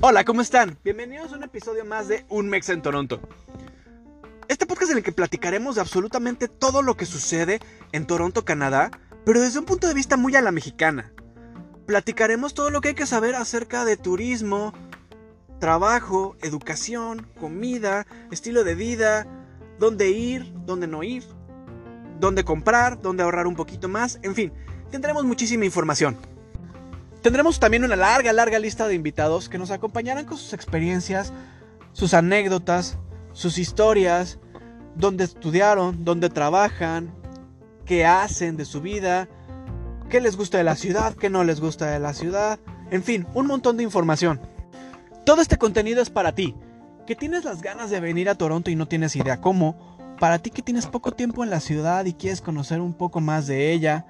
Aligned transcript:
Hola, 0.00 0.24
¿cómo 0.26 0.42
están? 0.42 0.76
Bienvenidos 0.84 1.32
a 1.32 1.36
un 1.36 1.44
episodio 1.44 1.86
más 1.86 2.08
de 2.08 2.26
Un 2.28 2.50
Mex 2.50 2.68
en 2.68 2.82
Toronto. 2.82 3.22
Este 4.48 4.66
podcast 4.66 4.90
en 4.92 4.98
el 4.98 5.02
que 5.02 5.12
platicaremos 5.12 5.76
de 5.76 5.80
absolutamente 5.80 6.48
todo 6.48 6.82
lo 6.82 6.98
que 6.98 7.06
sucede 7.06 7.60
en 7.92 8.06
Toronto, 8.06 8.44
Canadá, 8.44 8.90
pero 9.24 9.40
desde 9.40 9.58
un 9.58 9.64
punto 9.64 9.88
de 9.88 9.94
vista 9.94 10.18
muy 10.18 10.36
a 10.36 10.42
la 10.42 10.52
mexicana. 10.52 11.14
Platicaremos 11.86 12.52
todo 12.52 12.68
lo 12.68 12.82
que 12.82 12.88
hay 12.88 12.94
que 12.94 13.06
saber 13.06 13.36
acerca 13.36 13.86
de 13.86 13.96
turismo, 13.96 14.74
trabajo, 15.60 16.36
educación, 16.42 17.26
comida, 17.40 18.06
estilo 18.30 18.64
de 18.64 18.74
vida, 18.74 19.26
dónde 19.78 20.10
ir, 20.10 20.52
dónde 20.66 20.86
no 20.86 21.02
ir, 21.02 21.24
dónde 22.20 22.44
comprar, 22.44 23.00
dónde 23.00 23.22
ahorrar 23.22 23.46
un 23.46 23.56
poquito 23.56 23.88
más, 23.88 24.18
en 24.22 24.34
fin, 24.34 24.52
tendremos 24.90 25.24
muchísima 25.24 25.64
información. 25.64 26.16
Tendremos 27.22 27.58
también 27.58 27.84
una 27.84 27.96
larga, 27.96 28.32
larga 28.32 28.58
lista 28.58 28.86
de 28.86 28.94
invitados 28.94 29.48
que 29.48 29.58
nos 29.58 29.70
acompañarán 29.70 30.26
con 30.26 30.36
sus 30.36 30.52
experiencias, 30.52 31.32
sus 31.92 32.12
anécdotas, 32.12 32.98
sus 33.32 33.58
historias, 33.58 34.38
dónde 34.94 35.24
estudiaron, 35.24 36.04
dónde 36.04 36.28
trabajan, 36.28 37.14
qué 37.86 38.04
hacen 38.04 38.56
de 38.56 38.64
su 38.64 38.80
vida, 38.80 39.28
qué 40.10 40.20
les 40.20 40.36
gusta 40.36 40.58
de 40.58 40.64
la 40.64 40.76
ciudad, 40.76 41.14
qué 41.14 41.30
no 41.30 41.44
les 41.44 41.60
gusta 41.60 41.86
de 41.86 41.98
la 41.98 42.12
ciudad, 42.12 42.58
en 42.90 43.02
fin, 43.02 43.26
un 43.34 43.46
montón 43.46 43.76
de 43.76 43.82
información. 43.82 44.40
Todo 45.24 45.40
este 45.40 45.56
contenido 45.56 46.02
es 46.02 46.10
para 46.10 46.34
ti, 46.34 46.54
que 47.06 47.16
tienes 47.16 47.44
las 47.44 47.62
ganas 47.62 47.90
de 47.90 48.00
venir 48.00 48.28
a 48.28 48.34
Toronto 48.34 48.70
y 48.70 48.76
no 48.76 48.86
tienes 48.86 49.16
idea 49.16 49.40
cómo, 49.40 49.96
para 50.20 50.38
ti 50.38 50.50
que 50.50 50.62
tienes 50.62 50.86
poco 50.86 51.12
tiempo 51.12 51.42
en 51.42 51.50
la 51.50 51.60
ciudad 51.60 52.04
y 52.04 52.14
quieres 52.14 52.40
conocer 52.40 52.80
un 52.80 52.94
poco 52.94 53.20
más 53.20 53.46
de 53.46 53.72
ella, 53.72 54.06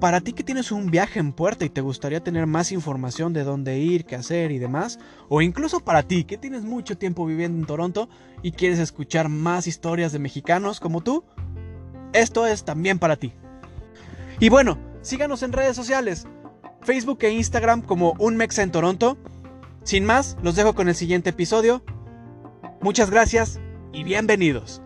para 0.00 0.20
ti 0.20 0.32
que 0.32 0.44
tienes 0.44 0.72
un 0.72 0.90
viaje 0.90 1.18
en 1.20 1.32
puerta 1.32 1.64
y 1.64 1.70
te 1.70 1.80
gustaría 1.80 2.22
tener 2.22 2.46
más 2.46 2.72
información 2.72 3.32
de 3.32 3.44
dónde 3.44 3.78
ir, 3.78 4.04
qué 4.04 4.16
hacer 4.16 4.50
y 4.50 4.58
demás, 4.58 4.98
o 5.28 5.40
incluso 5.40 5.80
para 5.80 6.02
ti 6.02 6.24
que 6.24 6.38
tienes 6.38 6.64
mucho 6.64 6.98
tiempo 6.98 7.26
viviendo 7.26 7.58
en 7.58 7.66
Toronto 7.66 8.08
y 8.42 8.52
quieres 8.52 8.78
escuchar 8.78 9.28
más 9.28 9.66
historias 9.66 10.12
de 10.12 10.18
mexicanos 10.18 10.80
como 10.80 11.00
tú, 11.00 11.24
esto 12.12 12.46
es 12.46 12.64
también 12.64 12.98
para 12.98 13.16
ti. 13.16 13.32
Y 14.40 14.48
bueno, 14.48 14.78
síganos 15.02 15.42
en 15.42 15.52
redes 15.52 15.76
sociales, 15.76 16.26
Facebook 16.82 17.18
e 17.22 17.30
Instagram 17.32 17.82
como 17.82 18.14
Un 18.18 18.36
Mexa 18.36 18.62
en 18.62 18.70
Toronto. 18.70 19.16
Sin 19.82 20.04
más, 20.04 20.36
los 20.42 20.56
dejo 20.56 20.74
con 20.74 20.88
el 20.88 20.94
siguiente 20.94 21.30
episodio. 21.30 21.82
Muchas 22.80 23.10
gracias 23.10 23.60
y 23.92 24.04
bienvenidos. 24.04 24.82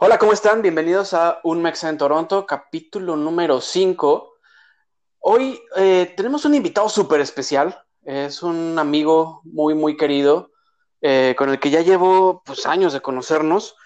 Hola, 0.00 0.18
¿cómo 0.18 0.32
están? 0.32 0.60
Bienvenidos 0.60 1.14
a 1.14 1.38
Un 1.44 1.62
Mexa 1.62 1.88
en 1.88 1.96
Toronto, 1.96 2.46
capítulo 2.46 3.14
número 3.14 3.60
5. 3.60 4.34
Hoy 5.20 5.62
eh, 5.76 6.12
tenemos 6.16 6.44
un 6.44 6.56
invitado 6.56 6.88
súper 6.88 7.20
especial. 7.20 7.80
Es 8.02 8.42
un 8.42 8.76
amigo 8.76 9.40
muy, 9.44 9.74
muy 9.74 9.96
querido, 9.96 10.50
eh, 11.00 11.36
con 11.38 11.48
el 11.48 11.60
que 11.60 11.70
ya 11.70 11.80
llevo 11.82 12.42
pues, 12.44 12.66
años 12.66 12.92
de 12.92 13.02
conocernos. 13.02 13.76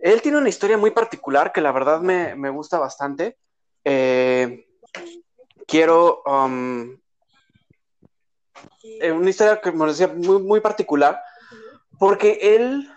Él 0.00 0.22
tiene 0.22 0.38
una 0.38 0.48
historia 0.48 0.76
muy 0.76 0.90
particular 0.90 1.52
que 1.52 1.60
la 1.60 1.70
verdad 1.70 2.00
me, 2.00 2.50
gusta 2.50 2.80
bastante. 2.80 3.38
Eh, 3.84 4.66
quiero... 5.68 6.22
Um, 6.26 6.98
una 9.14 9.30
historia 9.30 9.60
que 9.60 9.70
me 9.70 9.86
decía 9.86 10.08
muy, 10.08 10.42
muy 10.42 10.60
particular, 10.60 11.22
porque 11.98 12.38
él 12.42 12.90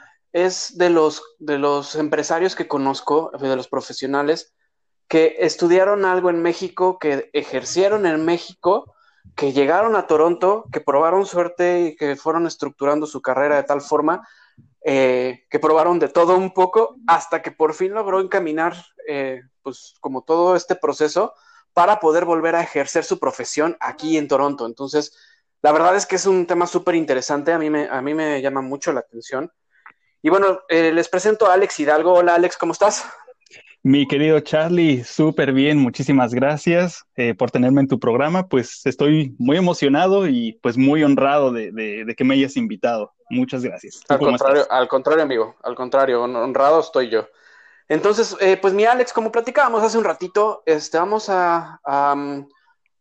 es 0.46 0.78
de 0.78 0.92
los, 0.92 1.24
de 1.40 1.58
los 1.58 1.96
empresarios 1.96 2.56
que 2.56 2.68
conozco, 2.68 3.32
de 3.40 3.56
los 3.56 3.68
profesionales, 3.68 4.54
que 5.08 5.38
estudiaron 5.40 6.06
algo 6.06 6.30
en 6.30 6.44
México, 6.44 7.00
que 7.00 7.32
ejercieron 7.34 8.06
en 8.06 8.24
México, 8.24 8.94
que 9.36 9.52
llegaron 9.52 9.96
a 9.96 10.06
Toronto, 10.06 10.66
que 10.72 10.80
probaron 10.80 11.26
suerte 11.26 11.82
y 11.82 11.96
que 11.96 12.16
fueron 12.16 12.46
estructurando 12.46 13.08
su 13.08 13.20
carrera 13.22 13.56
de 13.56 13.64
tal 13.64 13.82
forma 13.82 14.28
eh, 14.84 15.46
que 15.50 15.60
probaron 15.60 15.98
de 15.98 16.08
todo 16.08 16.38
un 16.38 16.54
poco 16.54 16.98
hasta 17.08 17.42
que 17.42 17.52
por 17.52 17.74
fin 17.74 17.94
logró 17.94 18.22
encaminar, 18.22 18.76
eh, 19.08 19.42
pues 19.64 19.96
como 20.02 20.22
todo 20.22 20.56
este 20.56 20.76
proceso 20.76 21.34
para 21.74 22.00
poder 22.00 22.26
volver 22.26 22.56
a 22.56 22.62
ejercer 22.62 23.04
su 23.04 23.18
profesión 23.18 23.76
aquí 23.80 24.18
en 24.18 24.28
Toronto. 24.28 24.68
Entonces, 24.68 25.18
la 25.64 25.72
verdad 25.72 25.96
es 25.96 26.06
que 26.06 26.18
es 26.18 26.28
un 26.28 26.46
tema 26.46 26.68
súper 26.68 26.94
interesante, 26.94 27.52
a 27.52 27.56
a 27.56 28.02
mí 28.02 28.14
me 28.14 28.42
llama 28.42 28.62
mucho 28.62 28.94
la 28.94 29.00
atención. 29.00 29.52
Y 30.22 30.30
bueno, 30.30 30.62
eh, 30.68 30.92
les 30.92 31.10
presento 31.10 31.46
a 31.46 31.54
Alex 31.54 31.80
Hidalgo. 31.80 32.14
Hola 32.14 32.36
Alex, 32.36 32.58
¿cómo 32.58 32.74
estás? 32.74 33.06
Mi 33.84 34.08
querido 34.08 34.40
Charlie, 34.40 35.04
súper 35.04 35.54
bien, 35.54 35.78
muchísimas 35.78 36.34
gracias 36.34 37.06
eh, 37.16 37.36
por 37.36 37.52
tenerme 37.52 37.82
en 37.82 37.88
tu 37.88 38.00
programa. 38.00 38.48
Pues 38.48 38.86
estoy 38.86 39.36
muy 39.38 39.58
emocionado 39.58 40.28
y 40.28 40.54
pues 40.64 40.76
muy 40.76 41.04
honrado 41.04 41.52
de, 41.52 42.14
que 42.18 42.24
me 42.24 42.34
hayas 42.34 42.58
invitado. 42.58 43.14
Muchas 43.30 43.64
gracias. 43.64 44.02
Al 44.10 44.20
contrario, 44.20 44.66
al 44.70 44.88
contrario, 44.88 45.24
amigo, 45.24 45.56
al 45.64 45.76
contrario, 45.76 46.24
honrado 46.24 46.80
estoy 46.80 47.10
yo. 47.10 47.28
Entonces, 47.88 48.36
eh, 48.42 48.58
pues 48.58 48.74
mi 48.74 48.86
Alex, 48.86 49.14
como 49.14 49.32
platicábamos 49.32 49.84
hace 49.84 49.98
un 49.98 50.04
ratito, 50.04 50.64
este, 50.66 50.98
vamos 50.98 51.30
a, 51.30 51.80
mm, 52.16 52.50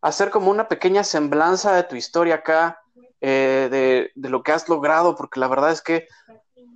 hacer 0.02 0.30
como 0.30 0.50
una 0.50 0.68
pequeña 0.68 1.02
semblanza 1.02 1.74
de 1.74 1.82
tu 1.82 1.96
historia 1.96 2.36
acá, 2.36 2.82
de, 3.20 4.12
de, 4.14 4.28
lo 4.28 4.44
que 4.44 4.52
has 4.52 4.68
logrado, 4.68 5.16
porque 5.16 5.40
la 5.40 5.48
verdad 5.48 5.72
es 5.72 5.82
que 5.82 6.06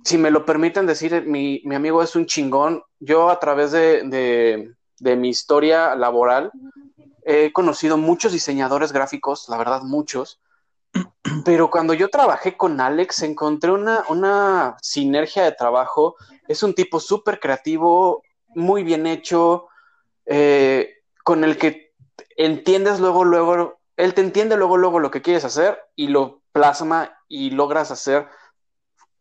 si 0.03 0.17
me 0.17 0.31
lo 0.31 0.45
permiten 0.45 0.85
decir, 0.85 1.25
mi, 1.25 1.61
amigo 1.73 2.01
es 2.01 2.15
un 2.15 2.25
chingón. 2.25 2.83
Yo 2.99 3.29
a 3.29 3.39
través 3.39 3.71
de, 3.71 4.73
mi 4.99 5.29
historia 5.29 5.95
laboral 5.95 6.51
he 7.23 7.51
conocido 7.53 7.97
muchos 7.97 8.31
diseñadores 8.31 8.91
gráficos, 8.91 9.47
la 9.49 9.57
verdad 9.57 9.83
muchos, 9.83 10.39
pero 11.45 11.69
cuando 11.69 11.93
yo 11.93 12.09
trabajé 12.09 12.57
con 12.57 12.79
Alex 12.81 13.21
encontré 13.23 13.71
una, 13.71 14.03
una 14.09 14.77
sinergia 14.81 15.43
de 15.43 15.51
trabajo. 15.51 16.15
Es 16.47 16.63
un 16.63 16.73
tipo 16.73 16.99
súper 16.99 17.39
creativo, 17.39 18.23
muy 18.49 18.83
bien 18.83 19.07
hecho, 19.07 19.67
eh, 20.25 20.95
con 21.23 21.43
el 21.43 21.57
que 21.57 21.93
entiendes 22.37 22.99
luego, 22.99 23.23
luego, 23.23 23.79
él 23.97 24.13
te 24.13 24.21
entiende 24.21 24.57
luego, 24.57 24.77
luego 24.77 24.99
lo 24.99 25.11
que 25.11 25.21
quieres 25.21 25.45
hacer 25.45 25.79
y 25.95 26.07
lo 26.07 26.41
plasma 26.51 27.17
y 27.27 27.51
logras 27.51 27.91
hacer 27.91 28.27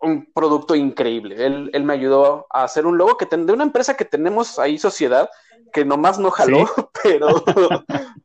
un 0.00 0.26
producto 0.32 0.74
increíble. 0.74 1.44
Él, 1.44 1.70
él, 1.72 1.84
me 1.84 1.92
ayudó 1.92 2.46
a 2.50 2.64
hacer 2.64 2.86
un 2.86 2.96
logo 2.96 3.16
que 3.16 3.26
de 3.26 3.52
una 3.52 3.64
empresa 3.64 3.96
que 3.96 4.04
tenemos 4.04 4.58
ahí, 4.58 4.78
Sociedad, 4.78 5.28
que 5.72 5.84
nomás 5.84 6.18
no 6.18 6.30
jaló, 6.30 6.64
pero, 7.02 7.44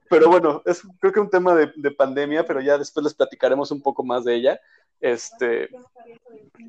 pero 0.09 0.29
bueno, 0.29 0.61
es 0.65 0.81
creo 0.99 1.13
que 1.13 1.19
un 1.19 1.29
tema 1.29 1.55
de, 1.55 1.91
pandemia, 1.91 2.45
pero 2.45 2.61
ya 2.61 2.77
después 2.77 3.03
les 3.03 3.13
platicaremos 3.13 3.71
un 3.71 3.81
poco 3.81 4.03
más 4.03 4.23
de 4.23 4.35
ella. 4.35 4.59
Este, 4.99 5.69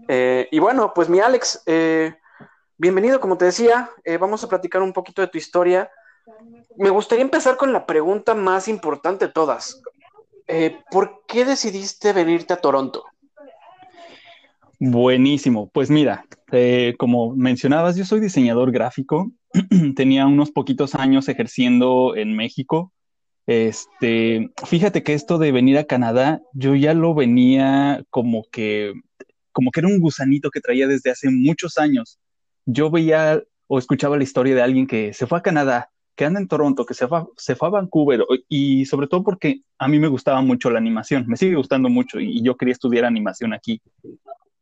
eh, 0.08 0.48
y 0.50 0.58
bueno, 0.58 0.92
pues 0.94 1.08
mi 1.08 1.20
Alex, 1.20 1.62
eh, 1.66 2.14
bienvenido, 2.76 3.20
como 3.20 3.38
te 3.38 3.46
decía, 3.46 3.90
eh, 4.04 4.18
vamos 4.18 4.42
a 4.44 4.48
platicar 4.48 4.82
un 4.82 4.92
poquito 4.92 5.22
de 5.22 5.28
tu 5.28 5.38
historia. 5.38 5.90
Me 6.76 6.90
gustaría 6.90 7.24
empezar 7.24 7.56
con 7.56 7.72
la 7.72 7.86
pregunta 7.86 8.34
más 8.34 8.68
importante 8.68 9.26
de 9.26 9.32
todas. 9.32 9.80
¿Por 10.90 11.22
qué 11.26 11.44
decidiste 11.44 12.12
venirte 12.12 12.52
a 12.52 12.60
Toronto? 12.60 13.04
Buenísimo. 14.78 15.70
Pues 15.72 15.90
mira, 15.90 16.26
eh, 16.52 16.94
como 16.98 17.34
mencionabas, 17.34 17.96
yo 17.96 18.04
soy 18.04 18.20
diseñador 18.20 18.72
gráfico. 18.72 19.32
Tenía 19.96 20.26
unos 20.26 20.50
poquitos 20.50 20.94
años 20.94 21.28
ejerciendo 21.28 22.14
en 22.14 22.36
México. 22.36 22.92
Este, 23.46 24.50
fíjate 24.66 25.02
que 25.02 25.14
esto 25.14 25.38
de 25.38 25.52
venir 25.52 25.78
a 25.78 25.84
Canadá, 25.84 26.42
yo 26.52 26.74
ya 26.74 26.94
lo 26.94 27.14
venía 27.14 28.04
como 28.10 28.44
que, 28.50 28.92
como 29.52 29.70
que 29.70 29.80
era 29.80 29.88
un 29.88 30.00
gusanito 30.00 30.50
que 30.50 30.60
traía 30.60 30.86
desde 30.88 31.10
hace 31.10 31.30
muchos 31.30 31.78
años. 31.78 32.18
Yo 32.66 32.90
veía 32.90 33.42
o 33.68 33.78
escuchaba 33.78 34.16
la 34.16 34.24
historia 34.24 34.54
de 34.54 34.62
alguien 34.62 34.86
que 34.86 35.12
se 35.14 35.26
fue 35.26 35.38
a 35.38 35.42
Canadá, 35.42 35.90
que 36.16 36.24
anda 36.24 36.40
en 36.40 36.48
Toronto, 36.48 36.84
que 36.84 36.94
se 36.94 37.06
fue, 37.08 37.24
se 37.36 37.54
fue 37.54 37.68
a 37.68 37.72
Vancouver, 37.72 38.24
y 38.48 38.84
sobre 38.86 39.06
todo 39.06 39.22
porque 39.22 39.60
a 39.78 39.88
mí 39.88 39.98
me 39.98 40.08
gustaba 40.08 40.40
mucho 40.40 40.70
la 40.70 40.78
animación, 40.78 41.24
me 41.26 41.36
sigue 41.36 41.56
gustando 41.56 41.88
mucho 41.88 42.20
y 42.20 42.42
yo 42.42 42.56
quería 42.56 42.72
estudiar 42.72 43.04
animación 43.04 43.52
aquí 43.52 43.80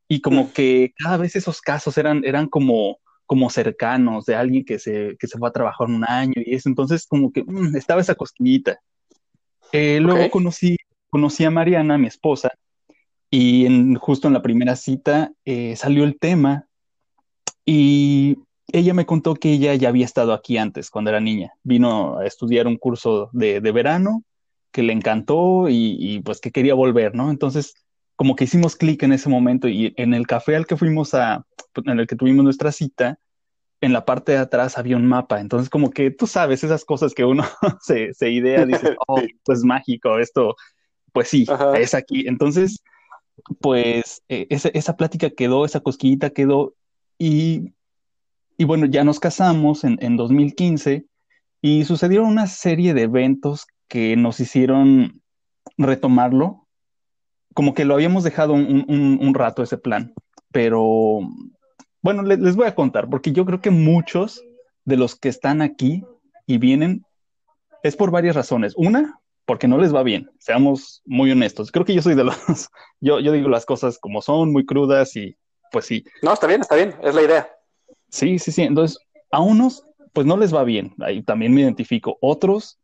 y 0.09 0.21
como 0.21 0.53
que 0.53 0.93
cada 0.97 1.17
vez 1.17 1.37
esos 1.37 1.61
casos 1.61 1.97
eran, 1.99 2.25
eran 2.25 2.49
como, 2.49 2.99
como 3.27 3.51
cercanos 3.51 4.27
de 4.27 4.35
alguien 4.35 4.65
que 4.65 4.79
se, 4.79 5.17
que 5.19 5.27
se 5.27 5.39
fue 5.39 5.49
a 5.49 5.53
trabajar 5.53 5.89
un 5.89 6.05
año 6.06 6.35
y 6.37 6.55
eso, 6.55 6.69
entonces 6.69 7.06
como 7.06 7.33
que 7.33 7.43
mm, 7.45 7.77
estaba 7.77 8.01
esa 8.01 8.15
cosquillita. 8.15 8.79
Eh, 9.73 9.99
luego 10.01 10.31
conocí, 10.31 10.77
conocí 11.11 11.45
a 11.45 11.51
Mariana, 11.51 11.99
mi 11.99 12.06
esposa, 12.06 12.51
y 13.31 13.67
en, 13.67 13.97
justo 13.97 14.29
en 14.29 14.35
la 14.35 14.43
primera 14.43 14.77
cita 14.77 15.33
eh, 15.45 15.75
salió 15.77 16.05
el 16.05 16.19
tema 16.19 16.69
y 17.67 18.39
ella 18.69 18.95
me 18.95 19.07
contó 19.07 19.35
que 19.35 19.53
ella 19.53 19.75
ya 19.75 19.89
había 19.89 20.05
estado 20.05 20.33
aquí 20.33 20.57
antes, 20.57 20.91
cuando 20.91 21.11
era 21.11 21.21
niña. 21.21 21.53
Vino 21.62 22.19
a 22.19 22.27
estudiar 22.27 22.67
un 22.67 22.77
curso 22.77 23.31
de, 23.33 23.61
de 23.61 23.73
verano 23.73 24.23
que 24.71 24.83
le 24.83 24.93
encantó 24.93 25.69
y, 25.69 25.97
y, 25.99 26.21
pues 26.21 26.41
que 26.41 26.50
quería 26.50 26.75
volver, 26.75 27.15
¿no? 27.15 27.31
Entonces 27.31 27.75
como 28.16 28.37
que 28.37 28.44
hicimos 28.44 28.76
clic 28.76 29.02
en 29.02 29.12
ese 29.12 29.28
momento 29.28 29.69
y 29.69 29.93
en 29.96 30.14
el 30.14 30.26
café 30.26 30.56
al 30.56 30.66
que 30.66 30.76
fuimos 30.76 31.14
a, 31.14 31.44
en 31.76 31.99
el 31.99 32.06
que 32.06 32.16
tuvimos 32.16 32.44
nuestra 32.44 32.72
cita, 32.72 33.19
en 33.81 33.93
la 33.93 34.05
parte 34.05 34.32
de 34.32 34.38
atrás 34.38 34.78
había 34.78 34.96
un 34.96 35.06
mapa. 35.06 35.40
Entonces, 35.40 35.69
como 35.69 35.90
que 35.90 36.11
tú 36.11 36.26
sabes 36.26 36.64
esas 36.64 36.84
cosas 36.84 37.12
que 37.14 37.25
uno 37.25 37.44
se, 37.82 38.14
se 38.14 38.31
idea, 38.31 38.64
dice, 38.66 38.96
oh, 39.06 39.19
esto 39.19 39.52
es 39.52 39.64
mágico, 39.64 40.19
esto, 40.19 40.55
pues 41.12 41.28
sí, 41.28 41.46
es 41.76 41.94
aquí. 41.94 42.26
Entonces, 42.26 42.82
pues 43.61 44.22
eh, 44.28 44.46
esa, 44.50 44.69
esa, 44.69 44.96
plática 44.96 45.31
quedó, 45.31 45.64
esa 45.64 45.81
cosquillita 45.81 46.31
quedó 46.31 46.75
y, 47.19 47.75
y 48.56 48.64
bueno, 48.64 48.87
ya 48.87 49.05
nos 49.05 49.20
casamos 49.20 49.84
en, 49.84 49.99
en 50.00 50.16
2015 50.16 51.06
y 51.61 51.84
sucedieron 51.84 52.26
una 52.26 52.46
serie 52.46 52.94
de 52.94 53.02
eventos 53.02 53.66
que 53.88 54.16
nos 54.16 54.40
hicieron 54.40 55.22
retomarlo. 55.76 56.63
Como 57.55 57.75
que 57.75 57.85
lo 57.85 57.95
habíamos 57.95 58.25
dejado 58.25 58.53
un, 58.53 58.85
un, 58.89 59.19
un 59.21 59.35
rato 59.35 59.62
ese 59.62 59.79
plan, 59.79 60.12
pero 60.53 61.21
bueno, 62.05 62.23
les, 62.23 62.55
voy 62.55 62.67
a 62.67 62.75
contar, 62.75 63.09
porque 63.09 63.33
yo 63.33 63.47
creo 63.47 63.62
que 63.62 63.71
muchos 63.71 64.45
de 64.85 64.99
los 64.99 65.17
que 65.17 65.31
están 65.31 65.62
aquí 65.62 66.05
y 66.47 66.59
vienen 66.59 67.03
es 67.83 67.97
por 67.97 68.11
varias 68.11 68.37
razones. 68.37 68.75
Una, 68.77 69.19
porque 69.47 69.69
no 69.69 69.79
les 69.79 69.95
va 69.95 70.03
bien, 70.03 70.31
seamos 70.39 71.01
muy 71.06 71.31
honestos. 71.31 71.73
Creo 71.73 71.87
que 71.87 71.95
yo 71.95 72.03
soy 72.03 72.15
de 72.15 72.25
los, 72.25 72.37
yo, 73.01 73.21
yo 73.21 73.33
digo 73.33 73.49
las 73.49 73.65
cosas 73.65 73.99
como 73.99 74.21
son, 74.21 74.53
muy 74.53 74.67
crudas 74.67 75.17
y 75.17 75.35
pues 75.73 75.87
sí. 75.87 76.05
No, 76.21 76.35
está 76.35 76.47
bien, 76.47 76.61
está 76.61 76.77
bien, 76.77 76.95
es 77.03 77.15
la 77.15 77.23
idea. 77.23 77.49
Sí, 78.11 78.39
sí, 78.39 78.53
sí. 78.53 78.61
Entonces, 78.61 78.99
a 79.31 79.41
unos, 79.41 79.87
pues 80.12 80.27
no 80.27 80.37
les 80.37 80.55
va 80.55 80.62
bien, 80.62 80.95
ahí 81.00 81.23
también 81.23 81.55
me 81.55 81.62
identifico. 81.62 82.19
Otros, 82.21 82.79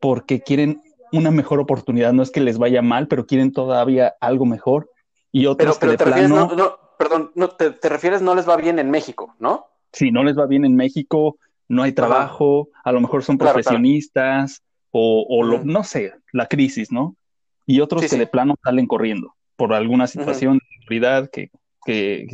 porque 0.00 0.40
quieren 0.40 0.82
una 1.12 1.30
mejor 1.30 1.60
oportunidad, 1.60 2.12
no 2.12 2.22
es 2.22 2.30
que 2.30 2.40
les 2.40 2.58
vaya 2.58 2.82
mal, 2.82 3.08
pero 3.08 3.26
quieren 3.26 3.52
todavía 3.52 4.14
algo 4.20 4.46
mejor. 4.46 4.90
Y 5.32 5.46
otros 5.46 5.78
pero, 5.78 5.96
que 5.96 5.96
de 5.96 6.04
plano... 6.04 6.50
no, 6.56 6.78
perdón, 6.98 7.32
no, 7.34 7.48
te, 7.48 7.70
refieres 7.88 8.22
no 8.22 8.34
les 8.34 8.48
va 8.48 8.56
bien 8.56 8.78
en 8.78 8.90
México, 8.90 9.34
¿no? 9.38 9.66
Sí, 9.92 10.10
no 10.10 10.22
les 10.22 10.38
va 10.38 10.46
bien 10.46 10.64
en 10.64 10.76
México, 10.76 11.36
no 11.68 11.82
hay 11.82 11.92
trabajo, 11.92 12.68
a 12.84 12.92
lo 12.92 13.00
mejor 13.00 13.24
son 13.24 13.38
profesionistas 13.38 14.62
o, 14.90 15.42
lo, 15.44 15.64
no 15.64 15.84
sé, 15.84 16.12
la 16.32 16.46
crisis, 16.46 16.90
¿no? 16.90 17.16
Y 17.64 17.80
otros 17.80 18.08
que 18.08 18.18
de 18.18 18.26
plano 18.26 18.56
salen 18.62 18.86
corriendo 18.86 19.34
por 19.56 19.72
alguna 19.72 20.06
situación 20.06 20.54
de 20.54 20.80
seguridad 20.80 21.30
que, 21.30 21.50
que, 21.84 22.26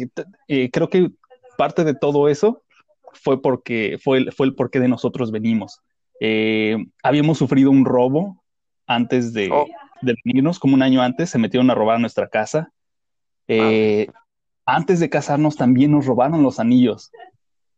eh, 0.48 0.70
creo 0.70 0.88
que 0.88 1.10
parte 1.58 1.84
de 1.84 1.94
todo 1.94 2.28
eso 2.28 2.62
fue 3.12 3.42
porque 3.42 3.98
fue 4.02 4.18
el, 4.18 4.32
fue 4.32 4.46
el 4.46 4.54
porqué 4.54 4.80
de 4.80 4.88
nosotros 4.88 5.30
venimos. 5.30 5.80
Eh, 6.20 6.76
habíamos 7.02 7.38
sufrido 7.38 7.70
un 7.70 7.84
robo 7.84 8.42
antes 8.86 9.32
de, 9.32 9.50
oh. 9.50 9.66
de, 10.02 10.14
venirnos, 10.24 10.58
como 10.58 10.74
un 10.74 10.82
año 10.82 11.02
antes, 11.02 11.30
se 11.30 11.38
metieron 11.38 11.70
a 11.70 11.74
robar 11.74 12.00
nuestra 12.00 12.28
casa. 12.28 12.72
Eh, 13.48 14.08
antes 14.64 15.00
de 15.00 15.08
casarnos 15.08 15.56
también 15.56 15.92
nos 15.92 16.06
robaron 16.06 16.42
los 16.42 16.58
anillos. 16.58 17.10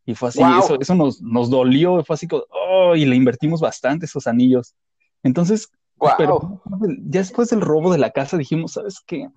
Y 0.07 0.15
fue 0.15 0.31
así, 0.31 0.41
eso, 0.59 0.81
eso 0.81 0.95
nos, 0.95 1.21
nos 1.21 1.51
dolió, 1.51 2.03
fue 2.03 2.15
así 2.15 2.27
como, 2.27 2.45
oh, 2.51 2.97
y 2.97 3.05
le 3.05 3.15
invertimos 3.15 3.61
bastante 3.61 4.07
esos 4.07 4.27
anillos. 4.27 4.75
Entonces, 5.23 5.71
pero 6.17 6.63
ya 6.65 7.21
después 7.21 7.51
del 7.51 7.61
robo 7.61 7.93
de 7.93 7.99
la 7.99 8.11
casa 8.11 8.39
dijimos, 8.39 8.73
¿sabes 8.73 9.03
qué? 9.07 9.29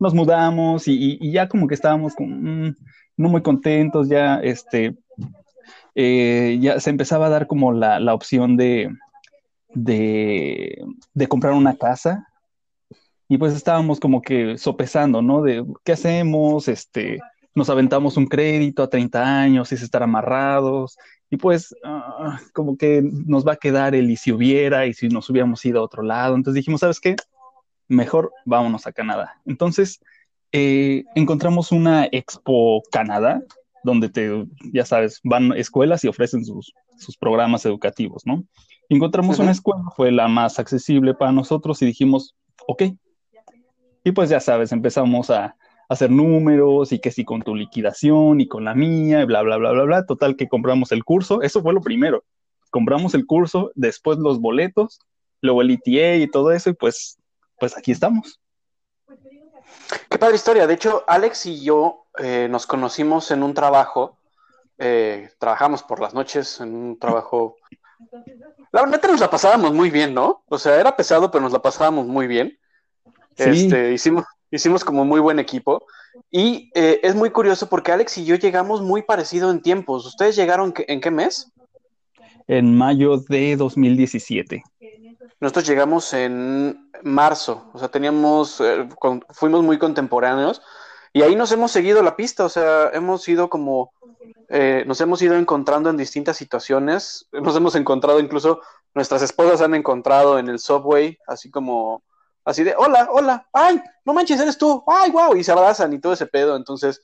Nos 0.00 0.14
mudamos 0.14 0.88
y, 0.88 1.30
ya 1.30 1.48
como 1.48 1.68
que 1.68 1.74
estábamos 1.74 2.14
mm, 2.18 2.70
no 3.16 3.28
muy 3.28 3.42
contentos, 3.42 4.08
ya 4.08 4.40
este, 4.40 4.96
eh, 5.94 6.58
ya 6.60 6.80
se 6.80 6.90
empezaba 6.90 7.26
a 7.26 7.30
dar 7.30 7.46
como 7.46 7.72
la, 7.72 8.00
la 8.00 8.14
opción 8.14 8.56
de, 8.56 8.90
de, 9.74 10.84
de 11.12 11.26
comprar 11.28 11.52
una 11.52 11.76
casa 11.76 12.28
y 13.28 13.38
pues 13.38 13.54
estábamos 13.54 14.00
como 14.00 14.22
que 14.22 14.58
sopesando, 14.58 15.22
¿no? 15.22 15.42
De 15.42 15.64
qué 15.84 15.92
hacemos, 15.92 16.68
este, 16.68 17.18
nos 17.54 17.70
aventamos 17.70 18.16
un 18.16 18.26
crédito 18.26 18.82
a 18.82 18.90
30 18.90 19.40
años, 19.42 19.72
y 19.72 19.76
estar 19.76 20.02
amarrados, 20.02 20.96
y 21.30 21.36
pues 21.36 21.74
ah, 21.84 22.40
como 22.52 22.76
que 22.76 23.02
nos 23.02 23.46
va 23.46 23.52
a 23.52 23.56
quedar 23.56 23.94
el 23.94 24.10
y 24.10 24.16
si 24.16 24.32
hubiera, 24.32 24.86
y 24.86 24.94
si 24.94 25.08
nos 25.08 25.28
hubiéramos 25.30 25.64
ido 25.64 25.80
a 25.80 25.84
otro 25.84 26.02
lado. 26.02 26.34
Entonces 26.36 26.56
dijimos, 26.56 26.80
¿sabes 26.80 27.00
qué? 27.00 27.16
Mejor 27.88 28.32
vámonos 28.44 28.86
a 28.86 28.92
Canadá. 28.92 29.40
Entonces 29.46 30.00
eh, 30.52 31.04
encontramos 31.14 31.72
una 31.72 32.06
Expo 32.12 32.82
Canadá, 32.90 33.42
donde 33.84 34.08
te, 34.08 34.46
ya 34.72 34.84
sabes, 34.84 35.20
van 35.22 35.52
escuelas 35.52 36.02
y 36.04 36.08
ofrecen 36.08 36.44
sus, 36.44 36.72
sus 36.98 37.16
programas 37.16 37.64
educativos, 37.64 38.22
¿no? 38.26 38.44
Encontramos 38.88 39.38
una 39.38 39.52
escuela, 39.52 39.84
fue 39.94 40.10
la 40.10 40.26
más 40.26 40.58
accesible 40.58 41.14
para 41.14 41.32
nosotros 41.32 41.80
y 41.82 41.86
dijimos, 41.86 42.34
ok, 42.66 42.82
y 44.02 44.12
pues 44.12 44.28
ya 44.28 44.40
sabes, 44.40 44.72
empezamos 44.72 45.30
a, 45.30 45.56
hacer 45.88 46.10
números 46.10 46.92
y 46.92 46.98
que 46.98 47.10
si 47.10 47.24
con 47.24 47.42
tu 47.42 47.54
liquidación 47.54 48.40
y 48.40 48.48
con 48.48 48.64
la 48.64 48.74
mía, 48.74 49.22
y 49.22 49.24
bla, 49.24 49.42
bla, 49.42 49.56
bla, 49.56 49.72
bla, 49.72 49.84
bla. 49.84 50.06
Total 50.06 50.36
que 50.36 50.48
compramos 50.48 50.92
el 50.92 51.04
curso. 51.04 51.42
Eso 51.42 51.62
fue 51.62 51.72
lo 51.72 51.80
primero. 51.80 52.24
Compramos 52.70 53.14
el 53.14 53.26
curso, 53.26 53.70
después 53.74 54.18
los 54.18 54.40
boletos, 54.40 54.98
luego 55.40 55.62
el 55.62 55.70
ETA 55.70 56.16
y 56.16 56.28
todo 56.28 56.50
eso, 56.52 56.70
y 56.70 56.74
pues, 56.74 57.18
pues 57.58 57.76
aquí 57.76 57.92
estamos. 57.92 58.40
Qué 60.08 60.18
padre 60.18 60.36
historia. 60.36 60.66
De 60.66 60.74
hecho, 60.74 61.04
Alex 61.06 61.46
y 61.46 61.62
yo 61.62 62.06
eh, 62.18 62.48
nos 62.50 62.66
conocimos 62.66 63.30
en 63.30 63.42
un 63.42 63.54
trabajo. 63.54 64.18
Eh, 64.78 65.30
trabajamos 65.38 65.82
por 65.82 66.00
las 66.00 66.14
noches 66.14 66.60
en 66.60 66.74
un 66.74 66.98
trabajo. 66.98 67.56
La 68.72 68.82
verdad 68.82 69.00
nos 69.08 69.20
la 69.20 69.30
pasábamos 69.30 69.72
muy 69.72 69.90
bien, 69.90 70.14
¿no? 70.14 70.42
O 70.48 70.58
sea, 70.58 70.78
era 70.80 70.96
pesado, 70.96 71.30
pero 71.30 71.42
nos 71.42 71.52
la 71.52 71.62
pasábamos 71.62 72.06
muy 72.06 72.26
bien. 72.26 72.58
Este, 73.36 73.92
hicimos, 73.92 74.24
hicimos 74.50 74.84
como 74.84 75.04
muy 75.04 75.20
buen 75.20 75.38
equipo. 75.38 75.86
Y 76.30 76.70
eh, 76.74 77.00
es 77.02 77.14
muy 77.14 77.30
curioso 77.30 77.68
porque 77.68 77.92
Alex 77.92 78.18
y 78.18 78.24
yo 78.24 78.36
llegamos 78.36 78.82
muy 78.82 79.02
parecido 79.02 79.50
en 79.50 79.62
tiempos. 79.62 80.06
¿Ustedes 80.06 80.36
llegaron 80.36 80.72
en 80.76 81.00
qué 81.00 81.10
mes? 81.10 81.52
En 82.46 82.76
mayo 82.76 83.18
de 83.18 83.56
2017. 83.56 84.62
Nosotros 85.40 85.66
llegamos 85.66 86.12
en 86.12 86.90
marzo, 87.02 87.70
o 87.72 87.78
sea, 87.78 87.88
teníamos, 87.88 88.60
eh, 88.60 88.88
fuimos 89.30 89.62
muy 89.62 89.78
contemporáneos 89.78 90.62
y 91.12 91.22
ahí 91.22 91.36
nos 91.36 91.52
hemos 91.52 91.70
seguido 91.70 92.02
la 92.02 92.16
pista, 92.16 92.44
o 92.44 92.48
sea, 92.48 92.90
hemos 92.92 93.28
ido 93.28 93.48
como, 93.48 93.92
eh, 94.48 94.84
nos 94.86 95.00
hemos 95.00 95.22
ido 95.22 95.36
encontrando 95.36 95.90
en 95.90 95.96
distintas 95.96 96.36
situaciones, 96.36 97.28
nos 97.32 97.56
hemos 97.56 97.74
encontrado 97.76 98.20
incluso, 98.20 98.60
nuestras 98.94 99.22
esposas 99.22 99.60
han 99.60 99.74
encontrado 99.74 100.38
en 100.38 100.48
el 100.48 100.58
subway, 100.58 101.18
así 101.26 101.50
como 101.50 102.02
así 102.44 102.62
de, 102.62 102.74
hola, 102.76 103.08
hola, 103.10 103.48
ay, 103.52 103.80
no 104.04 104.12
manches, 104.12 104.40
eres 104.40 104.58
tú, 104.58 104.82
ay, 104.86 105.10
wow, 105.10 105.36
y 105.36 105.44
se 105.44 105.52
abrazan 105.52 105.92
y 105.92 105.98
todo 105.98 106.12
ese 106.12 106.26
pedo, 106.26 106.56
entonces, 106.56 107.00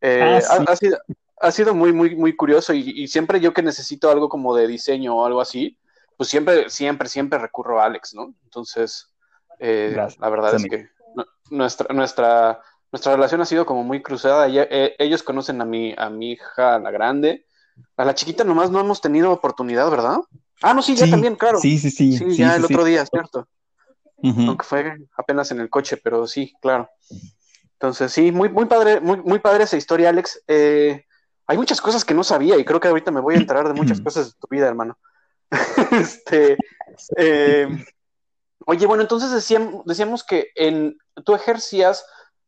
eh, 0.00 0.40
ah, 0.48 0.64
ha, 0.68 0.76
sido, 0.76 0.98
ha 1.40 1.50
sido 1.50 1.74
muy, 1.74 1.92
muy, 1.92 2.14
muy 2.14 2.36
curioso 2.36 2.72
y, 2.72 3.08
siempre 3.08 3.40
yo 3.40 3.52
que 3.52 3.62
necesito 3.62 4.10
algo 4.10 4.28
como 4.28 4.54
de 4.54 4.66
diseño 4.66 5.16
o 5.16 5.26
algo 5.26 5.40
así, 5.40 5.78
pues 6.16 6.28
siempre, 6.28 6.70
siempre, 6.70 7.08
siempre 7.08 7.38
recurro 7.38 7.80
a 7.80 7.86
Alex, 7.86 8.14
¿no? 8.14 8.34
Entonces, 8.44 9.14
eh, 9.58 9.96
la 10.18 10.28
verdad 10.28 10.54
es 10.54 10.64
que 10.64 10.88
nuestra, 11.50 11.94
nuestra, 11.94 12.60
nuestra 12.92 13.14
relación 13.14 13.40
ha 13.40 13.46
sido 13.46 13.66
como 13.66 13.84
muy 13.84 14.02
cruzada, 14.02 14.46
eh, 14.48 14.94
ellos 14.98 15.22
conocen 15.22 15.60
a 15.60 15.64
mi, 15.64 15.94
a 15.96 16.10
mi 16.10 16.32
hija, 16.32 16.78
la 16.78 16.90
grande, 16.90 17.46
a 17.96 18.04
la 18.04 18.14
chiquita 18.14 18.44
nomás 18.44 18.70
no 18.70 18.80
hemos 18.80 19.00
tenido 19.00 19.32
oportunidad, 19.32 19.90
¿verdad? 19.90 20.18
Ah, 20.62 20.74
no, 20.74 20.82
sí, 20.82 20.94
ya 20.94 21.08
también, 21.08 21.36
claro. 21.36 21.58
Sí, 21.58 21.78
sí, 21.78 21.90
sí. 21.90 22.16
Sí, 22.16 22.36
ya 22.36 22.56
el 22.56 22.64
otro 22.64 22.84
día, 22.84 23.04
¿cierto? 23.06 23.48
aunque 24.22 24.64
fue 24.64 24.96
apenas 25.18 25.50
en 25.50 25.60
el 25.60 25.68
coche, 25.68 25.98
pero 25.98 26.26
sí, 26.26 26.54
claro. 26.62 26.88
Entonces, 27.72 28.10
sí, 28.12 28.32
muy, 28.32 28.48
muy 28.48 28.64
padre, 28.64 29.00
muy, 29.00 29.18
muy 29.18 29.38
padre 29.38 29.64
esa 29.64 29.76
historia, 29.76 30.08
Alex. 30.08 30.42
Eh, 30.48 31.04
hay 31.46 31.58
muchas 31.58 31.80
cosas 31.80 32.04
que 32.04 32.14
no 32.14 32.24
sabía 32.24 32.56
y 32.56 32.64
creo 32.64 32.80
que 32.80 32.88
ahorita 32.88 33.10
me 33.10 33.20
voy 33.20 33.34
a 33.34 33.38
enterar 33.38 33.68
de 33.68 33.74
muchas 33.74 34.00
cosas 34.00 34.28
de 34.28 34.38
tu 34.40 34.46
vida, 34.48 34.66
hermano. 34.66 34.96
este, 35.92 36.56
eh, 37.16 37.68
oye, 38.66 38.86
bueno, 38.86 39.02
entonces 39.02 39.30
decíamos, 39.30 39.84
decíamos 39.84 40.24
que 40.24 40.48
en, 40.54 40.96
tú 41.24 41.34
ejercías 41.34 42.04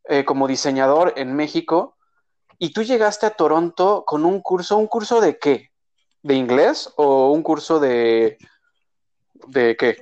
eh, 0.08 0.24
como 0.24 0.48
diseñador 0.48 1.14
en 1.16 1.34
México 1.34 1.96
y 2.58 2.72
tú 2.72 2.82
llegaste 2.82 3.26
a 3.26 3.30
Toronto 3.30 4.04
con 4.06 4.24
un 4.24 4.40
curso, 4.40 4.76
¿un 4.76 4.86
curso 4.86 5.20
de 5.20 5.38
qué? 5.38 5.70
¿De 6.22 6.34
inglés 6.34 6.92
o 6.96 7.30
un 7.32 7.42
curso 7.42 7.80
de... 7.80 8.38
¿De 9.48 9.76
qué? 9.76 9.98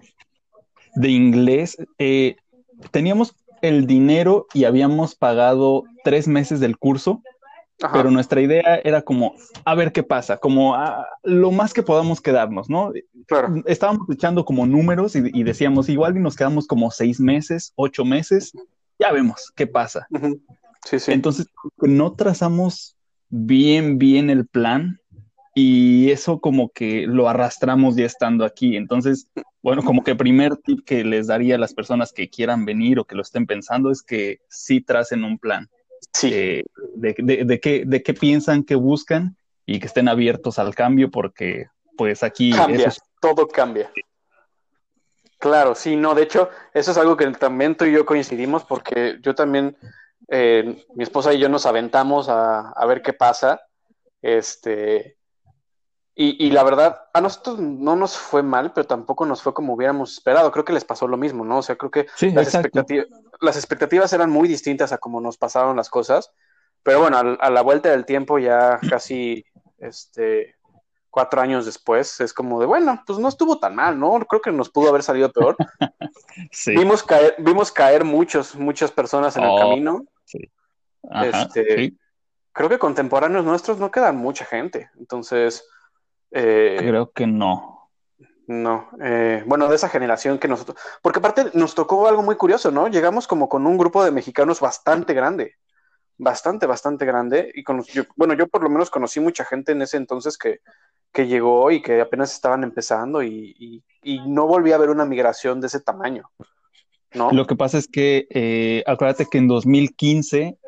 de 0.95 1.11
inglés, 1.11 1.77
eh, 1.99 2.37
teníamos 2.91 3.35
el 3.63 3.87
dinero 3.87 4.47
y 4.55 4.65
habíamos 4.65 5.15
pagado 5.15 5.85
tres 6.05 6.29
meses 6.29 6.61
del 6.61 6.79
curso, 6.79 7.23
pero 7.93 8.11
nuestra 8.11 8.41
idea 8.41 8.81
era 8.85 9.03
como, 9.03 9.35
a 9.65 9.75
ver 9.75 9.93
qué 9.93 10.03
pasa, 10.03 10.37
como 10.37 10.75
ah, 10.75 11.07
lo 11.23 11.51
más 11.51 11.75
que 11.75 11.83
podamos 11.83 12.21
quedarnos, 12.21 12.71
¿no? 12.71 12.93
Claro. 13.27 13.63
Estábamos 13.67 14.09
echando 14.11 14.45
como 14.45 14.67
números 14.67 15.17
y, 15.17 15.43
decíamos, 15.43 15.89
igual 15.89 16.17
y 16.17 16.21
nos 16.21 16.37
quedamos 16.37 16.67
como 16.67 16.91
seis 16.91 17.21
meses, 17.21 17.73
ocho 17.77 18.05
meses, 18.05 18.53
ya 18.99 19.13
vemos 19.13 19.53
qué 19.55 19.67
pasa. 19.67 20.07
Sí, 20.85 20.99
sí. 20.99 21.13
Entonces, 21.13 21.49
no 21.79 22.13
trazamos 22.13 22.97
bien, 23.29 23.99
bien 23.99 24.31
el 24.31 24.47
plan 24.47 25.01
y 25.55 26.11
eso 26.11 26.41
como 26.41 26.71
que 26.71 27.07
lo 27.07 27.29
arrastramos 27.29 27.97
ya 27.97 28.07
estando 28.07 28.45
aquí. 28.45 28.77
Entonces, 28.77 29.29
bueno, 29.63 29.83
como 29.83 30.03
que 30.03 30.15
primer 30.15 30.57
tip 30.57 30.85
que 30.85 31.05
les 31.05 31.29
daría 31.29 31.55
a 31.55 31.59
las 31.59 31.75
personas 31.75 32.13
que 32.13 32.29
quieran 32.29 32.65
venir 32.65 32.99
o 32.99 33.05
que 33.05 33.15
lo 33.15 33.23
estén 33.23 33.47
pensando 33.47 33.91
es 33.91 34.03
que 34.03 34.41
sí 34.49 34.81
tracen 34.81 35.25
un 35.25 35.39
plan. 35.39 35.69
Sí. 36.15 36.31
eh, 36.33 36.65
de, 36.95 37.15
de- 37.19 37.45
de 37.45 37.61
qué, 37.61 37.83
de 37.85 38.03
qué 38.03 38.15
piensan, 38.15 38.63
qué 38.65 38.77
buscan 38.77 39.37
y 39.67 39.81
que 39.81 39.87
estén 39.87 40.09
abiertos 40.09 40.59
al 40.59 40.75
cambio 40.75 41.11
porque 41.11 41.67
pues 41.97 42.23
aquí 42.23 42.53
cambia, 42.53 42.89
es- 42.89 43.03
todo 43.21 43.47
cambia. 43.49 43.91
Claro, 45.39 45.75
sí, 45.75 45.97
no, 45.97 46.15
de 46.15 46.23
hecho, 46.23 46.49
eso 46.73 46.93
es 46.93 46.97
algo 46.99 47.17
que 47.17 47.27
también 47.33 47.77
tú 47.77 47.85
y 47.85 47.93
yo 47.93 48.07
coincidimos 48.07 48.65
porque 48.65 49.19
yo 49.21 49.35
también, 49.35 49.77
eh, 50.29 50.87
mi 50.95 51.03
esposa 51.03 51.35
y 51.35 51.39
yo 51.39 51.49
nos 51.49 51.67
aventamos 51.67 52.29
a, 52.29 52.71
a 52.71 52.87
ver 52.87 53.03
qué 53.03 53.13
pasa, 53.13 53.61
este, 54.23 55.19
y, 56.15 56.47
y 56.47 56.51
la 56.51 56.63
verdad, 56.63 56.99
a 57.13 57.21
nosotros 57.21 57.59
no 57.59 57.95
nos 57.97 58.17
fue 58.17 58.43
mal, 58.43 58.73
pero 58.73 58.87
tampoco 58.87 59.27
nos 59.27 59.43
fue 59.43 59.53
como 59.53 59.75
hubiéramos 59.75 60.13
esperado, 60.15 60.51
creo 60.51 60.65
que 60.65 60.73
les 60.73 60.85
pasó 60.85 61.09
lo 61.09 61.17
mismo, 61.19 61.45
¿no? 61.45 61.59
O 61.59 61.63
sea, 61.63 61.77
creo 61.77 61.91
que 61.91 62.07
Sí, 62.15 62.31
las, 62.31 62.47
exacto. 62.47 62.87
Las 63.45 63.57
expectativas 63.57 64.13
eran 64.13 64.31
muy 64.31 64.49
distintas 64.49 64.93
a 64.93 64.99
cómo 64.99 65.21
nos 65.21 65.37
pasaron 65.39 65.77
las 65.77 65.89
cosas, 65.89 66.33
pero 66.83 67.01
bueno, 67.01 67.17
al- 67.19 67.39
a, 67.41 67.51
la 67.51 67.63
vuelta 67.63 67.91
del 67.91 68.05
tiempo, 68.05 68.39
ya 68.39 68.79
casi 68.91 69.45
este, 69.79 70.57
cuatro 71.11 71.41
años 71.41 71.65
después, 71.67 72.21
es 72.21 72.33
como 72.33 72.59
de, 72.61 72.67
bueno, 72.67 73.03
pues 73.07 73.19
no 73.19 73.29
estuvo 73.29 73.59
tan 73.59 73.75
mal, 73.75 73.99
¿no? 73.99 74.19
Creo 74.27 74.41
que 74.43 74.51
nos 74.53 74.69
pudo 74.71 74.89
haber 74.89 75.03
salido 75.03 75.31
peor. 75.33 75.57
Sí. 76.51 76.75
Vimos 76.77 77.05
caer, 77.05 77.37
vimos 77.39 77.71
caer 77.71 78.03
muchos, 78.03 78.57
muchas 78.57 78.91
personas 78.91 79.37
en 79.37 79.45
Oh. 79.45 79.55
el 79.57 79.63
camino. 79.63 80.05
Ajá, 81.09 81.43
este, 81.43 81.77
sí. 81.77 81.99
Creo 82.53 82.69
que 82.69 82.79
contemporáneos 82.79 83.45
nuestros 83.45 83.79
no 83.79 83.91
quedan 83.93 84.17
mucha 84.17 84.45
gente, 84.45 84.91
entonces, 84.99 85.65
eh, 86.33 86.75
Creo 86.79 87.13
que 87.13 87.27
no. 87.29 87.74
No, 88.47 88.91
eh, 89.01 89.43
bueno, 89.47 89.69
de 89.69 89.77
esa 89.77 89.89
generación 89.89 90.39
que 90.39 90.49
nosotros, 90.49 90.77
porque 91.01 91.19
aparte 91.19 91.47
nos 91.55 91.75
tocó 91.75 92.07
algo 92.09 92.23
muy 92.23 92.37
curioso, 92.37 92.71
¿no? 92.71 92.89
Llegamos 92.89 93.27
como 93.27 93.49
con 93.49 93.67
un 93.67 93.79
grupo 93.79 94.05
de 94.05 94.11
mexicanos 94.11 94.61
bastante 94.61 95.15
grande, 95.15 95.55
bastante, 96.19 96.67
bastante 96.67 97.07
grande, 97.07 97.51
y 97.55 97.65
con, 97.65 97.83
bueno, 98.17 98.35
yo 98.35 98.47
por 98.49 98.63
lo 98.63 98.71
menos 98.71 98.91
conocí 98.91 99.21
mucha 99.21 99.45
gente 99.47 99.73
en 99.73 99.83
ese 99.83 99.97
entonces 99.97 100.37
que, 100.37 100.61
que 101.13 101.27
llegó 101.27 101.71
y 101.71 101.81
que 101.81 102.03
apenas 102.03 102.33
estaban 102.35 102.65
empezando 102.65 103.23
y, 103.23 103.55
y- 103.59 103.83
y 104.03 104.29
no 104.29 104.47
volví 104.47 104.73
a 104.73 104.79
ver 104.79 104.91
una 104.91 105.07
migración 105.07 105.61
de 105.63 105.69
ese 105.69 105.81
tamaño, 105.81 106.31
¿no? 107.15 107.33
Lo 107.33 107.47
que 107.47 107.57
pasa 107.57 107.79
es 107.79 107.89
que 107.89 108.27
eh, 108.31 108.83
acuérdate 108.87 109.27
que 109.31 109.39
en 109.39 109.49
2015, 109.49 110.59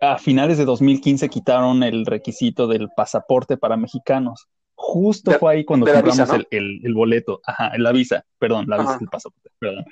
a 0.00 0.18
finales 0.18 0.58
de 0.58 0.64
2015 0.64 1.28
quitaron 1.28 1.82
el 1.82 2.06
requisito 2.06 2.68
del 2.68 2.88
pasaporte 2.96 3.56
para 3.56 3.76
mexicanos. 3.76 4.46
Justo 4.80 5.32
De- 5.32 5.38
fue 5.38 5.54
ahí 5.54 5.64
cuando 5.64 5.86
compramos 5.86 6.16
visa, 6.16 6.26
¿no? 6.26 6.34
el, 6.36 6.46
el- 6.50 6.80
el 6.86 6.94
boleto, 6.94 7.40
ajá, 7.44 7.72
la 7.78 7.90
visa, 7.90 8.24
perdón, 8.38 8.66
la 8.68 8.76
visa 8.78 8.90
Ajá. 8.90 8.98
del 9.00 9.08
pasaporte, 9.08 9.50
perdón. 9.58 9.84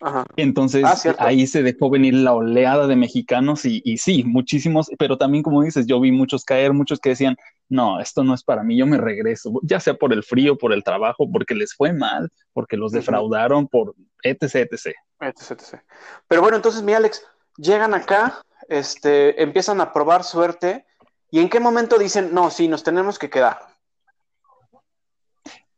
Ajá. 0.00 0.24
Entonces 0.36 0.84
Ah, 0.84 1.14
ahí 1.20 1.46
se 1.46 1.62
dejó 1.62 1.88
venir 1.88 2.14
la 2.14 2.32
oleada 2.32 2.88
de 2.88 2.96
mexicanos 2.96 3.64
y, 3.64 3.80
y 3.84 3.98
sí, 3.98 4.24
muchísimos, 4.24 4.90
pero 4.98 5.16
también 5.16 5.44
como 5.44 5.62
dices, 5.62 5.86
yo 5.86 6.00
vi 6.00 6.10
muchos 6.10 6.44
caer, 6.44 6.72
muchos 6.72 6.98
que 6.98 7.10
decían, 7.10 7.36
no, 7.68 8.00
esto 8.00 8.24
no 8.24 8.34
es 8.34 8.42
para 8.42 8.64
mí, 8.64 8.76
yo 8.76 8.84
me 8.84 8.98
regreso, 8.98 9.52
ya 9.62 9.78
sea 9.78 9.94
por 9.94 10.12
el 10.12 10.24
frío, 10.24 10.58
por 10.58 10.72
el 10.72 10.82
trabajo, 10.82 11.30
porque 11.30 11.54
les 11.54 11.72
fue 11.74 11.92
mal, 11.92 12.28
porque 12.52 12.76
los 12.76 12.90
defraudaron, 12.90 13.68
por 13.68 13.94
etc, 14.24 14.42
etc. 14.72 14.86
etc, 15.20 15.50
etc. 15.52 15.80
Pero 16.26 16.42
bueno, 16.42 16.56
entonces, 16.56 16.82
mi 16.82 16.94
Alex, 16.94 17.24
llegan 17.56 17.94
acá, 17.94 18.42
este, 18.68 19.40
empiezan 19.40 19.80
a 19.80 19.92
probar 19.92 20.24
suerte, 20.24 20.84
y 21.30 21.38
en 21.38 21.48
qué 21.48 21.60
momento 21.60 21.96
dicen, 21.96 22.34
no, 22.34 22.50
sí, 22.50 22.66
nos 22.66 22.82
tenemos 22.82 23.18
que 23.20 23.30
quedar. 23.30 23.58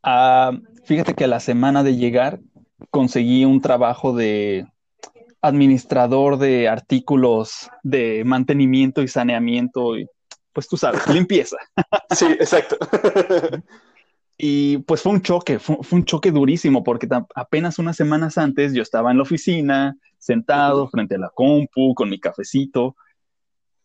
Ah, 0.05 0.53
fíjate 0.85 1.15
que 1.15 1.25
a 1.25 1.29
la 1.29 1.41
semana 1.41 1.83
de 1.83 1.97
llegar 1.97 2.39
conseguí 2.91 3.47
un 3.47 3.63
trabajo 3.63 4.15
de 4.15 4.67
administrador 5.41 6.39
de 6.39 6.69
artículos 6.69 7.71
de 7.83 8.23
mantenimiento 8.25 9.03
y 9.03 9.09
saneamiento 9.09 9.97
y 9.97 10.07
pues 10.53 10.69
tú 10.69 10.77
sabes, 10.77 11.07
limpieza. 11.09 11.57
Sí, 12.11 12.27
exacto. 12.27 12.77
Y 14.37 14.79
pues 14.79 15.01
fue 15.01 15.13
un 15.13 15.23
choque, 15.23 15.59
fue, 15.59 15.79
fue 15.83 15.99
un 16.01 16.05
choque 16.05 16.31
durísimo 16.31 16.85
porque 16.85 17.09
apenas 17.35 17.79
unas 17.79 17.97
semanas 17.97 18.37
antes 18.37 18.75
yo 18.75 18.83
estaba 18.83 19.11
en 19.11 19.17
la 19.17 19.23
oficina, 19.23 19.97
sentado 20.19 20.89
frente 20.89 21.15
a 21.15 21.19
la 21.19 21.31
compu, 21.31 21.95
con 21.95 22.11
mi 22.11 22.21
cafecito, 22.21 22.97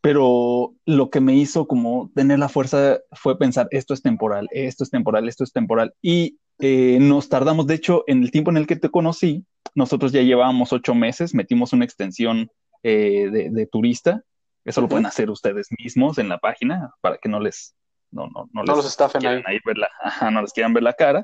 pero 0.01 0.73
lo 0.85 1.09
que 1.09 1.21
me 1.21 1.35
hizo 1.35 1.67
como 1.67 2.11
tener 2.15 2.39
la 2.39 2.49
fuerza 2.49 2.99
fue 3.11 3.37
pensar, 3.37 3.67
esto 3.71 3.93
es 3.93 4.01
temporal, 4.01 4.47
esto 4.51 4.83
es 4.83 4.89
temporal, 4.89 5.27
esto 5.27 5.43
es 5.43 5.51
temporal. 5.51 5.93
Y 6.01 6.39
eh, 6.59 6.97
nos 7.01 7.29
tardamos, 7.29 7.67
de 7.67 7.75
hecho, 7.75 8.03
en 8.07 8.23
el 8.23 8.31
tiempo 8.31 8.51
en 8.51 8.57
el 8.57 8.67
que 8.67 8.75
te 8.75 8.89
conocí, 8.89 9.45
nosotros 9.75 10.11
ya 10.11 10.21
llevábamos 10.21 10.73
ocho 10.73 10.95
meses, 10.95 11.33
metimos 11.33 11.73
una 11.73 11.85
extensión 11.85 12.49
eh, 12.83 13.29
de, 13.31 13.49
de 13.49 13.67
turista, 13.67 14.23
eso 14.65 14.81
lo 14.81 14.87
pueden 14.89 15.05
hacer 15.05 15.29
ustedes 15.29 15.67
mismos 15.79 16.17
en 16.17 16.29
la 16.29 16.37
página 16.37 16.93
para 17.01 17.17
que 17.17 17.29
no 17.29 17.39
les... 17.39 17.75
No, 18.11 18.27
no, 18.27 18.49
no 18.53 18.63
No 18.63 18.63
les 18.63 18.77
los 18.77 18.85
estafen 18.87 19.21
ahí. 19.25 19.35
quieran 19.35 19.43
ahí 19.47 19.59
ver 19.65 19.77
la, 19.77 19.89
ajá, 20.03 20.31
no 20.31 20.41
les 20.41 20.53
quieran 20.53 20.73
ver 20.73 20.83
la 20.83 20.93
cara, 20.93 21.23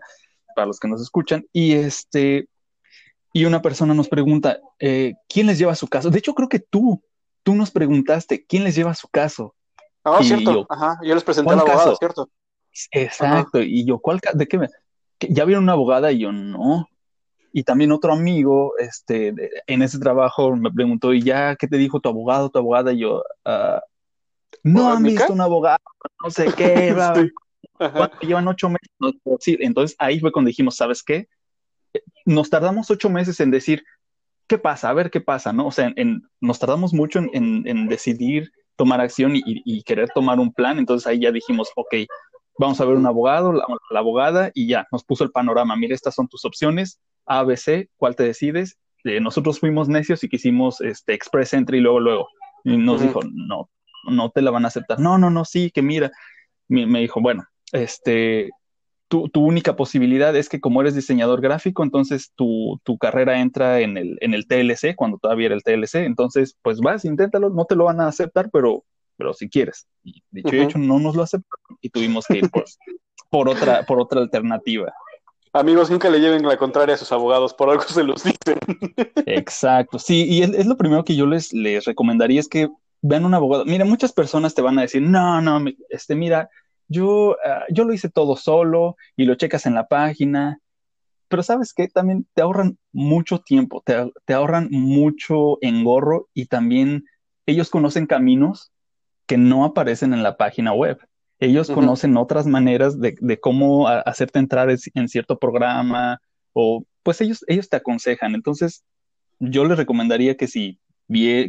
para 0.55 0.67
los 0.67 0.79
que 0.79 0.87
nos 0.87 1.01
escuchan. 1.01 1.45
Y 1.51 1.73
este, 1.73 2.47
y 3.33 3.45
una 3.45 3.61
persona 3.61 3.93
nos 3.93 4.07
pregunta, 4.07 4.59
eh, 4.79 5.13
¿quién 5.27 5.47
les 5.47 5.59
lleva 5.59 5.75
su 5.75 5.87
caso? 5.87 6.09
De 6.09 6.19
hecho, 6.19 6.33
creo 6.33 6.49
que 6.49 6.59
tú, 6.59 7.03
tú 7.45 7.53
nos 7.55 7.69
preguntaste, 7.71 8.43
¿quién 8.45 8.63
les 8.63 8.75
lleva 8.75 8.95
su 8.95 9.07
caso? 9.07 9.55
Ah, 10.03 10.17
Y 10.21 10.25
cierto. 10.25 10.51
yo, 10.51 10.65
Ajá. 10.69 10.97
Yo 11.03 11.13
les 11.13 11.23
presenté 11.23 11.53
a 11.53 11.55
¿cuál 11.55 11.67
la 11.67 11.71
abogada, 11.73 11.89
caso? 11.91 11.97
¿cierto? 11.97 12.29
Exacto. 12.91 13.61
Y 13.61 13.85
yo, 13.85 13.99
¿cuál, 13.99 14.19
ca- 14.19 14.33
de 14.33 14.47
qué 14.47 14.57
me? 14.57 14.67
¿Ya 15.29 15.45
vieron 15.45 15.63
una 15.63 15.73
abogada? 15.73 16.11
Y 16.11 16.19
yo, 16.19 16.31
no. 16.31 16.89
Y 17.53 17.63
también 17.63 17.91
otro 17.93 18.11
amigo, 18.11 18.73
este, 18.79 19.33
en 19.67 19.81
ese 19.81 19.97
trabajo 19.99 20.55
me 20.55 20.71
preguntó, 20.71 21.13
¿y 21.13 21.21
ya 21.21 21.55
qué 21.55 21.67
te 21.67 21.77
dijo 21.77 21.99
tu 22.01 22.09
abogado, 22.09 22.49
tu 22.49 22.59
abogada? 22.59 22.91
Y 22.91 22.99
yo, 22.99 23.23
"Ah, 23.45 23.81
no 24.63 24.91
han 24.91 25.03
visto 25.03 25.31
un 25.31 25.41
abogado, 25.41 25.79
no 26.23 26.29
sé 26.31 26.47
qué, 26.49 26.93
Sí. 27.15 27.31
¿Cuánto 27.77 28.17
llevan 28.21 28.47
ocho 28.47 28.69
meses? 28.69 28.89
No, 28.99 29.11
sí, 29.39 29.57
entonces 29.61 29.95
ahí 29.99 30.19
fue 30.19 30.31
cuando 30.31 30.47
dijimos, 30.49 30.75
¿sabes 30.75 31.03
qué? 31.03 31.27
Nos 32.25 32.49
tardamos 32.49 32.89
ocho 32.91 33.09
meses 33.09 33.39
en 33.39 33.51
decir, 33.51 33.83
¿qué 34.47 34.57
pasa? 34.57 34.89
A 34.89 34.93
ver 34.93 35.09
qué 35.09 35.21
pasa, 35.21 35.53
¿no? 35.53 35.67
O 35.67 35.71
sea, 35.71 35.87
en- 35.87 35.93
en- 35.97 36.23
nos 36.41 36.59
tardamos 36.59 36.93
mucho 36.93 37.19
en, 37.19 37.87
decidir 37.87 38.51
tomar 38.75 38.99
acción 39.01 39.33
y, 39.35 39.83
querer 39.83 40.09
tomar 40.13 40.39
un 40.39 40.53
plan, 40.53 40.77
entonces 40.77 41.07
ahí 41.07 41.19
ya 41.19 41.31
dijimos, 41.31 41.71
ok, 41.75 41.95
vamos 42.57 42.79
a 42.81 42.85
ver 42.85 42.97
un 42.97 43.05
abogado, 43.05 43.53
la, 43.53 43.65
la 43.89 43.99
abogada, 43.99 44.51
y 44.53 44.67
ya 44.67 44.85
nos 44.91 45.03
puso 45.03 45.23
el 45.23 45.31
panorama, 45.31 45.75
mira, 45.75 45.95
estas 45.95 46.15
son 46.15 46.27
tus 46.27 46.43
opciones, 46.45 46.99
A, 47.25 47.43
B, 47.43 47.55
C, 47.57 47.89
¿cuál 47.97 48.15
te 48.15 48.23
decides? 48.23 48.77
Eh, 49.05 49.19
nosotros 49.19 49.59
fuimos 49.59 49.87
necios 49.87 50.23
y 50.23 50.29
quisimos 50.29 50.81
este, 50.81 51.13
Express 51.13 51.53
Entry 51.53 51.79
luego, 51.79 51.99
luego. 51.99 52.27
Y 52.63 52.75
nos 52.77 53.01
dijo, 53.01 53.19
no, 53.31 53.69
no 54.09 54.31
te 54.31 54.41
la 54.41 54.49
van 54.51 54.65
a 54.65 54.69
aceptar. 54.69 54.99
No, 54.99 55.17
no, 55.19 55.29
no, 55.29 55.45
sí, 55.45 55.69
que 55.71 55.83
mira. 55.83 56.11
Me, 56.67 56.87
me 56.87 57.01
dijo, 57.01 57.21
bueno, 57.21 57.45
este, 57.71 58.49
tu, 59.15 59.29
tu 59.29 59.45
única 59.45 59.77
posibilidad 59.77 60.35
es 60.35 60.49
que 60.49 60.59
como 60.59 60.81
eres 60.81 60.93
diseñador 60.93 61.39
gráfico, 61.39 61.83
entonces 61.83 62.33
tu, 62.35 62.81
tu 62.83 62.97
carrera 62.97 63.39
entra 63.39 63.79
en 63.79 63.97
el, 63.97 64.17
en 64.19 64.33
el 64.33 64.45
TLC, 64.45 64.93
cuando 64.93 65.17
todavía 65.17 65.45
era 65.45 65.55
el 65.55 65.63
TLC, 65.63 66.05
entonces 66.05 66.57
pues 66.61 66.81
vas, 66.81 67.05
inténtalo, 67.05 67.49
no 67.49 67.63
te 67.63 67.77
lo 67.77 67.85
van 67.85 68.01
a 68.01 68.07
aceptar, 68.07 68.49
pero, 68.51 68.83
pero 69.15 69.33
si 69.33 69.47
quieres. 69.47 69.87
Y 70.03 70.21
dicho 70.31 70.53
y 70.53 70.59
hecho, 70.59 70.79
no 70.79 70.99
nos 70.99 71.15
lo 71.15 71.23
aceptaron 71.23 71.77
y 71.79 71.89
tuvimos 71.89 72.25
que 72.27 72.39
ir 72.39 72.49
por, 72.49 72.65
por, 73.29 73.47
otra, 73.47 73.83
por 73.85 74.01
otra 74.01 74.19
alternativa. 74.19 74.93
Amigos, 75.53 75.89
nunca 75.89 76.09
le 76.09 76.19
lleven 76.19 76.45
la 76.45 76.57
contraria 76.57 76.95
a 76.95 76.97
sus 76.97 77.13
abogados, 77.13 77.53
por 77.53 77.69
algo 77.69 77.83
se 77.83 78.03
los 78.03 78.21
dicen. 78.21 78.59
Exacto, 79.25 79.97
sí, 79.97 80.25
y 80.27 80.41
es, 80.41 80.49
es 80.49 80.65
lo 80.65 80.75
primero 80.75 81.05
que 81.05 81.15
yo 81.15 81.25
les, 81.25 81.53
les 81.53 81.85
recomendaría 81.85 82.41
es 82.41 82.49
que 82.49 82.67
vean 83.01 83.23
un 83.23 83.33
abogado. 83.33 83.63
Mira, 83.63 83.85
muchas 83.85 84.11
personas 84.11 84.53
te 84.53 84.61
van 84.61 84.77
a 84.77 84.81
decir, 84.81 85.01
no, 85.01 85.39
no, 85.39 85.63
este, 85.89 86.15
mira, 86.15 86.49
yo, 86.87 87.37
ah, 87.45 87.65
yo 87.69 87.83
lo 87.85 87.93
hice 87.93 88.09
todo 88.09 88.35
solo 88.35 88.95
y 89.15 89.25
lo 89.25 89.35
checas 89.35 89.65
en 89.65 89.73
la 89.75 89.87
página, 89.87 90.59
pero 91.27 91.43
sabes 91.43 91.73
que 91.73 91.87
también 91.87 92.27
te 92.33 92.41
ahorran 92.41 92.77
mucho 92.93 93.39
tiempo, 93.39 93.81
te, 93.85 94.11
te 94.25 94.33
ahorran 94.33 94.69
mucho 94.71 95.57
engorro 95.61 96.29
y 96.33 96.45
también 96.47 97.05
ellos 97.45 97.69
conocen 97.69 98.05
caminos 98.07 98.71
que 99.27 99.37
no 99.37 99.65
aparecen 99.65 100.13
en 100.13 100.23
la 100.23 100.37
página 100.37 100.73
web. 100.73 100.99
Ellos 101.39 101.69
conocen 101.69 102.15
otras 102.17 102.47
maneras 102.47 102.99
de, 102.99 103.15
de 103.19 103.39
cómo 103.39 103.87
a- 103.87 104.01
hacerte 104.01 104.39
entrar 104.39 104.69
en, 104.69 104.77
en 104.93 105.09
cierto 105.09 105.39
programa 105.39 106.21
o 106.53 106.85
pues 107.03 107.21
ellos, 107.21 107.43
ellos 107.47 107.69
te 107.69 107.77
aconsejan. 107.77 108.35
Entonces, 108.35 108.83
yo 109.39 109.65
les 109.65 109.77
recomendaría 109.77 110.37
que 110.37 110.47
si 110.47 110.79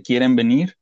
quieren 0.05 0.37
venir 0.37 0.76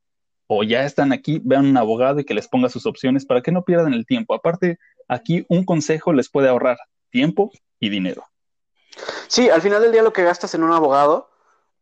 o 0.47 0.63
ya 0.63 0.85
están 0.85 1.11
aquí, 1.11 1.41
vean 1.43 1.65
un 1.65 1.77
abogado 1.77 2.19
y 2.19 2.25
que 2.25 2.33
les 2.33 2.47
ponga 2.47 2.69
sus 2.69 2.85
opciones 2.85 3.25
para 3.25 3.41
que 3.41 3.51
no 3.51 3.63
pierdan 3.63 3.93
el 3.93 4.05
tiempo. 4.05 4.33
Aparte, 4.33 4.77
aquí 5.07 5.45
un 5.49 5.65
consejo 5.65 6.13
les 6.13 6.29
puede 6.29 6.49
ahorrar 6.49 6.77
tiempo 7.09 7.51
y 7.79 7.89
dinero. 7.89 8.23
Sí, 9.27 9.49
al 9.49 9.61
final 9.61 9.81
del 9.81 9.91
día 9.91 10.03
lo 10.03 10.13
que 10.13 10.23
gastas 10.23 10.53
en 10.53 10.63
un 10.63 10.71
abogado 10.71 11.29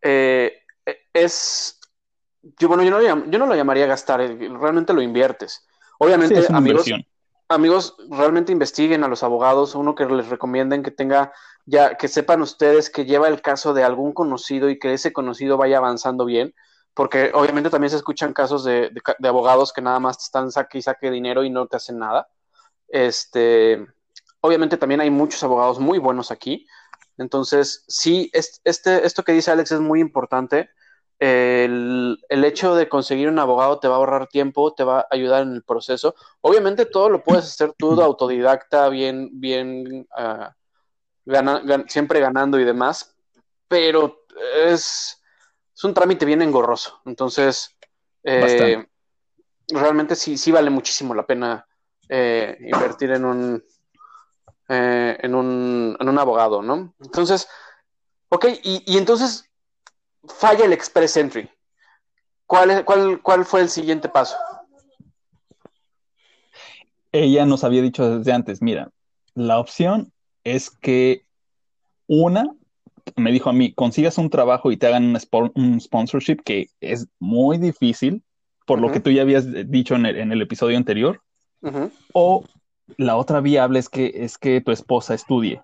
eh, 0.02 0.62
es, 1.14 1.80
yo, 2.60 2.68
bueno, 2.68 2.84
yo 2.84 2.92
no, 2.92 3.02
yo 3.02 3.40
no 3.40 3.46
lo 3.46 3.56
llamaría 3.56 3.86
gastar, 3.86 4.20
realmente 4.20 4.94
lo 4.94 5.02
inviertes. 5.02 5.68
Obviamente, 6.00 6.36
amigos, 6.50 6.88
inversión. 6.88 7.06
amigos, 7.50 7.96
realmente 8.10 8.52
investiguen 8.52 9.04
a 9.04 9.08
los 9.08 9.24
abogados, 9.24 9.76
uno 9.76 9.96
que 9.96 10.06
les 10.06 10.28
recomienden 10.28 10.84
que 10.84 10.92
tenga, 10.92 11.32
ya, 11.66 11.96
que 11.96 12.08
sepan 12.08 12.42
ustedes 12.42 12.90
que 12.90 13.06
lleva 13.06 13.28
el 13.28 13.42
caso 13.42 13.74
de 13.74 13.84
algún 13.84 14.14
conocido 14.14 14.70
y 14.70 14.80
que 14.80 14.94
ese 14.94 15.14
conocido 15.14 15.58
vaya 15.58 15.78
avanzando 15.78 16.26
bien, 16.26 16.54
porque 16.94 17.32
obviamente 17.34 17.70
también 17.70 17.90
se 17.90 17.98
escuchan 17.98 18.34
casos 18.34 18.64
de, 18.64 18.92
abogados 19.24 19.74
que 19.74 19.82
nada 19.82 20.00
más 20.00 20.18
te 20.18 20.24
están 20.26 20.52
saque 20.52 20.78
y 20.78 20.82
saque 20.82 21.10
dinero 21.10 21.44
y 21.44 21.50
no 21.50 21.68
te 21.68 21.78
hacen 21.78 21.98
nada. 22.00 22.30
Este, 22.88 23.86
obviamente 24.42 24.78
también 24.78 25.02
hay 25.02 25.10
muchos 25.10 25.44
abogados 25.44 25.80
muy 25.80 26.00
buenos 26.00 26.32
aquí. 26.32 26.68
Entonces, 27.18 27.84
sí, 27.88 28.32
este, 28.34 29.06
esto 29.06 29.24
que 29.24 29.32
dice 29.34 29.52
Alex 29.52 29.72
es 29.72 29.80
muy 29.80 30.00
importante. 30.02 30.70
El, 31.20 32.20
el, 32.28 32.44
hecho 32.44 32.76
de 32.76 32.90
conseguir 32.90 33.30
un 33.30 33.40
abogado 33.40 33.80
te 33.80 33.88
va 33.88 33.96
a 33.96 33.98
ahorrar 33.98 34.28
tiempo, 34.28 34.74
te 34.74 34.84
va 34.84 35.02
a 35.02 35.08
ayudar 35.12 35.44
en 35.44 35.54
el 35.54 35.64
proceso. 35.64 36.16
Obviamente 36.42 36.86
todo 36.86 37.10
lo 37.10 37.24
puedes 37.24 37.46
hacer 37.46 37.74
tú 37.78 37.96
de 37.96 38.04
autodidacta, 38.04 38.90
bien, 38.90 39.30
bien, 39.32 40.08
uh, 40.18 40.50
siempre 41.88 42.20
ganando 42.20 42.60
y 42.60 42.66
demás, 42.66 43.16
pero 43.68 44.26
es, 44.66 45.23
es 45.76 45.84
un 45.84 45.94
trámite 45.94 46.26
bien 46.26 46.42
engorroso. 46.42 47.02
Entonces, 47.06 47.76
eh, 48.24 48.86
realmente 49.68 50.16
sí, 50.16 50.38
sí 50.38 50.52
vale 50.52 50.70
muchísimo 50.70 51.14
la 51.14 51.26
pena 51.26 51.66
eh, 52.10 52.58
invertir 52.62 53.12
en 53.12 53.26
un, 53.26 53.64
eh, 54.70 55.18
en 55.22 55.36
un, 55.36 55.98
en 56.00 56.10
un 56.10 56.20
abogado, 56.20 56.62
¿no? 56.62 56.94
Entonces, 57.00 57.48
ok, 58.30 58.46
y, 58.64 58.84
y 58.86 58.98
entonces 58.98 59.50
falla 60.28 60.66
el 60.66 60.74
Express 60.74 61.18
Entry. 61.18 61.50
¿Cuál, 62.46 62.86
cuál, 62.86 63.22
¿Cuál 63.22 63.46
fue 63.46 63.62
el 63.62 63.70
siguiente 63.70 64.10
paso? 64.10 64.36
Ella 67.12 67.46
nos 67.46 67.64
había 67.64 67.82
dicho 67.82 68.18
desde 68.18 68.32
antes, 68.32 68.62
mira, 68.62 68.92
la 69.36 69.60
opción 69.60 70.12
es 70.44 70.70
que 70.70 71.26
una, 72.08 72.56
me 73.16 73.32
dijo 73.32 73.50
a 73.50 73.54
mí, 73.54 73.74
consigas 73.74 74.18
un 74.18 74.30
trabajo 74.30 74.72
y 74.72 74.78
te 74.78 74.88
hagan 74.88 75.16
un, 75.56 75.82
sponsorship 75.82 76.38
que 76.44 76.70
es 76.82 77.08
muy 77.20 77.58
difícil, 77.58 78.24
por 78.66 78.80
lo 78.80 78.92
que 78.92 79.00
tú 79.00 79.12
ya 79.12 79.24
habías 79.24 79.46
dicho 79.70 79.96
en 79.96 80.06
el, 80.06 80.42
episodio 80.42 80.78
anterior, 80.78 81.22
o 82.14 82.46
la 82.98 83.16
otra 83.16 83.42
viable 83.42 83.80
es 83.80 83.90
que, 83.90 84.12
es 84.16 84.38
que 84.38 84.62
tu 84.62 84.72
esposa 84.72 85.14
estudie. 85.14 85.62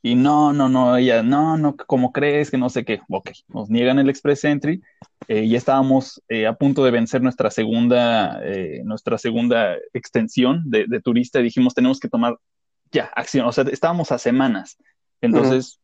Y 0.00 0.14
no, 0.14 0.52
no, 0.52 0.68
no, 0.68 0.96
ella, 0.96 1.22
no, 1.22 1.58
no, 1.58 1.76
¿cómo 1.76 2.12
crees 2.12 2.50
que 2.50 2.58
no 2.58 2.70
sé 2.70 2.84
qué? 2.84 3.00
Ok, 3.08 3.30
nos 3.48 3.68
niegan 3.68 3.98
el 3.98 4.08
Express 4.08 4.44
Entry. 4.44 4.80
Eh, 5.26 5.48
ya 5.48 5.58
estábamos 5.58 6.22
eh, 6.28 6.46
a 6.46 6.54
punto 6.54 6.84
de 6.84 6.92
vencer 6.92 7.20
nuestra 7.20 7.50
segunda, 7.50 8.40
eh, 8.44 8.82
nuestra 8.84 9.18
segunda 9.18 9.76
extensión 9.92 10.62
de, 10.66 10.86
turista 11.02 11.40
y 11.40 11.44
dijimos, 11.44 11.74
tenemos 11.74 11.98
que 11.98 12.08
tomar 12.08 12.38
ya 12.92 13.10
acción. 13.16 13.46
O 13.46 13.52
sea, 13.52 13.64
estábamos 13.64 14.12
a 14.12 14.18
semanas. 14.18 14.78
Entonces, 15.20 15.80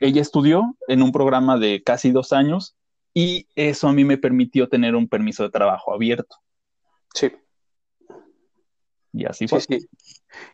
ella 0.00 0.20
estudió 0.20 0.76
en 0.88 1.02
un 1.02 1.12
programa 1.12 1.58
de 1.58 1.82
casi 1.82 2.10
dos 2.10 2.32
años 2.32 2.76
y 3.14 3.46
eso 3.54 3.88
a 3.88 3.92
mí 3.92 4.04
me 4.04 4.18
permitió 4.18 4.68
tener 4.68 4.94
un 4.94 5.08
permiso 5.08 5.42
de 5.42 5.50
trabajo 5.50 5.92
abierto. 5.92 6.36
Sí. 7.14 7.32
Y 9.12 9.26
así 9.26 9.46
fue. 9.46 9.60
Sí, 9.60 9.86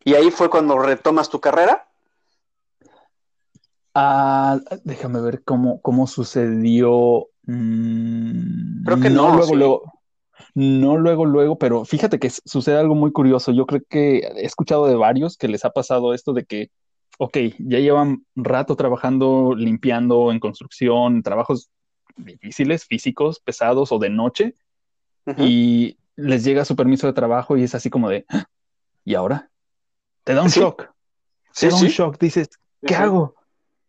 ¿Y 0.04 0.14
ahí 0.14 0.30
fue 0.30 0.50
cuando 0.50 0.78
retomas 0.78 1.28
tu 1.28 1.40
carrera? 1.40 1.88
Ah, 3.94 4.58
déjame 4.84 5.20
ver 5.20 5.42
cómo, 5.44 5.80
cómo 5.80 6.06
sucedió. 6.06 7.28
Mm, 7.44 8.84
creo 8.84 9.00
que 9.00 9.10
no, 9.10 9.34
luego, 9.34 9.54
luego. 9.54 9.92
No 10.54 10.96
luego, 10.96 11.24
luego, 11.24 11.58
pero 11.58 11.84
fíjate 11.84 12.18
que 12.18 12.30
sucede 12.30 12.78
algo 12.78 12.94
muy 12.94 13.12
curioso. 13.12 13.52
Yo 13.52 13.66
creo 13.66 13.82
que 13.88 14.18
he 14.18 14.44
escuchado 14.44 14.86
de 14.86 14.96
varios 14.96 15.36
que 15.36 15.48
les 15.48 15.64
ha 15.64 15.70
pasado 15.70 16.14
esto 16.14 16.32
de 16.32 16.44
que, 16.44 16.70
ok, 17.18 17.36
ya 17.58 17.78
llevan 17.80 18.24
rato 18.34 18.76
trabajando, 18.76 19.54
limpiando 19.54 20.32
en 20.32 20.40
construcción, 20.40 21.22
trabajos 21.22 21.68
difíciles, 22.16 22.86
físicos, 22.86 23.40
pesados 23.40 23.92
o 23.92 23.98
de 23.98 24.08
noche, 24.08 24.54
y 25.36 25.98
les 26.16 26.42
llega 26.42 26.64
su 26.64 26.74
permiso 26.74 27.06
de 27.06 27.12
trabajo 27.12 27.56
y 27.56 27.62
es 27.62 27.74
así 27.74 27.90
como 27.90 28.08
de, 28.08 28.24
ah, 28.30 28.46
¿y 29.04 29.14
ahora? 29.14 29.50
Te 30.24 30.32
da 30.32 30.42
un 30.42 30.48
shock. 30.48 30.90
Te 31.58 31.68
da 31.68 31.76
un 31.76 31.88
shock. 31.88 32.18
Dices, 32.18 32.48
¿qué 32.86 32.94
hago? 32.94 33.34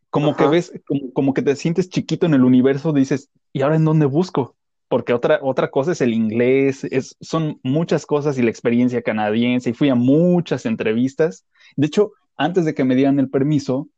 Como 0.10 0.36
que 0.36 0.48
ves, 0.48 0.74
como, 1.14 1.34
que 1.34 1.42
te 1.42 1.56
sientes 1.56 1.88
chiquito 1.90 2.26
en 2.26 2.34
el 2.34 2.44
universo, 2.44 2.94
dices, 2.94 3.30
¿y 3.54 3.62
ahora 3.62 3.76
en 3.76 3.86
dónde 3.86 4.06
busco? 4.06 4.56
Porque 4.88 5.14
otra, 5.14 5.40
otra 5.44 5.70
cosa 5.70 5.92
es 5.92 6.02
el 6.02 6.14
inglés, 6.14 6.84
es, 6.90 7.16
son 7.22 7.60
muchas 7.64 8.06
cosas 8.08 8.38
y 8.38 8.42
la 8.42 8.50
experiencia 8.50 9.04
canadiense, 9.04 9.70
y 9.70 9.74
fui 9.74 9.90
a 9.90 9.96
muchas 9.96 10.66
entrevistas. 10.66 11.46
De 11.76 11.88
hecho, 11.88 12.14
antes 12.40 12.66
de 12.66 12.74
que 12.74 12.86
me 12.86 12.96
dieran 12.96 13.20
el 13.20 13.30
permiso, 13.30 13.90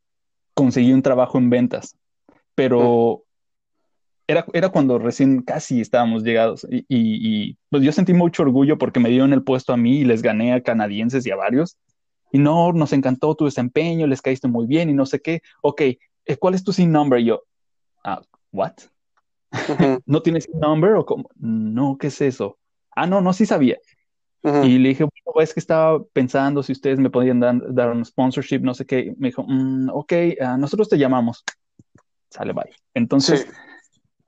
conseguí 0.56 0.92
un 0.92 1.04
trabajo 1.04 1.38
en 1.38 1.50
ventas, 1.50 1.96
pero 2.56 3.24
era, 4.28 4.46
era 4.54 4.70
cuando 4.70 4.98
recién 4.98 5.44
casi 5.44 5.80
estábamos 5.80 6.24
llegados 6.24 6.68
y, 6.70 6.86
y, 6.90 7.58
pues 7.70 7.84
yo 7.84 7.92
sentí 7.92 8.14
mucho 8.14 8.44
orgullo 8.44 8.78
porque 8.78 9.00
me 9.00 9.10
dieron 9.10 9.32
el 9.32 9.44
puesto 9.44 9.74
a 9.74 9.78
mí 9.78 10.00
y 10.00 10.06
les 10.06 10.24
gané 10.24 10.54
a 10.54 10.62
canadienses 10.62 11.26
y 11.26 11.32
a 11.32 11.36
varios 11.36 11.78
y 12.32 12.40
no, 12.40 12.74
nos 12.74 12.94
encantó 12.94 13.36
tu 13.36 13.46
desempeño, 13.46 14.08
les 14.08 14.22
caíste 14.22 14.48
muy 14.48 14.66
bien 14.66 14.90
y 14.90 14.94
no 14.94 15.06
sé 15.06 15.22
qué. 15.22 15.42
Ok, 15.62 15.82
eh, 15.82 16.00
¿cuál 16.40 16.56
es 16.56 16.64
tu 16.64 16.74
SIN 16.74 16.92
number? 16.92 17.20
Y 17.20 17.26
yo, 17.26 17.44
ah, 18.04 18.22
¿what? 18.52 18.74
¿No 20.06 20.22
tienes 20.22 20.46
SIN 20.46 20.60
number? 20.60 20.94
O 20.94 21.06
como, 21.06 21.30
no, 21.36 21.98
¿qué 22.00 22.08
es 22.08 22.22
eso? 22.22 22.58
Ah, 22.96 23.06
no, 23.06 23.22
no, 23.22 23.34
sí 23.34 23.46
sabía. 23.46 23.78
Y 24.44 24.80
le 24.80 24.90
dije, 24.90 25.06
es 25.40 25.54
que 25.54 25.60
estaba 25.60 26.04
pensando 26.14 26.64
si 26.64 26.72
ustedes 26.72 27.00
me 27.00 27.10
podían 27.10 27.40
dar, 27.40 27.92
un 27.92 28.04
sponsorship, 28.04 28.60
no 28.60 28.74
sé 28.74 28.86
qué. 28.86 29.14
Me 29.18 29.30
dijo, 29.30 29.46
mm, 29.48 29.90
ok, 29.94 30.14
ah, 30.42 30.58
nosotros 30.58 30.90
te 30.90 30.98
llamamos. 30.98 31.44
Sale, 32.30 32.54
bye. 32.54 32.72
Entonces, 32.94 33.48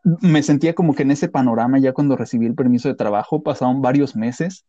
me 0.03 0.43
sentía 0.43 0.73
como 0.75 0.93
que 0.93 1.03
en 1.03 1.11
ese 1.11 1.29
panorama, 1.29 1.79
ya 1.79 1.93
cuando 1.93 2.15
recibí 2.15 2.45
el 2.45 2.55
permiso 2.55 2.89
de 2.89 2.95
trabajo, 2.95 3.41
pasaron 3.41 3.81
varios 3.81 4.15
meses 4.15 4.65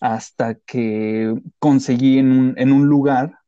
hasta 0.00 0.54
que 0.54 1.34
conseguí 1.58 2.18
en 2.18 2.72
un, 2.72 2.86
lugar 2.86 3.38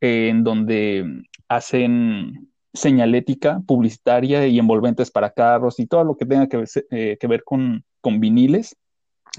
en 0.00 0.42
donde 0.44 1.22
hacen 1.48 2.50
señalética 2.72 3.60
publicitaria 3.66 4.46
y 4.46 4.58
envolventes 4.58 5.10
para 5.10 5.30
carros 5.30 5.78
y 5.78 5.86
todo 5.86 6.04
lo 6.04 6.16
que 6.16 6.26
tenga 6.26 6.48
que, 6.48 6.64
eh, 6.90 7.18
ver 7.28 7.44
con, 7.44 7.84
viniles. 8.02 8.76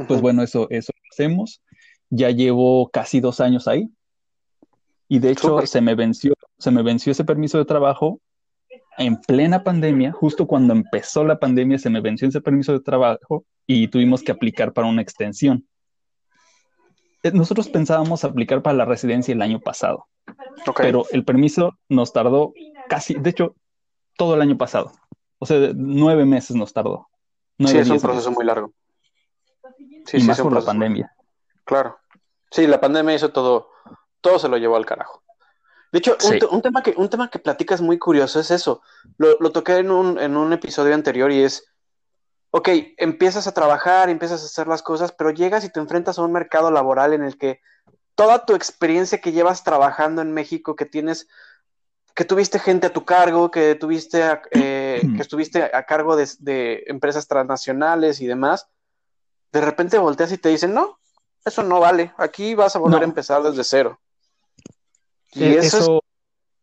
Pues 0.07 0.21
bueno, 0.21 0.43
eso, 0.43 0.67
eso 0.69 0.91
hacemos. 1.11 1.61
Ya 2.09 2.29
llevo 2.29 2.89
casi 2.89 3.19
dos 3.19 3.39
años 3.39 3.67
ahí. 3.67 3.89
Y 5.07 5.19
de 5.19 5.31
hecho, 5.31 5.65
se 5.65 5.81
me 5.81 5.95
venció, 5.95 6.33
se 6.57 6.71
me 6.71 6.81
venció 6.81 7.11
ese 7.11 7.23
permiso 7.23 7.57
de 7.57 7.65
trabajo 7.65 8.19
en 8.97 9.17
plena 9.21 9.63
pandemia, 9.63 10.11
justo 10.11 10.47
cuando 10.47 10.73
empezó 10.73 11.23
la 11.23 11.39
pandemia, 11.39 11.77
se 11.77 11.89
me 11.89 12.01
venció 12.01 12.27
ese 12.27 12.41
permiso 12.41 12.71
de 12.71 12.79
trabajo 12.79 13.45
y 13.67 13.87
tuvimos 13.89 14.23
que 14.23 14.31
aplicar 14.31 14.73
para 14.73 14.87
una 14.87 15.01
extensión. 15.01 15.67
Eh, 17.23 17.31
nosotros 17.33 17.67
pensábamos 17.67 18.23
aplicar 18.23 18.61
para 18.61 18.77
la 18.77 18.85
residencia 18.85 19.33
el 19.33 19.41
año 19.41 19.59
pasado, 19.59 20.07
pero 20.77 21.05
el 21.11 21.25
permiso 21.25 21.77
nos 21.89 22.13
tardó 22.13 22.53
casi, 22.87 23.15
de 23.15 23.29
hecho, 23.29 23.55
todo 24.17 24.35
el 24.35 24.41
año 24.41 24.57
pasado. 24.57 24.91
O 25.39 25.45
sea, 25.45 25.71
nueve 25.75 26.25
meses 26.25 26.55
nos 26.55 26.71
tardó. 26.71 27.07
sí, 27.59 27.77
es 27.77 27.89
un 27.89 27.99
proceso 27.99 28.31
muy 28.31 28.45
largo. 28.45 28.71
Sí, 30.05 30.17
y 30.17 30.23
más 30.23 30.39
por 30.39 30.53
la 30.53 30.61
pandemia. 30.61 31.14
Claro. 31.65 31.99
Sí, 32.51 32.67
la 32.67 32.79
pandemia 32.79 33.15
hizo 33.15 33.31
todo, 33.31 33.71
todo 34.21 34.39
se 34.39 34.47
lo 34.47 34.57
llevó 34.57 34.77
al 34.77 34.85
carajo. 34.85 35.23
De 35.91 35.99
hecho, 35.99 36.17
un, 36.51 36.61
tema 36.61 36.83
que, 36.83 36.93
un 36.97 37.09
tema 37.09 37.29
que 37.29 37.39
platicas 37.39 37.81
muy 37.81 37.97
curioso 37.97 38.39
es 38.39 38.51
eso. 38.51 38.81
Lo, 39.17 39.37
lo 39.39 39.51
toqué 39.51 39.77
en 39.77 39.91
un, 39.91 40.19
en 40.19 40.35
un 40.35 40.51
episodio 40.53 40.93
anterior 40.93 41.31
y 41.31 41.43
es 41.43 41.75
ok, 42.55 42.69
empiezas 42.95 43.47
a 43.47 43.53
trabajar, 43.53 44.09
empiezas 44.09 44.41
a 44.41 44.45
hacer 44.45 44.65
las 44.65 44.81
cosas, 44.81 45.11
pero 45.11 45.29
llegas 45.29 45.65
y 45.65 45.69
te 45.69 45.81
enfrentas 45.81 46.17
a 46.17 46.21
un 46.21 46.31
mercado 46.31 46.71
laboral 46.71 47.11
en 47.11 47.21
el 47.21 47.37
que 47.37 47.59
toda 48.15 48.45
tu 48.45 48.55
experiencia 48.55 49.19
que 49.19 49.33
llevas 49.33 49.65
trabajando 49.65 50.21
en 50.21 50.31
México, 50.31 50.73
que 50.77 50.85
tienes, 50.85 51.27
que 52.15 52.23
tuviste 52.23 52.57
gente 52.59 52.87
a 52.87 52.93
tu 52.93 53.03
cargo, 53.03 53.51
que 53.51 53.75
tuviste, 53.75 54.23
eh, 54.51 55.01
que 55.17 55.21
estuviste 55.21 55.63
a 55.63 55.83
cargo 55.83 56.15
de, 56.15 56.85
empresas 56.87 57.27
transnacionales 57.27 58.21
y 58.21 58.25
demás, 58.25 58.69
de 59.51 59.59
repente 59.59 59.97
volteas 59.97 60.31
y 60.31 60.37
te 60.37 60.47
dicen, 60.47 60.73
no, 60.73 60.97
eso 61.45 61.63
no 61.63 61.79
vale, 61.79 62.13
aquí 62.17 62.55
vas 62.55 62.75
a 62.75 62.79
volver 62.79 63.01
a 63.01 63.05
empezar 63.05 63.41
desde 63.43 63.63
cero. 63.63 63.99
Y 65.33 65.43
eh, 65.43 65.57
eso, 65.59 65.77
eso... 65.77 65.97
Es, 65.97 66.05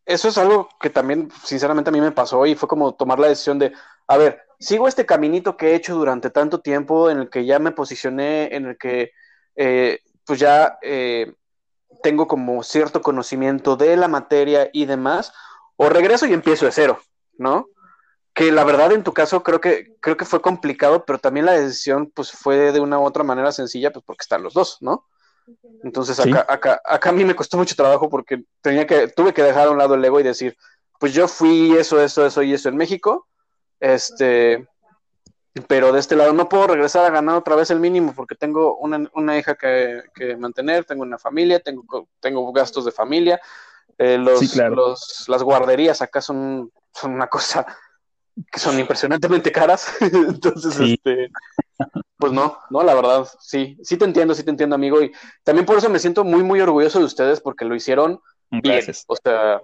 eso 0.05 0.27
es 0.27 0.37
algo 0.37 0.69
que 0.79 0.89
también, 0.89 1.31
sinceramente, 1.43 1.89
a 1.89 1.93
mí 1.93 2.01
me 2.01 2.11
pasó 2.11 2.45
y 2.45 2.55
fue 2.55 2.67
como 2.67 2.93
tomar 2.93 3.19
la 3.19 3.29
decisión 3.29 3.57
de, 3.57 3.71
a 4.07 4.17
ver, 4.17 4.41
sigo 4.59 4.87
este 4.87 5.05
caminito 5.05 5.55
que 5.55 5.71
he 5.71 5.75
hecho 5.75 5.95
durante 5.95 6.29
tanto 6.29 6.59
tiempo, 6.59 7.09
en 7.09 7.19
el 7.19 7.29
que 7.29 7.45
ya 7.45 7.59
me 7.59 7.71
posicioné, 7.71 8.53
en 8.53 8.65
el 8.65 8.77
que 8.77 9.11
eh, 9.55 9.99
pues 10.25 10.39
ya 10.39 10.77
eh, 10.81 11.33
tengo 12.01 12.27
como 12.27 12.63
cierto 12.63 13.01
conocimiento 13.01 13.77
de 13.77 13.95
la 13.95 14.09
materia 14.09 14.69
y 14.73 14.85
demás, 14.85 15.33
o 15.77 15.87
regreso 15.89 16.25
y 16.25 16.33
empiezo 16.33 16.65
de 16.65 16.71
cero, 16.71 16.99
¿no? 17.37 17.67
Que 18.33 18.51
la 18.51 18.63
verdad 18.63 18.91
en 18.91 19.03
tu 19.03 19.13
caso 19.13 19.43
creo 19.43 19.61
que, 19.61 19.95
creo 19.99 20.17
que 20.17 20.25
fue 20.25 20.41
complicado, 20.41 21.05
pero 21.05 21.19
también 21.19 21.45
la 21.45 21.53
decisión 21.53 22.11
pues 22.13 22.31
fue 22.31 22.71
de 22.71 22.79
una 22.79 22.99
u 22.99 23.03
otra 23.03 23.23
manera 23.23 23.51
sencilla, 23.51 23.91
pues 23.91 24.03
porque 24.05 24.23
están 24.23 24.43
los 24.43 24.53
dos, 24.53 24.77
¿no? 24.81 25.05
Entonces 25.83 26.19
acá, 26.19 26.45
acá, 26.47 26.81
acá 26.83 27.09
a 27.09 27.13
mí 27.13 27.25
me 27.25 27.35
costó 27.35 27.57
mucho 27.57 27.75
trabajo 27.75 28.09
porque 28.09 28.43
tenía 28.61 28.87
que, 28.87 29.07
tuve 29.09 29.33
que 29.33 29.43
dejar 29.43 29.67
a 29.67 29.71
un 29.71 29.77
lado 29.77 29.95
el 29.95 30.05
ego 30.05 30.19
y 30.19 30.23
decir, 30.23 30.57
pues 30.99 31.13
yo 31.13 31.27
fui 31.27 31.75
eso, 31.77 32.01
eso, 32.01 32.25
eso 32.25 32.41
y 32.41 32.53
eso 32.53 32.69
en 32.69 32.77
México, 32.77 33.27
este, 33.79 34.65
pero 35.67 35.91
de 35.91 35.99
este 35.99 36.15
lado 36.15 36.33
no 36.33 36.49
puedo 36.49 36.67
regresar 36.67 37.05
a 37.05 37.11
ganar 37.11 37.35
otra 37.35 37.55
vez 37.55 37.69
el 37.69 37.79
mínimo 37.79 38.13
porque 38.15 38.35
tengo 38.35 38.77
una, 38.77 39.37
hija 39.37 39.55
que, 39.55 40.01
mantener, 40.37 40.85
tengo 40.85 41.03
una 41.03 41.19
familia, 41.19 41.59
tengo, 41.59 42.07
tengo 42.19 42.51
gastos 42.51 42.85
de 42.85 42.91
familia. 42.91 43.39
Eh, 43.99 44.17
los, 44.17 44.55
los, 44.55 45.25
las 45.27 45.43
guarderías 45.43 46.01
acá 46.01 46.21
son, 46.21 46.71
son 46.91 47.13
una 47.13 47.27
cosa 47.27 47.67
que 48.51 48.59
son 48.59 48.79
impresionantemente 48.79 49.51
caras. 49.51 49.95
Entonces, 50.01 50.79
este, 50.79 51.29
pues 52.17 52.31
no, 52.31 52.57
no, 52.69 52.83
la 52.83 52.93
verdad, 52.93 53.27
sí, 53.39 53.77
sí 53.83 53.97
te 53.97 54.05
entiendo, 54.05 54.33
sí 54.33 54.43
te 54.43 54.51
entiendo, 54.51 54.75
amigo. 54.75 55.01
Y 55.01 55.11
también 55.43 55.65
por 55.65 55.77
eso 55.77 55.89
me 55.89 55.99
siento 55.99 56.23
muy, 56.23 56.43
muy 56.43 56.61
orgulloso 56.61 56.99
de 56.99 57.05
ustedes 57.05 57.41
porque 57.41 57.65
lo 57.65 57.75
hicieron 57.75 58.21
bien. 58.49 58.83
O 59.07 59.15
sea, 59.15 59.61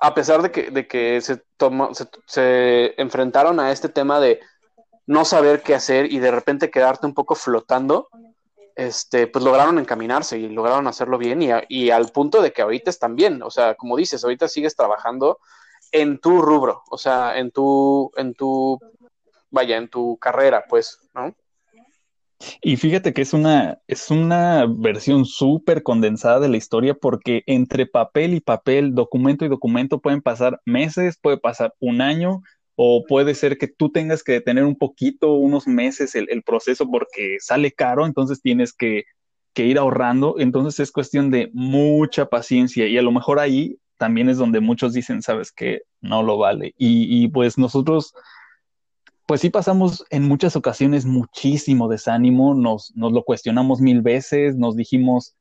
a 0.00 0.14
pesar 0.14 0.42
de 0.42 0.50
que, 0.50 0.70
de 0.70 0.86
que 0.86 1.20
se, 1.20 1.42
tomó, 1.56 1.94
se, 1.94 2.08
se 2.26 2.94
enfrentaron 3.00 3.60
a 3.60 3.72
este 3.72 3.88
tema 3.88 4.20
de 4.20 4.40
no 5.06 5.24
saber 5.24 5.62
qué 5.62 5.74
hacer 5.74 6.12
y 6.12 6.18
de 6.18 6.30
repente 6.30 6.70
quedarte 6.70 7.06
un 7.06 7.14
poco 7.14 7.34
flotando, 7.34 8.08
este, 8.76 9.26
pues 9.26 9.44
lograron 9.44 9.78
encaminarse 9.78 10.38
y 10.38 10.48
lograron 10.48 10.86
hacerlo 10.86 11.18
bien 11.18 11.42
y, 11.68 11.90
al 11.90 12.08
punto 12.12 12.40
de 12.40 12.52
que 12.52 12.62
ahorita 12.62 12.88
están 12.88 13.14
bien, 13.14 13.42
o 13.42 13.50
sea, 13.50 13.74
como 13.74 13.96
dices, 13.96 14.24
ahorita 14.24 14.48
sigues 14.48 14.74
trabajando 14.74 15.38
en 15.92 16.18
tu 16.18 16.40
rubro, 16.40 16.82
o 16.90 16.98
sea, 16.98 17.38
en 17.38 17.50
tu, 17.50 18.10
en 18.16 18.34
tu, 18.34 18.78
vaya, 19.50 19.76
en 19.76 19.88
tu 19.88 20.16
carrera, 20.18 20.64
pues, 20.68 20.98
¿no? 21.14 21.34
Y 22.62 22.76
fíjate 22.76 23.12
que 23.12 23.20
es 23.20 23.34
una, 23.34 23.78
es 23.86 24.10
una 24.10 24.66
versión 24.66 25.26
súper 25.26 25.82
condensada 25.82 26.40
de 26.40 26.48
la 26.48 26.56
historia 26.56 26.94
porque 26.94 27.42
entre 27.46 27.84
papel 27.84 28.32
y 28.32 28.40
papel, 28.40 28.94
documento 28.94 29.44
y 29.44 29.48
documento 29.48 30.00
pueden 30.00 30.22
pasar 30.22 30.60
meses, 30.64 31.18
puede 31.20 31.36
pasar 31.36 31.74
un 31.80 32.00
año, 32.00 32.42
o 32.82 33.04
puede 33.06 33.34
ser 33.34 33.58
que 33.58 33.68
tú 33.68 33.90
tengas 33.90 34.24
que 34.24 34.32
detener 34.32 34.64
un 34.64 34.74
poquito, 34.74 35.34
unos 35.34 35.66
meses 35.66 36.14
el, 36.14 36.42
proceso 36.42 36.90
porque 36.90 37.36
sale 37.38 37.72
caro, 37.72 38.06
entonces 38.06 38.40
tienes 38.40 38.72
que, 38.72 39.04
ir 39.56 39.76
ahorrando, 39.76 40.36
entonces 40.38 40.80
es 40.80 40.90
cuestión 40.90 41.30
de 41.30 41.50
mucha 41.52 42.30
paciencia 42.30 42.86
y 42.86 42.96
a 42.96 43.02
lo 43.02 43.12
mejor 43.12 43.38
ahí 43.38 43.76
también 44.00 44.30
es 44.30 44.38
donde 44.38 44.60
muchos 44.60 44.94
dicen, 44.94 45.20
sabes 45.20 45.52
que 45.52 45.82
no 46.00 46.22
lo 46.22 46.38
vale. 46.38 46.72
Y, 46.78 47.28
pues 47.28 47.58
nosotros, 47.58 48.14
pues 49.26 49.42
sí 49.42 49.50
pasamos 49.50 50.06
en 50.08 50.26
muchas 50.26 50.56
ocasiones 50.56 51.04
muchísimo 51.04 51.86
desánimo, 51.86 52.54
nos, 52.54 52.96
nos 52.96 53.12
lo 53.12 53.24
cuestionamos 53.24 53.82
mil 53.82 54.00
veces, 54.00 54.56
nos 54.56 54.74
dijimos, 54.74 55.34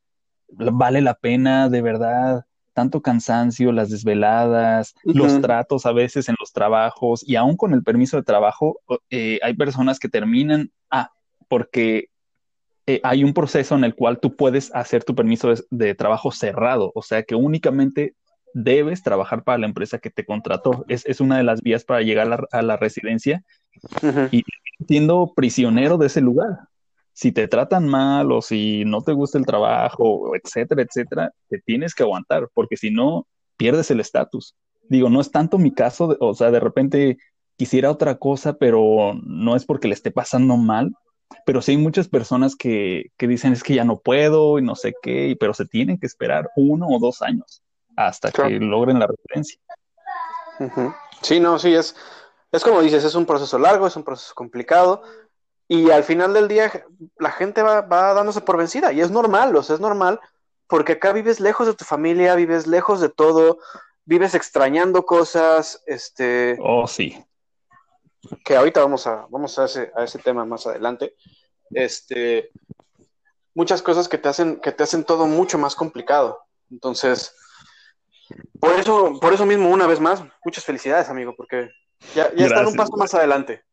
vale 0.49 0.99
la 0.99 1.13
pena, 1.13 1.69
de 1.69 1.81
verdad, 1.81 2.45
tanto 2.73 3.01
cansancio, 3.01 3.71
las 3.71 3.89
desveladas, 3.89 4.93
los 5.05 5.39
tratos 5.39 5.85
a 5.85 5.93
veces 5.93 6.27
en 6.27 6.35
los 6.37 6.51
trabajos 6.51 7.23
y 7.25 7.37
aún 7.37 7.55
con 7.55 7.73
el 7.73 7.81
permiso 7.81 8.17
de 8.17 8.23
trabajo, 8.23 8.81
eh, 9.09 9.39
hay 9.41 9.53
personas 9.53 9.99
que 9.99 10.09
terminan, 10.09 10.69
ah, 10.91 11.13
porque 11.47 12.09
eh, 12.87 12.99
hay 13.03 13.23
un 13.23 13.33
proceso 13.33 13.75
en 13.75 13.85
el 13.85 13.95
cual 13.95 14.19
tú 14.19 14.35
puedes 14.35 14.69
hacer 14.75 15.05
tu 15.05 15.15
permiso 15.15 15.53
de, 15.69 15.95
trabajo 15.95 16.33
cerrado, 16.33 16.91
o 16.93 17.01
sea 17.01 17.23
que 17.23 17.35
únicamente 17.35 18.15
debes 18.53 19.03
trabajar 19.03 19.43
para 19.43 19.57
la 19.57 19.67
empresa 19.67 19.99
que 19.99 20.09
te 20.09 20.25
contrató. 20.25 20.85
Es, 20.87 21.21
una 21.21 21.37
de 21.37 21.43
las 21.43 21.61
vías 21.61 21.83
para 21.83 22.01
llegar 22.01 22.47
a 22.51 22.61
la, 22.61 22.77
residencia 22.77 23.43
y 24.31 24.43
siendo 24.87 25.33
prisionero 25.35 25.97
de 25.97 26.07
ese 26.07 26.21
lugar 26.21 26.59
si 27.19 27.33
te 27.33 27.49
tratan 27.49 27.85
mal 27.85 28.31
o 28.31 28.41
si 28.41 28.85
no 28.85 29.01
te 29.01 29.11
gusta 29.11 29.37
el 29.37 29.45
trabajo, 29.45 30.37
etcétera, 30.37 30.83
etcétera, 30.83 31.33
te 31.49 31.59
tienes 31.59 31.93
que 31.93 32.03
aguantar, 32.03 32.47
porque 32.53 32.77
si 32.77 32.91
no, 32.91 33.27
pierdes 33.57 33.91
el 33.91 33.99
estatus. 33.99 34.55
Digo, 34.87 35.09
no 35.09 35.19
es 35.19 35.29
tanto 35.29 35.57
mi 35.57 35.73
caso, 35.73 36.15
o 36.21 36.33
sea, 36.33 36.49
de 36.49 36.61
repente 36.61 37.17
quisiera 37.57 37.91
otra 37.91 38.15
cosa, 38.19 38.53
pero 38.53 39.19
no 39.21 39.57
es 39.57 39.65
porque 39.65 39.89
le 39.89 39.95
esté 39.95 40.11
pasando 40.11 40.55
mal, 40.55 40.93
pero 41.45 41.61
sí 41.61 41.71
hay 41.71 41.77
muchas 41.77 42.07
personas 42.07 42.55
que, 42.55 43.11
dicen 43.19 43.51
es 43.51 43.63
que 43.63 43.73
ya 43.73 43.83
no 43.83 43.99
puedo 43.99 44.57
y 44.57 44.61
no 44.61 44.75
sé 44.75 44.93
qué, 45.01 45.35
pero 45.37 45.53
se 45.53 45.65
tienen 45.65 45.97
que 45.97 46.07
esperar 46.07 46.49
uno 46.55 46.87
o 46.87 46.99
dos 46.99 47.21
años 47.21 47.61
hasta 48.07 48.31
que 48.31 48.49
logren 48.59 48.97
la 48.97 49.07
residencia. 49.07 49.59
Sí, 51.21 51.39
no, 51.39 51.59
sí, 51.59 51.75
es, 51.75 51.95
es 52.49 52.63
como 52.63 52.81
dices, 52.81 53.03
es 53.03 53.13
un 53.13 53.25
proceso 53.25 53.59
largo, 53.59 53.87
es 53.87 53.95
un 53.97 54.05
proceso 54.05 54.33
complicado, 54.33 55.03
y 55.67 55.91
al 55.91 56.05
final 56.05 56.33
del 56.33 56.47
día, 56.47 56.71
la 57.19 57.31
gente 57.31 57.61
va, 57.61 57.81
dándose 57.81 58.41
por 58.41 58.57
vencida. 58.57 58.93
Y 58.93 59.01
es 59.01 59.11
normal, 59.11 59.55
o 59.55 59.61
sea, 59.61 59.75
es 59.75 59.81
normal, 59.81 60.19
porque 60.67 60.93
acá 60.93 61.11
vives 61.11 61.39
lejos 61.39 61.67
de 61.67 61.73
tu 61.73 61.83
familia, 61.83 62.35
vives 62.35 62.67
lejos 62.67 63.01
de 63.01 63.09
todo, 63.09 63.59
vives 64.05 64.33
extrañando 64.33 65.05
cosas, 65.05 65.83
este... 65.85 66.57
Oh, 66.61 66.87
sí. 66.87 67.23
Que 68.45 68.55
ahorita 68.55 68.79
vamos 68.79 69.05
a, 69.07 69.27
vamos 69.29 69.59
a, 69.59 69.65
ese, 69.65 69.91
a 69.95 70.05
ese 70.05 70.19
tema 70.19 70.45
más 70.45 70.65
adelante. 70.65 71.15
Este, 71.69 72.49
muchas 73.53 73.81
cosas 73.81 74.07
que 74.07 74.17
te 74.17 74.29
hacen, 74.29 74.59
que 74.61 74.71
te 74.71 74.83
hacen 74.83 75.03
todo 75.03 75.27
mucho 75.27 75.57
más 75.57 75.75
complicado. 75.75 76.41
Entonces, 76.71 77.35
por 78.59 78.73
eso, 78.79 79.19
por 79.19 79.33
eso 79.33 79.45
mismo, 79.45 79.69
una 79.69 79.87
vez 79.87 79.99
más, 79.99 80.23
muchas 80.43 80.63
felicidades, 80.63 81.09
amigo, 81.09 81.33
porque 81.35 81.69
ya, 82.15 82.33
ya 82.35 82.47
están 82.47 82.67
un 82.67 82.75
paso 82.75 82.95
más 82.97 83.13
adelante. 83.13 83.63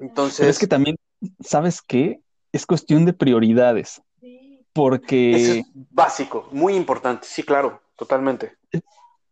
Entonces. 0.00 0.46
es 0.46 0.58
que 0.58 0.66
también, 0.66 0.96
¿sabes 1.40 1.82
qué? 1.82 2.20
Es 2.52 2.66
cuestión 2.66 3.04
de 3.04 3.12
prioridades. 3.12 4.02
Porque. 4.72 5.58
es 5.58 5.66
básico, 5.90 6.48
muy 6.52 6.74
importante. 6.74 7.26
Sí, 7.26 7.42
claro, 7.42 7.82
totalmente. 7.96 8.56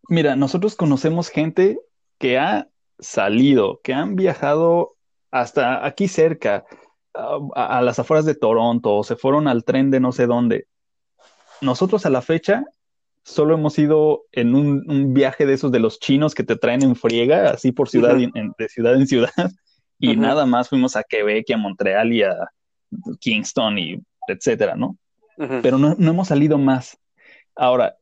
Mira, 0.09 0.35
nosotros 0.35 0.75
conocemos 0.75 1.29
gente 1.29 1.79
que 2.17 2.37
ha 2.37 2.67
salido, 2.99 3.79
que 3.83 3.93
han 3.93 4.15
viajado 4.15 4.95
hasta 5.31 5.85
aquí 5.85 6.07
cerca, 6.07 6.65
a, 7.13 7.81
las 7.81 7.99
afueras 7.99 8.25
de 8.25 8.35
Toronto, 8.35 8.95
o 8.95 9.03
se 9.03 9.15
fueron 9.15 9.47
al 9.47 9.63
tren 9.63 9.91
de 9.91 9.99
no 9.99 10.11
sé 10.11 10.27
dónde. 10.27 10.67
Nosotros 11.61 12.05
a 12.05 12.09
la 12.09 12.21
fecha 12.21 12.65
solo 13.27 13.55
hemos 13.55 13.77
ido 13.77 14.23
en 14.31 14.55
un, 14.55 15.13
viaje 15.13 15.45
de 15.45 15.53
esos 15.53 15.71
de 15.71 15.79
los 15.79 15.99
chinos 15.99 16.33
que 16.33 16.43
te 16.43 16.55
traen 16.55 16.81
en 16.81 16.95
friega, 16.95 17.49
así 17.49 17.73
por 17.73 17.89
ciudad, 17.89 18.15
de 18.15 18.69
ciudad 18.69 18.95
en 18.95 19.07
ciudad. 19.07 19.31
Y 19.99 20.15
nada 20.15 20.45
más 20.45 20.69
fuimos 20.69 20.95
a 20.95 21.03
Quebec 21.03 21.45
y 21.47 21.53
a 21.53 21.57
Montreal 21.57 22.13
y 22.13 22.21
a 22.21 22.35
Kingston 23.19 23.79
y 23.79 23.99
etcétera, 24.27 24.75
¿no? 24.75 24.95
Pero 25.63 25.79
no, 25.79 25.95
hemos 25.97 26.27
salido 26.27 26.59
más. 26.59 26.99
Ahora, 27.55 27.97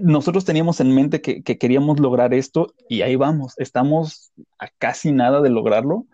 nosotros 0.00 0.44
teníamos 0.44 0.80
en 0.80 0.92
mente 0.92 1.20
que, 1.20 1.44
queríamos 1.44 2.00
lograr 2.00 2.34
esto 2.34 2.74
y 2.88 3.02
ahí 3.02 3.14
vamos, 3.14 3.54
estamos 3.58 4.32
a 4.58 4.66
casi 4.78 5.12
nada 5.12 5.40
de 5.40 5.50
lograrlo 5.50 6.06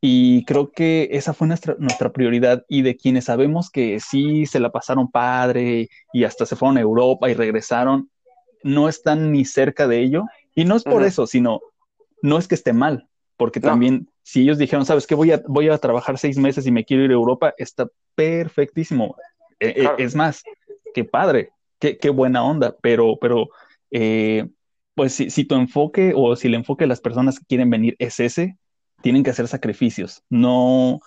y 0.00 0.44
creo 0.46 0.72
que 0.72 1.10
esa 1.12 1.34
fue 1.34 1.46
nuestra, 1.46 1.76
nuestra 1.78 2.10
prioridad 2.10 2.64
y 2.68 2.82
de 2.82 2.96
quienes 2.96 3.26
sabemos 3.26 3.70
que 3.70 4.00
sí 4.00 4.46
se 4.46 4.58
la 4.58 4.72
pasaron 4.72 5.10
padre 5.10 5.90
y 6.12 6.24
hasta 6.24 6.46
se 6.46 6.56
fueron 6.56 6.78
a 6.78 6.80
Europa 6.80 7.28
y 7.28 7.34
regresaron, 7.34 8.10
no 8.62 8.88
están 8.88 9.30
ni 9.32 9.44
cerca 9.44 9.86
de 9.86 10.00
ello. 10.00 10.24
Y 10.54 10.64
no 10.64 10.76
es 10.76 10.84
por 10.84 11.04
eso, 11.04 11.26
sino 11.26 11.60
no 12.22 12.38
es 12.38 12.48
que 12.48 12.54
esté 12.54 12.72
mal, 12.72 13.08
porque 13.36 13.60
también 13.60 14.08
si 14.22 14.42
ellos 14.42 14.58
dijeron, 14.58 14.86
sabes 14.86 15.06
que 15.06 15.14
voy 15.14 15.32
a, 15.32 15.42
voy 15.46 15.68
a 15.68 15.78
trabajar 15.78 16.18
seis 16.18 16.38
meses 16.38 16.66
y 16.66 16.70
me 16.70 16.84
quiero 16.84 17.04
ir 17.04 17.10
a 17.10 17.14
Europa, 17.14 17.54
está 17.58 17.86
perfectísimo. 18.14 19.16
E, 19.58 19.82
e, 19.82 20.02
es 20.02 20.14
más, 20.14 20.42
qué 20.94 21.04
padre, 21.04 21.50
qué, 21.78 21.98
qué 21.98 22.08
buena 22.08 22.42
onda, 22.42 22.74
pero, 22.80 23.18
pero 23.20 23.48
eh, 23.90 24.48
pues 24.94 25.12
si, 25.12 25.30
si, 25.30 25.44
tu 25.44 25.54
enfoque 25.56 26.12
o 26.14 26.36
si 26.36 26.48
el 26.48 26.54
enfoque 26.54 26.84
de 26.84 26.88
las 26.88 27.00
personas 27.00 27.38
que 27.38 27.46
quieren 27.46 27.70
venir 27.70 27.96
es 27.98 28.20
ese, 28.20 28.56
tienen 29.02 29.22
que 29.22 29.30
hacer 29.30 29.48
sacrificios, 29.48 30.22
no, 30.28 31.00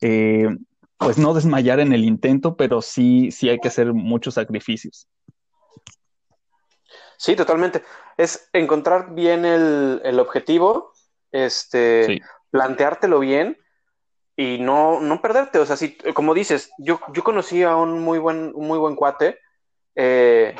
eh, 0.00 0.48
pues 0.96 1.18
no 1.18 1.34
desmayar 1.34 1.80
en 1.80 1.92
el 1.92 2.04
intento, 2.04 2.56
pero 2.56 2.82
sí, 2.82 3.30
sí 3.30 3.48
hay 3.48 3.58
que 3.58 3.68
hacer 3.68 3.92
muchos 3.92 4.34
sacrificios. 4.34 5.08
Sí, 7.16 7.34
totalmente. 7.34 7.82
Es 8.16 8.48
encontrar 8.52 9.14
bien 9.14 9.44
el, 9.44 10.00
el 10.04 10.20
objetivo 10.20 10.92
este, 11.32 12.20
planteártelo 12.50 13.18
bien 13.20 13.58
y 14.36 14.58
no, 14.58 15.00
no 15.00 15.20
perderte. 15.20 15.58
O 15.58 15.66
sea, 15.66 15.76
si, 15.76 15.96
como 16.14 16.34
dices, 16.34 16.70
yo, 16.78 17.00
yo 17.12 17.24
conocí 17.24 17.62
a 17.62 17.76
un 17.76 18.00
muy 18.00 18.18
buen, 18.18 18.52
muy 18.52 18.78
buen 18.78 18.94
cuate. 18.94 19.38
Eh, 19.94 20.54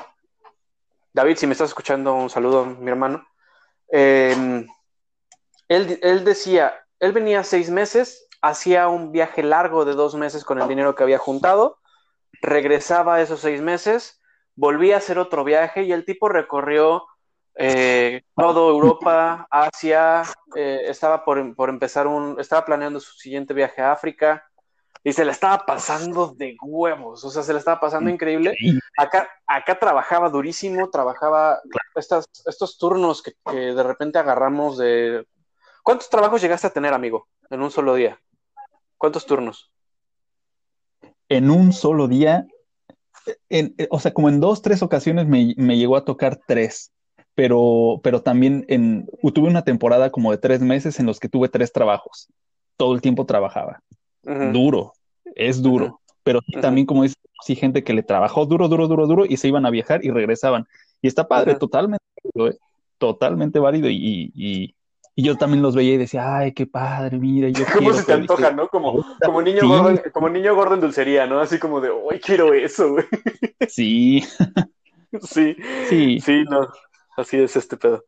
David, 1.12 1.36
si 1.36 1.46
me 1.46 1.52
estás 1.52 1.68
escuchando, 1.68 2.14
un 2.14 2.30
saludo, 2.30 2.66
mi 2.66 2.90
hermano. 2.90 3.26
Em, 3.88 4.66
él, 5.68 5.98
él 6.02 6.24
decía, 6.24 6.74
él 7.00 7.12
venía 7.12 7.44
seis 7.44 7.70
meses, 7.70 8.28
hacía 8.40 8.88
un 8.88 9.12
viaje 9.12 9.42
largo 9.42 9.84
de 9.84 9.94
dos 9.94 10.14
meses 10.14 10.44
con 10.44 10.60
el 10.60 10.68
dinero 10.68 10.94
que 10.94 11.02
había 11.02 11.18
juntado, 11.18 11.78
regresaba 12.40 13.20
esos 13.20 13.40
seis 13.40 13.60
meses, 13.60 14.20
volvía 14.54 14.96
a 14.96 14.98
hacer 14.98 15.18
otro 15.18 15.44
viaje 15.44 15.82
y 15.84 15.92
el 15.92 16.04
tipo 16.04 16.28
recorrió 16.28 17.04
eh, 17.54 18.22
todo 18.36 18.70
Europa, 18.70 19.46
Asia, 19.50 20.22
eh, 20.54 20.82
estaba 20.86 21.24
por, 21.24 21.38
empezar 21.68 22.06
un, 22.06 22.38
estaba 22.38 22.64
planeando 22.64 23.00
su 23.00 23.12
siguiente 23.16 23.52
viaje 23.52 23.82
a 23.82 23.92
África 23.92 24.44
y 25.02 25.12
se 25.12 25.24
le 25.24 25.32
estaba 25.32 25.64
pasando 25.66 26.34
de 26.36 26.56
huevos, 26.62 27.24
o 27.24 27.30
sea, 27.30 27.42
se 27.42 27.52
le 27.52 27.58
estaba 27.58 27.80
pasando 27.80 28.10
increíble. 28.10 28.54
Acá, 28.96 29.28
acá 29.46 29.78
trabajaba 29.78 30.28
durísimo, 30.28 30.90
trabajaba 30.90 31.60
estas, 31.94 32.26
estos 32.46 32.78
turnos 32.78 33.22
que, 33.22 33.34
de 33.52 33.82
repente 33.82 34.18
agarramos 34.18 34.78
de 34.78 35.26
¿Cuántos 35.88 36.10
trabajos 36.10 36.42
llegaste 36.42 36.66
a 36.66 36.70
tener, 36.70 36.92
amigo, 36.92 37.28
en 37.48 37.62
un 37.62 37.70
solo 37.70 37.94
día? 37.94 38.20
¿Cuántos 38.98 39.24
turnos? 39.24 39.72
En 41.30 41.50
un 41.50 41.72
solo 41.72 42.08
día, 42.08 42.46
en, 43.48 43.74
o 43.88 43.98
sea, 43.98 44.12
como 44.12 44.28
en 44.28 44.38
dos, 44.38 44.60
tres 44.60 44.82
ocasiones 44.82 45.26
me, 45.26 45.54
me 45.56 45.78
llegó 45.78 45.96
a 45.96 46.04
tocar 46.04 46.40
tres, 46.46 46.92
pero, 47.34 48.00
pero 48.02 48.20
también 48.20 48.66
en, 48.68 49.08
tuve 49.32 49.48
una 49.48 49.64
temporada 49.64 50.10
como 50.10 50.30
de 50.30 50.36
tres 50.36 50.60
meses 50.60 51.00
en 51.00 51.06
los 51.06 51.18
que 51.20 51.30
tuve 51.30 51.48
tres 51.48 51.72
trabajos. 51.72 52.28
Todo 52.76 52.94
el 52.94 53.00
tiempo 53.00 53.24
trabajaba. 53.24 53.80
Duro, 54.22 54.92
es 55.36 55.62
duro, 55.62 56.02
pero 56.22 56.40
también 56.60 56.86
como 56.86 57.04
es, 57.04 57.14
sí, 57.46 57.56
gente 57.56 57.82
que 57.82 57.94
le 57.94 58.02
trabajó 58.02 58.44
duro, 58.44 58.68
duro, 58.68 58.88
duro, 58.88 59.06
duro 59.06 59.24
y 59.24 59.38
se 59.38 59.48
iban 59.48 59.64
a 59.64 59.70
viajar 59.70 60.04
y 60.04 60.10
regresaban. 60.10 60.66
Y 61.00 61.08
está 61.08 61.28
padre, 61.28 61.54
totalmente, 61.54 62.04
¿eh? 62.34 62.58
totalmente 62.98 63.58
válido 63.58 63.88
y, 63.88 64.30
y, 64.34 64.74
y 65.18 65.24
yo 65.24 65.36
también 65.36 65.64
los 65.64 65.74
veía 65.74 65.94
y 65.94 65.96
decía, 65.96 66.36
ay, 66.36 66.52
qué 66.52 66.64
padre, 66.64 67.18
mira, 67.18 67.48
yo 67.48 67.64
¿Cómo 67.74 67.92
se 67.92 68.04
te 68.04 68.12
antoja, 68.12 68.52
no? 68.52 68.68
Como, 68.68 69.04
como, 69.24 69.42
niño 69.42 69.66
gordo, 69.66 70.00
como 70.12 70.28
niño 70.28 70.54
gordo 70.54 70.74
en 70.76 70.80
dulcería, 70.80 71.26
¿no? 71.26 71.40
Así 71.40 71.58
como 71.58 71.80
de, 71.80 71.90
ay, 72.08 72.20
quiero 72.20 72.54
eso, 72.54 72.92
güey. 72.92 73.04
Sí. 73.68 74.22
sí. 75.22 75.56
Sí. 75.88 76.20
Sí, 76.20 76.44
no. 76.48 76.68
Así 77.16 77.36
es 77.36 77.56
este 77.56 77.76
pedo. 77.76 78.04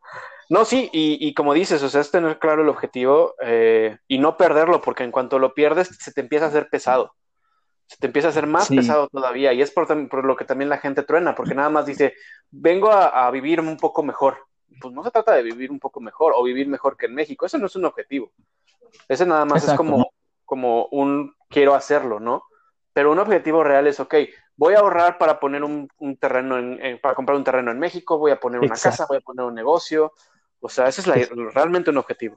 No, 0.51 0.65
sí, 0.65 0.89
y, 0.93 1.19
y, 1.27 1.35
como 1.35 1.53
dices, 1.53 1.83
o 1.83 1.89
sea, 1.89 2.01
es 2.01 2.13
tener 2.13 2.39
claro 2.39 2.63
el 2.63 2.69
objetivo 2.69 3.35
eh, 3.43 3.99
y 4.07 4.21
no 4.21 4.37
perderlo, 4.37 4.81
porque 4.81 5.03
en 5.03 5.11
cuanto 5.11 5.41
lo 5.41 5.53
pierdes, 5.53 5.89
se 5.89 6.13
te 6.13 6.21
empieza 6.21 6.45
a 6.45 6.49
hacer 6.51 6.69
pesado. 6.71 7.17
Se 7.89 7.97
te 7.97 8.07
empieza 8.07 8.29
a 8.29 8.31
hacer 8.31 8.47
más 8.47 8.69
pesado 8.69 9.09
todavía. 9.09 9.53
Y 9.53 9.63
es 9.63 9.73
por, 9.73 9.89
por, 10.09 10.25
lo 10.25 10.37
que 10.37 10.45
también 10.45 10.69
la 10.69 10.79
gente 10.79 11.03
truena, 11.03 11.35
porque 11.35 11.57
nada 11.57 11.71
más 11.71 11.87
dice, 11.87 12.15
vengo 12.53 12.93
a, 12.93 13.27
a 13.27 13.33
vivir 13.33 13.59
un 13.61 13.77
poco 13.79 14.05
mejor 14.05 14.39
pues 14.81 14.95
no 14.95 15.05
se 15.05 15.11
trata 15.11 15.35
de 15.35 15.43
vivir 15.43 15.71
un 15.71 15.79
poco 15.79 16.01
mejor 16.01 16.33
o 16.37 16.43
vivir 16.43 16.69
mejor 16.69 16.97
que 16.97 17.07
en 17.07 17.15
México, 17.15 17.47
eso 17.47 17.59
no 17.59 17.67
es 17.67 17.77
un 17.77 17.85
objetivo. 17.85 18.33
Ese 19.09 19.27
nada 19.27 19.45
más 19.45 19.67
es 19.69 19.75
como, 19.75 20.13
como 20.45 20.87
un 20.87 21.35
quiero 21.49 21.75
hacerlo, 21.75 22.21
¿no? 22.21 22.45
Pero 22.93 23.13
un 23.13 23.19
objetivo 23.19 23.63
real 23.63 23.87
es, 23.87 24.01
ok, 24.01 24.15
voy 24.57 24.75
a 24.75 24.81
ahorrar 24.81 25.19
para 25.19 25.39
poner 25.39 25.63
un, 25.63 25.89
terreno, 26.19 26.59
en, 26.59 26.99
para 27.01 27.15
comprar 27.15 27.37
un 27.37 27.45
terreno 27.45 27.71
en 27.71 27.79
México, 27.79 28.19
voy 28.19 28.33
a 28.33 28.41
poner 28.41 28.61
una 28.61 28.77
casa, 28.77 29.07
voy 29.09 29.19
a 29.19 29.21
poner 29.21 29.47
un 29.47 29.55
negocio, 29.55 30.13
o 30.61 30.69
sea, 30.69 30.89
ese 30.89 31.01
es 31.01 31.31
realmente 31.55 31.91
un 31.91 31.99
objetivo. 31.99 32.37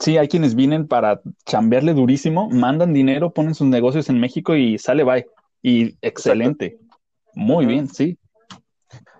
Sí, 0.00 0.18
hay 0.18 0.28
quienes 0.28 0.54
vienen 0.54 0.88
para 0.88 1.20
chambearle 1.46 1.94
durísimo, 1.94 2.48
mandan 2.50 2.92
dinero, 2.92 3.32
ponen 3.32 3.54
sus 3.54 3.66
negocios 3.66 4.08
en 4.08 4.20
México 4.20 4.54
y 4.54 4.78
sale 4.78 5.04
bye. 5.04 5.26
Y 5.62 5.96
excelente. 6.02 6.78
Muy 7.34 7.66
bien, 7.66 7.88
sí. 7.88 8.18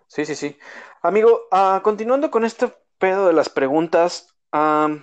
Sí, 0.08 0.24
sí, 0.24 0.34
sí. 0.34 0.56
Amigo, 1.04 1.48
uh, 1.52 1.82
continuando 1.82 2.30
con 2.30 2.46
este 2.46 2.72
pedo 2.96 3.26
de 3.26 3.34
las 3.34 3.50
preguntas, 3.50 4.34
vamos 4.50 5.02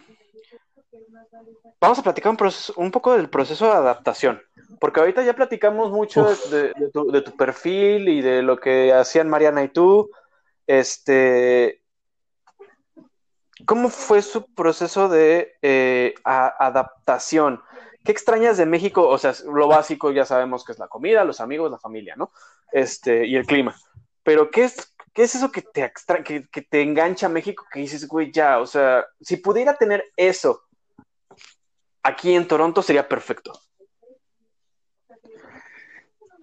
a 1.80 2.02
platicar 2.02 2.36
un, 2.76 2.90
poco 2.90 3.14
del 3.14 3.30
proceso 3.30 3.66
de 3.66 3.74
adaptación, 3.74 4.42
porque 4.80 5.00
ahorita 5.00 5.22
ya 5.22 5.36
platicamos 5.36 5.92
mucho 5.92 6.26
de, 6.50 6.74
tu, 6.92 7.38
perfil 7.38 8.10
y 8.10 8.22
de 8.22 8.42
lo 8.42 8.58
que 8.58 8.92
hacían 8.92 9.30
Mariana 9.30 9.62
y 9.62 9.68
tú. 9.68 10.10
Este, 10.66 11.84
¿Cómo 13.68 13.90
fue 13.90 14.24
su 14.24 14.52
proceso 14.56 15.08
de 15.08 15.54
eh, 15.62 16.16
adaptación? 16.24 17.62
¿Qué 18.04 18.12
extrañas 18.12 18.58
de 18.58 18.66
México? 18.66 19.08
O 19.08 19.20
sea, 19.20 19.36
lo 19.54 19.68
básico 19.68 20.10
ya 20.10 20.26
sabemos 20.26 20.66
que 20.66 20.72
es 20.72 20.80
la 20.80 20.88
comida, 20.88 21.24
los 21.26 21.42
amigos, 21.42 21.70
la 21.70 21.78
familia, 21.78 22.16
¿no? 22.16 22.32
Este, 22.72 23.28
y 23.28 23.36
el 23.36 23.46
clima. 23.46 23.76
Pero 24.24 24.52
¿qué 24.52 24.66
es, 24.66 24.91
¿Qué 25.14 25.24
es 25.24 25.36
eso 25.36 25.52
que 25.52 25.62
te, 25.62 25.92
que, 26.24 26.62
te 26.62 26.82
engancha 26.82 27.26
a 27.26 27.30
México 27.30 27.66
que 27.72 27.82
dices, 27.82 28.08
güey, 28.08 28.32
ya, 28.32 28.60
o 28.60 28.66
sea, 28.66 29.06
si 29.20 29.38
pudiera 29.38 29.78
tener 29.78 30.06
eso 30.16 30.62
aquí 32.02 32.34
en 32.34 32.48
Toronto 32.48 32.82
sería 32.82 33.08
perfecto? 33.08 33.52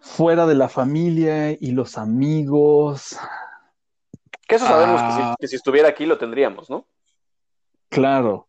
Fuera 0.00 0.46
de 0.46 0.54
la 0.54 0.68
familia 0.68 1.52
y 1.52 1.70
los 1.70 1.96
amigos. 1.96 3.18
Que 4.46 4.56
eso 4.56 4.66
sabemos 4.66 5.00
ah. 5.02 5.34
que, 5.40 5.48
si, 5.48 5.56
estuviera 5.56 5.88
aquí 5.88 6.04
lo 6.04 6.18
tendríamos, 6.18 6.68
¿no? 6.68 6.86
Claro. 7.88 8.48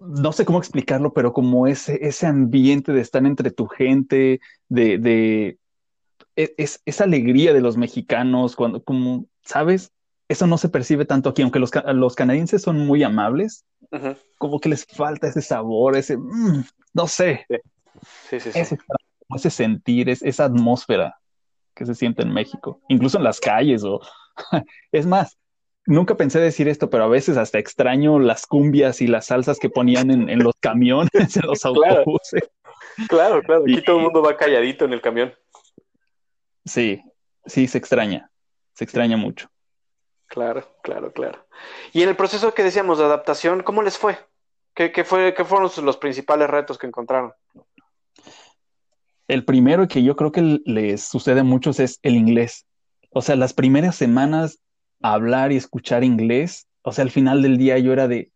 No 0.00 0.32
sé 0.32 0.44
cómo 0.44 0.58
explicarlo, 0.58 1.12
pero 1.12 1.32
como 1.32 1.68
ese, 1.68 2.04
ese 2.04 2.26
ambiente 2.26 2.92
de 2.92 3.00
estar 3.00 3.24
entre 3.24 3.52
tu 3.52 3.66
gente, 3.68 4.40
de, 4.68 4.98
de 4.98 5.59
es, 6.36 6.82
esa 6.84 7.04
alegría 7.04 7.52
de 7.52 7.60
los 7.60 7.76
mexicanos, 7.76 8.56
cuando, 8.56 8.82
como, 8.82 9.26
¿sabes? 9.42 9.92
Eso 10.28 10.46
no 10.46 10.58
se 10.58 10.68
percibe 10.68 11.04
tanto 11.04 11.30
aquí, 11.30 11.42
aunque 11.42 11.58
los, 11.58 11.70
los 11.94 12.14
canadienses 12.14 12.62
son 12.62 12.86
muy 12.86 13.02
amables, 13.02 13.64
como 14.38 14.60
que 14.60 14.68
les 14.68 14.84
falta 14.86 15.26
ese 15.26 15.42
sabor, 15.42 15.96
ese, 15.96 16.16
mm, 16.16 16.64
no 16.94 17.06
sé, 17.08 17.46
sí. 17.48 18.40
Sí, 18.40 18.40
sí, 18.40 18.50
ese, 19.34 19.50
sentir, 19.50 20.08
esa 20.08 20.44
atmósfera 20.44 21.18
que 21.74 21.86
se 21.86 21.94
siente 21.94 22.22
en 22.22 22.32
México, 22.32 22.80
incluso 22.88 23.18
en 23.18 23.24
las 23.24 23.40
calles, 23.40 23.82
o 23.84 24.00
es 24.92 25.06
más, 25.06 25.38
nunca 25.86 26.16
pensé 26.16 26.40
decir 26.40 26.68
esto, 26.68 26.90
pero 26.90 27.04
a 27.04 27.08
veces 27.08 27.36
hasta 27.36 27.58
extraño 27.58 28.18
las 28.18 28.46
cumbias 28.46 29.00
y 29.00 29.06
las 29.06 29.26
salsas 29.26 29.58
que 29.58 29.70
ponían 29.70 30.10
en, 30.10 30.42
los 30.42 30.54
camiones, 30.60 31.36
en 31.36 31.46
los 31.46 31.64
autobuses. 31.64 32.50
Claro, 33.08 33.42
claro, 33.42 33.62
aquí 33.62 33.82
todo 33.82 33.96
el 33.96 34.04
mundo 34.04 34.22
va 34.22 34.36
calladito 34.36 34.84
en 34.84 34.92
el 34.92 35.00
camión. 35.00 35.32
Sí, 36.70 37.02
sí, 37.46 37.66
se 37.66 37.78
extraña, 37.78 38.30
se 38.74 38.84
extraña 38.84 39.16
mucho. 39.16 39.50
Claro, 40.26 40.64
claro, 40.84 41.12
claro. 41.12 41.44
Y 41.92 42.02
en 42.02 42.08
el 42.08 42.14
proceso 42.14 42.54
que 42.54 42.62
decíamos 42.62 42.98
de 42.98 43.06
adaptación, 43.06 43.64
¿cómo 43.64 43.82
les 43.82 43.98
fue? 43.98 44.16
¿Qué, 44.72 45.04
fue, 45.04 45.34
qué 45.34 45.44
fueron 45.44 45.68
los 45.84 45.96
principales 45.96 46.48
retos 46.48 46.78
que 46.78 46.86
encontraron? 46.86 47.32
El 49.26 49.44
primero 49.44 49.88
que 49.88 50.04
yo 50.04 50.14
creo 50.14 50.30
que 50.30 50.60
les 50.64 51.02
sucede 51.02 51.40
a 51.40 51.44
muchos 51.44 51.80
es 51.80 51.98
el 52.02 52.14
inglés. 52.14 52.66
O 53.10 53.20
sea, 53.20 53.34
las 53.34 53.52
primeras 53.52 53.96
semanas 53.96 54.60
hablar 55.02 55.50
y 55.50 55.56
escuchar 55.56 56.04
inglés, 56.04 56.68
o 56.82 56.92
sea, 56.92 57.02
al 57.02 57.10
final 57.10 57.42
del 57.42 57.58
día 57.58 57.78
yo 57.78 57.92
era 57.92 58.06
de, 58.06 58.30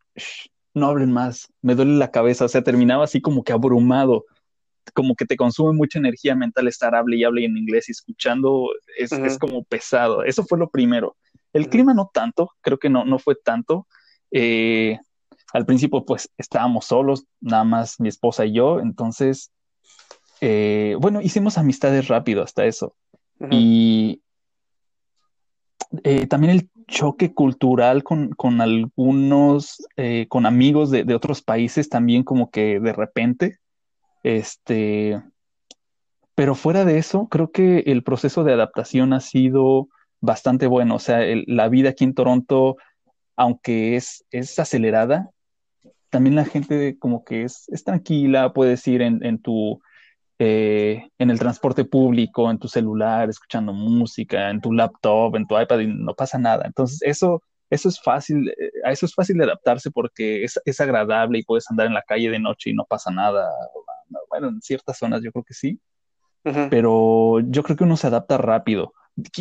no 0.75 0.89
hablen 0.89 1.13
más, 1.13 1.53
me 1.63 1.77
duele 1.77 1.95
la 1.99 2.11
cabeza, 2.11 2.47
o 2.47 2.49
sea, 2.49 2.65
terminaba 2.65 3.05
así 3.05 3.21
como 3.21 3.45
que 3.45 3.53
abrumado 3.53 4.25
como 4.93 5.15
que 5.15 5.25
te 5.25 5.37
consume 5.37 5.73
mucha 5.73 5.99
energía 5.99 6.35
mental 6.35 6.69
estar 6.69 6.95
hable 6.95 7.17
y 7.17 7.25
hable 7.25 7.45
en 7.45 7.57
inglés 7.57 7.89
y 7.89 7.93
escuchando, 7.93 8.69
es, 8.99 9.39
como 9.39 9.65
pesado. 9.65 10.25
Eso 10.25 10.45
fue 10.45 10.59
lo 10.59 10.69
primero. 10.69 11.17
El 11.53 11.69
clima 11.69 11.95
no 11.95 12.11
tanto, 12.13 12.51
creo 12.61 12.79
que 12.79 12.91
no, 12.91 13.05
no 13.05 13.19
fue 13.19 13.37
tanto. 13.37 13.87
Eh, 14.31 14.99
al 15.53 15.65
principio 15.65 16.05
pues 16.05 16.29
estábamos 16.37 16.87
solos, 16.87 17.27
nada 17.41 17.65
más 17.65 18.01
mi 18.01 18.09
esposa 18.09 18.45
y 18.45 18.55
yo, 18.55 18.81
entonces, 18.81 19.53
eh, 20.41 20.97
bueno, 21.01 21.21
hicimos 21.21 21.57
amistades 21.57 22.09
rápido 22.09 22.43
hasta 22.43 22.65
eso. 22.65 22.97
Y 23.51 24.23
eh, 26.03 26.27
también 26.27 26.53
el 26.53 26.71
choque 26.89 27.33
cultural 27.35 28.03
con, 28.03 28.35
algunos, 28.61 29.87
con 30.29 30.47
amigos 30.47 30.91
de, 30.91 31.05
de, 31.05 31.15
otros 31.15 31.43
países 31.43 31.89
también 31.89 32.25
como 32.25 32.51
que 32.51 32.81
de 32.81 32.93
repente, 32.93 33.59
este, 34.25 35.23
pero 36.35 36.57
fuera 36.57 36.85
de 36.85 36.99
eso, 36.99 37.29
creo 37.29 37.53
que 37.53 37.81
el 37.87 38.03
proceso 38.03 38.43
de 38.43 38.53
adaptación 38.53 39.13
ha 39.13 39.21
sido 39.21 39.89
bastante 40.21 40.67
bueno. 40.67 40.97
O 40.97 40.99
sea, 40.99 41.21
la 41.47 41.69
vida 41.69 41.91
aquí 41.91 42.05
en 42.05 42.15
Toronto, 42.15 42.77
aunque 43.37 43.97
es, 43.97 44.25
es 44.33 44.59
acelerada, 44.59 45.31
también 46.11 46.37
la 46.37 46.45
gente 46.45 46.99
como 46.99 47.25
que 47.25 47.45
es, 47.45 47.69
es 47.69 47.85
tranquila, 47.85 48.53
puedes 48.53 48.87
ir 48.89 49.03
en, 49.03 49.25
en 49.25 49.41
tu, 49.41 49.81
eh, 50.39 51.09
en 51.19 51.31
el 51.31 51.39
transporte 51.39 51.85
público, 51.85 52.51
en 52.51 52.59
tu 52.59 52.69
celular, 52.69 53.29
escuchando 53.29 53.73
música, 53.73 54.51
en 54.51 54.61
tu 54.61 54.73
laptop, 54.73 55.37
en 55.37 55.47
tu 55.47 55.59
iPad, 55.61 55.81
y 55.81 55.87
no 55.87 56.15
pasa 56.15 56.39
nada. 56.39 56.65
Entonces, 56.67 57.01
eso 57.03 57.43
eso 57.71 57.89
es 57.89 58.01
fácil, 58.01 58.49
eh, 58.51 58.71
a 58.85 58.93
eso 58.93 59.07
es 59.07 59.15
fácil 59.15 59.37
de 59.39 59.45
adaptarse 59.45 59.91
porque 59.91 60.45
es, 60.45 60.61
es, 60.65 60.81
agradable 60.81 61.39
y 61.39 61.45
puedes 61.45 61.69
andar 61.71 61.87
en 61.87 61.95
la 61.95 62.03
calle 62.03 62.31
de 62.31 62.39
noche 62.39 62.71
y 62.71 62.75
no 62.75 62.85
pasa 62.85 63.11
nada. 63.11 63.49
Bueno, 64.29 64.49
en 64.49 64.61
ciertas 64.63 64.99
zonas 64.99 65.23
yo 65.23 65.33
creo 65.33 65.45
que 65.45 65.55
sí, 65.55 65.81
pero 66.71 67.41
yo 67.41 67.63
creo 67.63 67.77
que 67.77 67.85
uno 67.85 67.97
se 67.97 68.07
adapta 68.07 68.39
rápido. 68.39 68.93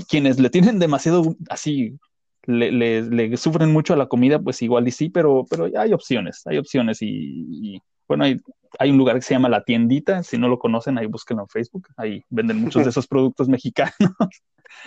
quienes 0.08 0.40
le 0.40 0.50
tienen 0.50 0.80
demasiado 0.80 1.36
así, 1.50 1.98
le, 2.46 2.72
le, 2.72 3.38
sufren 3.38 3.72
mucho 3.72 3.94
a 3.94 3.98
la 3.98 4.08
comida, 4.08 4.40
pues 4.40 4.62
igual 4.62 4.88
y 4.88 4.92
sí, 4.92 5.10
pero, 5.10 5.46
pero 5.50 5.70
hay 5.78 5.94
opciones, 5.94 6.46
hay 6.46 6.58
opciones 6.58 7.00
y, 7.02 7.82
bueno, 8.08 8.26
hay, 8.26 8.40
hay, 8.80 8.92
un 8.92 8.98
lugar 8.98 9.16
que 9.16 9.22
se 9.22 9.34
llama 9.34 9.50
La 9.50 9.64
Tiendita, 9.64 10.24
si 10.24 10.38
no 10.38 10.48
lo 10.48 10.60
conocen, 10.60 10.98
ahí 10.98 11.08
búsquenlo 11.08 11.44
en 11.44 11.50
Facebook, 11.50 11.88
ahí 11.98 12.24
venden 12.30 12.58
muchos 12.58 12.84
de 12.84 12.90
esos 12.90 13.08
productos 13.08 13.50
mexicanos. 13.50 13.94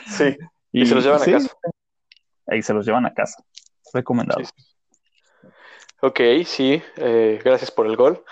Sí, 0.06 0.36
y, 0.72 0.86
se 0.86 0.94
los 0.94 1.04
llevan 1.04 1.22
a 1.22 1.24
casa 1.24 1.50
ahí 2.46 2.62
se 2.62 2.72
los 2.72 2.86
llevan 2.86 3.06
a 3.06 3.14
casa. 3.14 3.42
Recomendado. 3.92 4.42
Ok, 6.02 6.20
sí, 6.44 6.82
eh, 6.96 7.40
gracias 7.44 7.70
por 7.70 7.86
el 7.86 7.96
gol. 7.96 8.24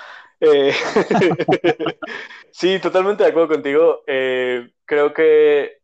Eh, 0.46 0.72
sí, 2.50 2.78
totalmente 2.78 3.24
de 3.24 3.30
acuerdo 3.30 3.54
contigo. 3.54 4.02
Eh, 4.06 4.70
creo 4.84 5.12
que 5.12 5.80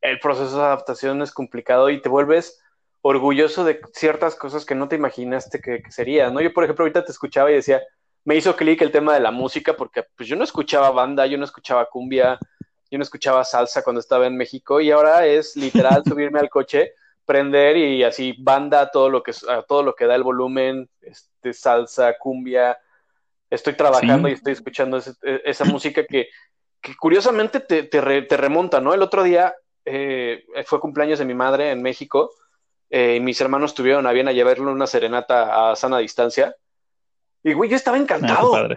el 0.00 0.20
proceso 0.20 0.56
de 0.56 0.64
adaptación 0.64 1.22
es 1.22 1.32
complicado 1.32 1.90
y 1.90 2.00
te 2.00 2.08
vuelves 2.08 2.62
orgulloso 3.00 3.64
de 3.64 3.80
ciertas 3.92 4.34
cosas 4.34 4.64
que 4.64 4.74
no 4.74 4.88
te 4.88 4.96
imaginaste 4.96 5.60
que, 5.60 5.82
que 5.82 5.90
sería, 5.90 6.30
¿no? 6.30 6.40
Yo, 6.40 6.52
por 6.52 6.64
ejemplo, 6.64 6.84
ahorita 6.84 7.04
te 7.04 7.12
escuchaba 7.12 7.50
y 7.50 7.54
decía, 7.54 7.82
me 8.24 8.36
hizo 8.36 8.56
clic 8.56 8.82
el 8.82 8.90
tema 8.90 9.14
de 9.14 9.20
la 9.20 9.30
música 9.30 9.74
porque 9.74 10.04
pues 10.16 10.28
yo 10.28 10.36
no 10.36 10.44
escuchaba 10.44 10.90
banda, 10.90 11.26
yo 11.26 11.38
no 11.38 11.44
escuchaba 11.44 11.86
cumbia, 11.86 12.38
yo 12.90 12.98
no 12.98 13.02
escuchaba 13.02 13.44
salsa 13.44 13.82
cuando 13.82 14.00
estaba 14.00 14.26
en 14.26 14.36
México 14.36 14.80
y 14.80 14.90
ahora 14.90 15.26
es 15.26 15.56
literal 15.56 16.02
subirme 16.04 16.38
al 16.38 16.50
coche, 16.50 16.92
prender 17.28 17.76
y 17.76 18.02
así 18.04 18.34
banda 18.38 18.90
todo 18.90 19.10
lo 19.10 19.22
que 19.22 19.32
todo 19.68 19.82
lo 19.82 19.94
que 19.94 20.06
da 20.06 20.14
el 20.14 20.22
volumen, 20.22 20.88
este 21.02 21.52
salsa, 21.52 22.16
cumbia. 22.18 22.78
Estoy 23.50 23.74
trabajando 23.74 24.28
y 24.28 24.32
estoy 24.32 24.54
escuchando 24.54 24.98
e, 24.98 25.42
esa 25.44 25.66
música 25.66 26.06
que, 26.06 26.30
curiosamente 26.98 27.60
te, 27.60 27.82
te, 27.82 28.36
remonta, 28.36 28.80
¿no? 28.80 28.94
El 28.94 29.02
otro 29.02 29.22
día 29.22 29.54
eh, 29.84 30.46
fue 30.64 30.80
cumpleaños 30.80 31.18
de 31.18 31.26
mi 31.26 31.34
madre 31.34 31.70
en 31.70 31.82
México 31.82 32.30
eh, 32.88 33.16
y 33.16 33.20
mis 33.20 33.38
hermanos 33.42 33.74
tuvieron 33.74 34.06
a 34.06 34.12
bien 34.12 34.28
a 34.28 34.32
llevarle 34.32 34.64
una 34.64 34.86
serenata 34.86 35.70
a 35.70 35.76
sana 35.76 35.98
distancia. 35.98 36.56
Y 37.42 37.52
güey, 37.52 37.68
yo 37.68 37.76
estaba 37.76 37.98
ah, 37.98 38.00
encantado. 38.00 38.68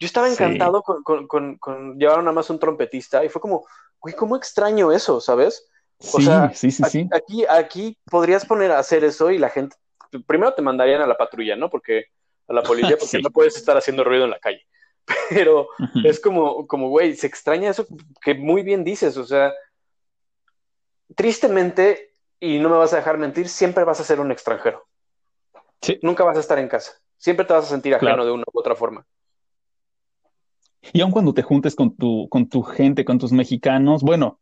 Yo 0.00 0.06
estaba 0.06 0.28
encantado 0.28 0.82
con, 0.82 1.26
con, 1.26 1.58
con, 1.58 1.98
llevar 1.98 2.18
nada 2.18 2.30
más 2.30 2.48
un 2.48 2.60
trompetista 2.60 3.24
y 3.24 3.28
fue 3.28 3.42
como, 3.42 3.66
güey, 3.98 4.14
¿cómo 4.14 4.36
extraño 4.36 4.92
eso, 4.92 5.20
sabes? 5.20 5.68
O 6.00 6.20
sea, 6.20 6.52
sí, 6.54 6.70
sí, 6.70 6.84
sí. 6.84 7.08
Aquí, 7.12 7.44
aquí 7.48 7.98
podrías 8.04 8.46
poner 8.46 8.70
a 8.70 8.78
hacer 8.78 9.02
eso 9.02 9.30
y 9.30 9.38
la 9.38 9.50
gente, 9.50 9.76
primero 10.26 10.54
te 10.54 10.62
mandarían 10.62 11.02
a 11.02 11.06
la 11.06 11.16
patrulla, 11.16 11.56
¿no? 11.56 11.68
Porque 11.68 12.06
a 12.46 12.52
la 12.52 12.62
policía, 12.62 12.96
porque 13.00 13.20
no 13.20 13.30
puedes 13.30 13.56
estar 13.56 13.76
haciendo 13.76 14.04
ruido 14.04 14.24
en 14.24 14.30
la 14.30 14.38
calle. 14.38 14.64
Pero 15.30 15.68
es 16.04 16.20
como, 16.20 16.66
como, 16.66 16.88
güey, 16.88 17.14
se 17.16 17.26
extraña 17.26 17.70
eso 17.70 17.86
que 18.22 18.34
muy 18.34 18.62
bien 18.62 18.84
dices, 18.84 19.16
o 19.16 19.24
sea, 19.24 19.52
tristemente, 21.16 22.14
y 22.38 22.58
no 22.58 22.68
me 22.68 22.76
vas 22.76 22.92
a 22.92 22.96
dejar 22.96 23.18
mentir, 23.18 23.48
siempre 23.48 23.84
vas 23.84 24.00
a 24.00 24.04
ser 24.04 24.20
un 24.20 24.30
extranjero. 24.30 24.86
Sí. 25.80 25.98
Nunca 26.02 26.24
vas 26.24 26.36
a 26.36 26.40
estar 26.40 26.58
en 26.58 26.68
casa. 26.68 26.92
Siempre 27.16 27.44
te 27.46 27.52
vas 27.52 27.64
a 27.64 27.68
sentir 27.68 27.94
ajeno 27.94 28.24
de 28.24 28.32
una 28.32 28.44
u 28.52 28.58
otra 28.58 28.74
forma. 28.74 29.06
Y 30.92 31.00
aun 31.00 31.10
cuando 31.10 31.34
te 31.34 31.42
juntes 31.42 31.74
con 31.74 31.96
tu, 31.96 32.28
con 32.28 32.48
tu 32.48 32.62
gente, 32.62 33.04
con 33.04 33.18
tus 33.18 33.32
mexicanos, 33.32 34.02
bueno, 34.02 34.38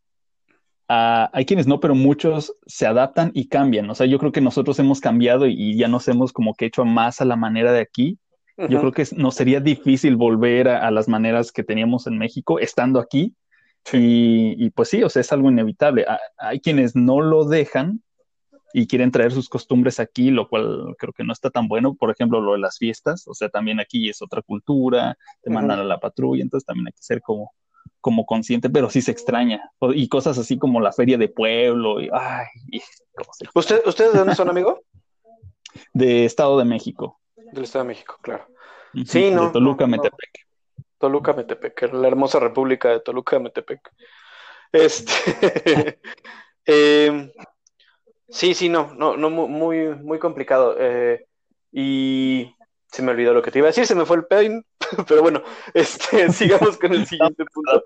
ah, 0.89 1.31
hay 1.33 1.45
quienes 1.45 1.67
no, 1.67 1.81
pero 1.81 1.95
muchos 1.95 2.55
se 2.67 2.87
adaptan 2.87 3.31
y 3.35 3.49
cambian. 3.49 3.89
O 3.91 3.95
sea, 3.95 4.07
yo 4.07 4.19
creo 4.19 4.33
que 4.33 4.41
nosotros 4.41 4.79
hemos 4.79 5.01
cambiado 5.01 5.47
y, 5.47 5.77
ya 5.77 5.89
nos 5.89 6.09
hemos 6.09 6.33
como 6.33 6.55
que 6.55 6.67
hecho 6.67 6.85
más 6.85 7.21
a 7.21 7.25
la 7.25 7.37
manera 7.37 7.73
de 7.73 7.81
aquí. 7.81 8.19
Yo 8.57 8.81
creo 8.81 8.93
que 8.93 9.05
nos 9.17 9.35
sería 9.35 9.61
difícil 9.61 10.17
volver 10.17 10.69
a, 10.69 10.91
las 10.91 11.09
maneras 11.09 11.53
que 11.53 11.63
teníamos 11.63 12.07
en 12.07 12.17
México 12.17 12.59
estando 12.59 13.01
aquí. 13.01 13.35
Y, 13.93 14.71
pues 14.71 14.89
sí, 14.89 15.03
o 15.03 15.09
sea, 15.11 15.21
es 15.21 15.33
algo 15.33 15.51
inevitable. 15.51 16.07
hay 16.39 16.61
quienes 16.61 16.97
no 16.97 17.21
lo 17.21 17.45
dejan 17.45 18.03
y 18.73 18.87
quieren 18.87 19.11
traer 19.11 19.33
sus 19.33 19.49
costumbres 19.49 20.01
aquí, 20.01 20.31
lo 20.31 20.49
cual 20.49 20.95
creo 20.99 21.13
que 21.13 21.25
no 21.25 21.33
está 21.33 21.51
tan 21.51 21.69
bueno. 21.69 21.95
Por 21.95 22.11
ejemplo, 22.11 22.41
lo 22.41 22.53
de 22.53 22.59
las 22.59 22.79
fiestas, 22.79 23.27
o 23.27 23.35
sea, 23.35 23.49
también 23.49 23.81
aquí 23.81 24.09
es 24.09 24.21
otra 24.21 24.43
cultura, 24.43 25.17
te 25.43 25.51
mandan 25.51 25.79
a 25.79 25.85
la 25.85 25.99
patrulla, 25.99 26.43
entonces 26.43 26.67
también 26.67 26.89
hay 26.89 26.93
que 26.93 27.03
ser 27.03 27.23
como, 27.23 27.53
como 28.07 28.25
consciente, 28.25 28.71
pero 28.71 28.89
sí 28.89 29.03
se 29.03 29.11
extraña. 29.11 29.73
Y 29.81 30.09
cosas 30.09 30.39
así 30.39 30.61
como 30.61 30.81
la 30.81 30.93
feria 30.93 31.19
de 31.19 31.27
pueblo, 31.27 32.01
y, 32.01 32.09
ay, 32.13 32.47
¿Usted, 33.53 33.83
¿Ustedes 33.85 34.13
de 34.13 34.19
dónde 34.21 34.37
son, 34.37 34.49
amigo? 34.49 34.81
De 35.93 36.25
Estado 36.25 36.57
de 36.57 36.65
México. 36.65 37.21
Del 37.35 37.65
Estado 37.65 37.83
de 37.85 37.89
México, 37.89 38.17
claro. 38.23 38.47
Sí, 39.07 39.33
no. 39.33 39.47
De 39.47 39.51
Toluca, 39.55 39.89
Metepec. 39.89 40.47
Toluca, 40.99 41.33
Metepec, 41.33 41.93
la 41.93 42.07
hermosa 42.07 42.39
república 42.39 42.91
de 42.91 43.01
Toluca, 43.01 43.41
Metepec. 43.41 43.81
Este. 44.71 45.99
eh, 46.67 47.33
Sí, 48.29 48.55
sí, 48.55 48.69
no, 48.69 48.95
no, 48.95 49.17
no, 49.17 49.31
muy, 49.31 49.89
muy 49.97 50.19
complicado. 50.19 50.77
Eh, 50.79 51.27
y 51.73 52.55
se 52.89 53.03
me 53.03 53.13
olvidó 53.13 53.33
lo 53.33 53.43
que 53.43 53.51
te 53.51 53.59
iba 53.59 53.67
a 53.67 53.71
decir, 53.71 53.87
se 53.87 53.95
me 53.95 54.07
fue 54.07 54.17
el 54.17 54.27
pain, 54.27 54.65
pero 55.09 55.23
bueno, 55.23 55.43
este, 55.75 56.31
sigamos 56.33 56.77
con 56.79 56.93
el 56.93 57.07
siguiente 57.07 57.45
punto. 57.47 57.83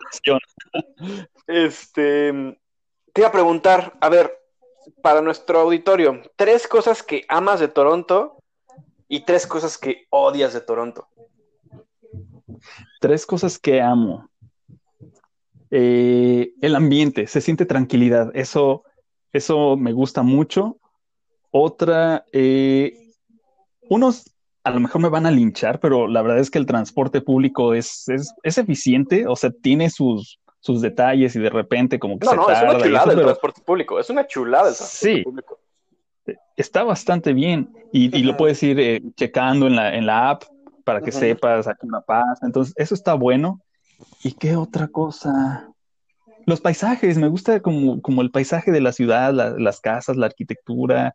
Este, 1.47 2.33
te 3.13 3.21
iba 3.21 3.29
a 3.29 3.33
preguntar, 3.33 3.97
a 4.01 4.09
ver, 4.09 4.39
para 5.03 5.21
nuestro 5.21 5.61
auditorio, 5.61 6.23
tres 6.37 6.67
cosas 6.67 7.03
que 7.03 7.25
amas 7.29 7.61
de 7.61 7.69
Toronto 7.69 8.39
y 9.09 9.25
tres 9.25 9.47
cosas 9.47 9.79
que 9.79 10.07
odias 10.11 10.53
de 10.53 10.61
Toronto. 10.61 11.09
Tres 13.01 13.27
cosas 13.27 13.59
que 13.59 13.81
amo. 13.81 14.29
Eh, 15.71 16.53
el 16.61 16.75
ambiente, 16.75 17.27
se 17.27 17.41
siente 17.41 17.65
tranquilidad, 17.65 18.31
eso 18.35 18.85
eso 19.33 19.77
me 19.77 19.93
gusta 19.93 20.23
mucho. 20.23 20.79
Otra, 21.51 22.25
eh, 22.33 23.15
unos 23.89 24.33
a 24.65 24.71
lo 24.71 24.81
mejor 24.81 25.01
me 25.01 25.09
van 25.09 25.27
a 25.27 25.31
linchar, 25.31 25.81
pero 25.81 26.07
la 26.07 26.23
verdad 26.23 26.39
es 26.39 26.51
que 26.51 26.59
el 26.59 26.67
transporte 26.67 27.21
público 27.21 27.75
es, 27.75 28.09
es, 28.09 28.59
eficiente, 28.59 29.27
o 29.27 29.37
sea, 29.37 29.51
tiene 29.51 29.91
sus, 29.91 30.39
sus 30.61 30.81
detalles 30.81 31.35
y 31.37 31.41
de 31.41 31.51
repente 31.51 31.99
como 31.99 32.19
que 32.19 32.27
no, 32.27 32.35
no, 32.35 32.51
es 32.51 32.63
una 32.63 32.79
chulada 32.79 33.13
el 33.13 33.21
transporte 33.21 33.63
público, 33.63 33.99
es 33.99 34.11
una 34.11 34.27
chulada 34.27 34.69
el 34.69 34.77
transporte 34.77 35.17
sí, 35.17 35.23
público. 35.23 35.59
Está 36.57 36.85
bastante 36.85 37.33
bien 37.33 37.73
y, 37.93 38.17
y 38.17 38.23
lo 38.23 38.37
puedes 38.37 38.63
ir 38.63 38.79
eh, 38.79 39.03
checando 39.17 39.67
en 39.67 39.77
la, 39.77 39.95
en 39.95 40.07
la 40.07 40.31
app 40.31 40.45
para 40.85 41.01
que 41.01 41.13
sepas 41.13 41.67
a 41.67 41.75
qué 41.75 41.87
una 41.87 42.01
pasa. 42.03 42.45
Entonces, 42.45 42.75
eso 42.77 42.95
está 42.95 43.15
bueno. 43.15 43.61
¿Y 44.23 44.33
qué 44.33 44.57
otra 44.57 44.89
cosa? 44.89 45.71
los 46.47 46.61
paisajes, 46.61 47.19
me 47.19 47.29
gusta 47.29 47.61
como, 47.61 48.01
como 48.03 48.23
el 48.23 48.31
paisaje 48.31 48.73
de 48.73 48.81
la 48.81 48.93
ciudad, 48.93 49.33
las 49.33 49.81
casas, 49.81 50.17
la 50.17 50.27
arquitectura, 50.27 51.15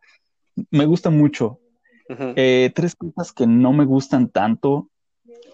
me 0.70 0.86
gusta 0.86 1.10
mucho. 1.10 1.60
Eh, 2.08 2.70
tres 2.74 2.94
cosas 2.94 3.32
que 3.32 3.46
no 3.46 3.72
me 3.72 3.84
gustan 3.84 4.28
tanto. 4.28 4.88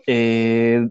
Eh, 0.06 0.88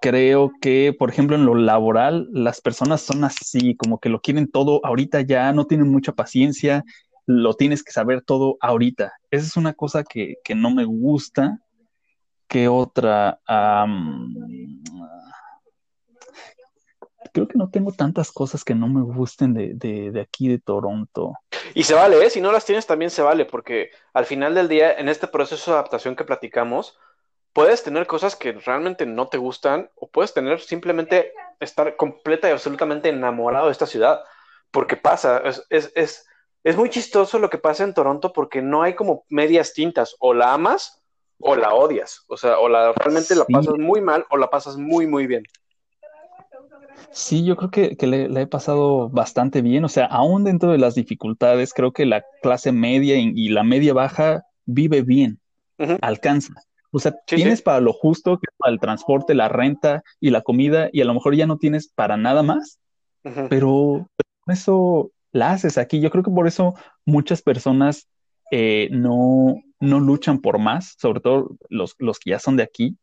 creo 0.00 0.52
que, 0.60 0.94
por 0.96 1.10
ejemplo, 1.10 1.36
en 1.36 1.44
lo 1.44 1.54
laboral, 1.54 2.28
las 2.32 2.60
personas 2.60 3.00
son 3.00 3.24
así, 3.24 3.74
como 3.76 3.98
que 3.98 4.08
lo 4.08 4.20
quieren 4.20 4.50
todo 4.50 4.80
ahorita 4.84 5.20
ya, 5.22 5.52
no 5.52 5.66
tienen 5.66 5.88
mucha 5.88 6.12
paciencia, 6.12 6.84
lo 7.26 7.54
tienes 7.54 7.82
que 7.82 7.92
saber 7.92 8.22
todo 8.22 8.56
ahorita. 8.60 9.12
Esa 9.30 9.46
es 9.46 9.56
una 9.56 9.74
cosa 9.74 10.04
que, 10.04 10.36
que 10.44 10.54
no 10.54 10.70
me 10.70 10.84
gusta. 10.84 11.60
¿Qué 12.48 12.66
otra? 12.66 13.40
Creo 17.32 17.48
que 17.48 17.58
no 17.58 17.70
tengo 17.70 17.92
tantas 17.92 18.32
cosas 18.32 18.64
que 18.64 18.74
no 18.74 18.88
me 18.88 19.02
gusten 19.02 19.54
de, 19.54 19.74
de, 19.74 20.20
aquí 20.20 20.48
de 20.48 20.58
Toronto. 20.58 21.34
Y 21.74 21.84
se 21.84 21.94
vale, 21.94 22.24
¿eh? 22.24 22.30
si 22.30 22.40
no 22.40 22.52
las 22.52 22.64
tienes 22.64 22.86
también 22.86 23.10
se 23.10 23.22
vale, 23.22 23.44
porque 23.44 23.90
al 24.12 24.26
final 24.26 24.54
del 24.54 24.68
día, 24.68 24.92
en 24.92 25.08
este 25.08 25.26
proceso 25.26 25.70
de 25.70 25.78
adaptación 25.78 26.16
que 26.16 26.24
platicamos, 26.24 26.98
puedes 27.52 27.82
tener 27.82 28.06
cosas 28.06 28.36
que 28.36 28.52
realmente 28.52 29.06
no 29.06 29.28
te 29.28 29.38
gustan 29.38 29.90
o 29.96 30.08
puedes 30.08 30.34
tener 30.34 30.60
simplemente 30.60 31.32
estar 31.58 31.96
completa 31.96 32.48
y 32.48 32.52
absolutamente 32.52 33.08
enamorado 33.08 33.66
de 33.66 33.72
esta 33.72 33.86
ciudad, 33.86 34.22
porque 34.70 34.96
pasa, 34.96 35.38
es, 35.44 35.66
es, 35.70 35.92
es, 35.94 36.26
es 36.64 36.76
muy 36.76 36.90
chistoso 36.90 37.38
lo 37.38 37.50
que 37.50 37.58
pasa 37.58 37.84
en 37.84 37.94
Toronto 37.94 38.32
porque 38.32 38.62
no 38.62 38.82
hay 38.82 38.94
como 38.94 39.24
medias 39.28 39.72
tintas, 39.72 40.16
o 40.18 40.34
la 40.34 40.54
amas 40.54 41.00
o 41.40 41.56
la 41.56 41.74
odias, 41.74 42.24
o 42.28 42.36
sea, 42.36 42.58
o 42.58 42.68
la 42.68 42.92
realmente 42.92 43.34
la 43.34 43.46
pasas 43.46 43.78
muy 43.78 44.00
mal 44.00 44.26
o 44.30 44.36
la 44.36 44.50
pasas 44.50 44.76
muy, 44.76 45.06
muy 45.06 45.26
bien. 45.26 45.42
Sí, 47.10 47.44
yo 47.44 47.56
creo 47.56 47.70
que, 47.70 48.06
le, 48.06 48.40
he 48.40 48.46
pasado 48.46 49.08
bastante 49.08 49.62
bien. 49.62 49.84
O 49.84 49.88
sea, 49.88 50.06
aún 50.06 50.44
dentro 50.44 50.72
de 50.72 50.78
las 50.78 50.94
dificultades, 50.94 51.72
creo 51.74 51.92
que 51.92 52.06
la 52.06 52.24
clase 52.42 52.72
media 52.72 53.16
y, 53.16 53.48
la 53.48 53.64
media 53.64 53.94
baja 53.94 54.44
vive 54.64 55.02
bien, 55.02 55.40
alcanza. 56.00 56.54
O 56.92 56.98
sea, 56.98 57.14
tienes 57.26 57.62
para 57.62 57.80
lo 57.80 57.92
justo, 57.92 58.38
que 58.38 58.46
es 58.50 58.56
para 58.58 58.72
el 58.72 58.80
transporte, 58.80 59.34
la 59.34 59.48
renta 59.48 60.02
y 60.20 60.30
la 60.30 60.42
comida, 60.42 60.88
y 60.92 61.00
a 61.00 61.04
lo 61.04 61.14
mejor 61.14 61.36
ya 61.36 61.46
no 61.46 61.58
tienes 61.58 61.88
para 61.88 62.16
nada 62.16 62.42
más, 62.42 62.78
pero, 63.48 64.08
eso 64.46 65.12
la 65.32 65.52
haces 65.52 65.78
aquí. 65.78 66.00
Yo 66.00 66.10
creo 66.10 66.24
que 66.24 66.30
por 66.30 66.48
eso 66.48 66.74
muchas 67.04 67.42
personas 67.42 68.08
eh, 68.50 68.88
no, 68.90 69.54
no 69.78 70.00
luchan 70.00 70.40
por 70.40 70.58
más, 70.58 70.96
sobre 70.98 71.20
todo 71.20 71.56
los, 71.68 71.94
los 71.98 72.18
que 72.18 72.30
ya 72.30 72.38
son 72.38 72.56
de 72.56 72.64
aquí. 72.64 72.96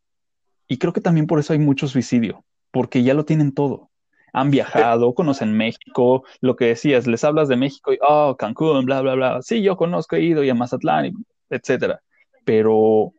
Y 0.68 0.78
creo 0.78 0.92
que 0.92 1.00
también 1.00 1.28
por 1.28 1.40
eso 1.40 1.54
hay 1.54 1.60
mucho 1.60 1.88
suicidio, 1.88 2.44
porque 2.72 3.04
ya 3.04 3.14
lo 3.14 3.26
tienen 3.26 3.54
todo 3.54 3.90
han 4.38 4.52
viajado, 4.52 5.16
conocen 5.16 5.58
México, 5.58 6.24
lo 6.42 6.56
que 6.56 6.66
decías, 6.66 7.08
les 7.08 7.24
hablas 7.24 7.48
de 7.48 7.56
México 7.56 7.92
y, 7.92 7.98
oh, 8.08 8.36
Cancún, 8.38 8.86
bla, 8.86 9.02
bla, 9.02 9.16
bla. 9.16 9.42
Sí, 9.42 9.64
yo 9.64 9.78
conozco, 9.78 10.16
he 10.16 10.22
ido 10.22 10.44
y 10.44 10.50
a 10.50 10.54
Mazatlán, 10.54 11.12
etcétera. 11.50 12.02
Pero 12.46 13.14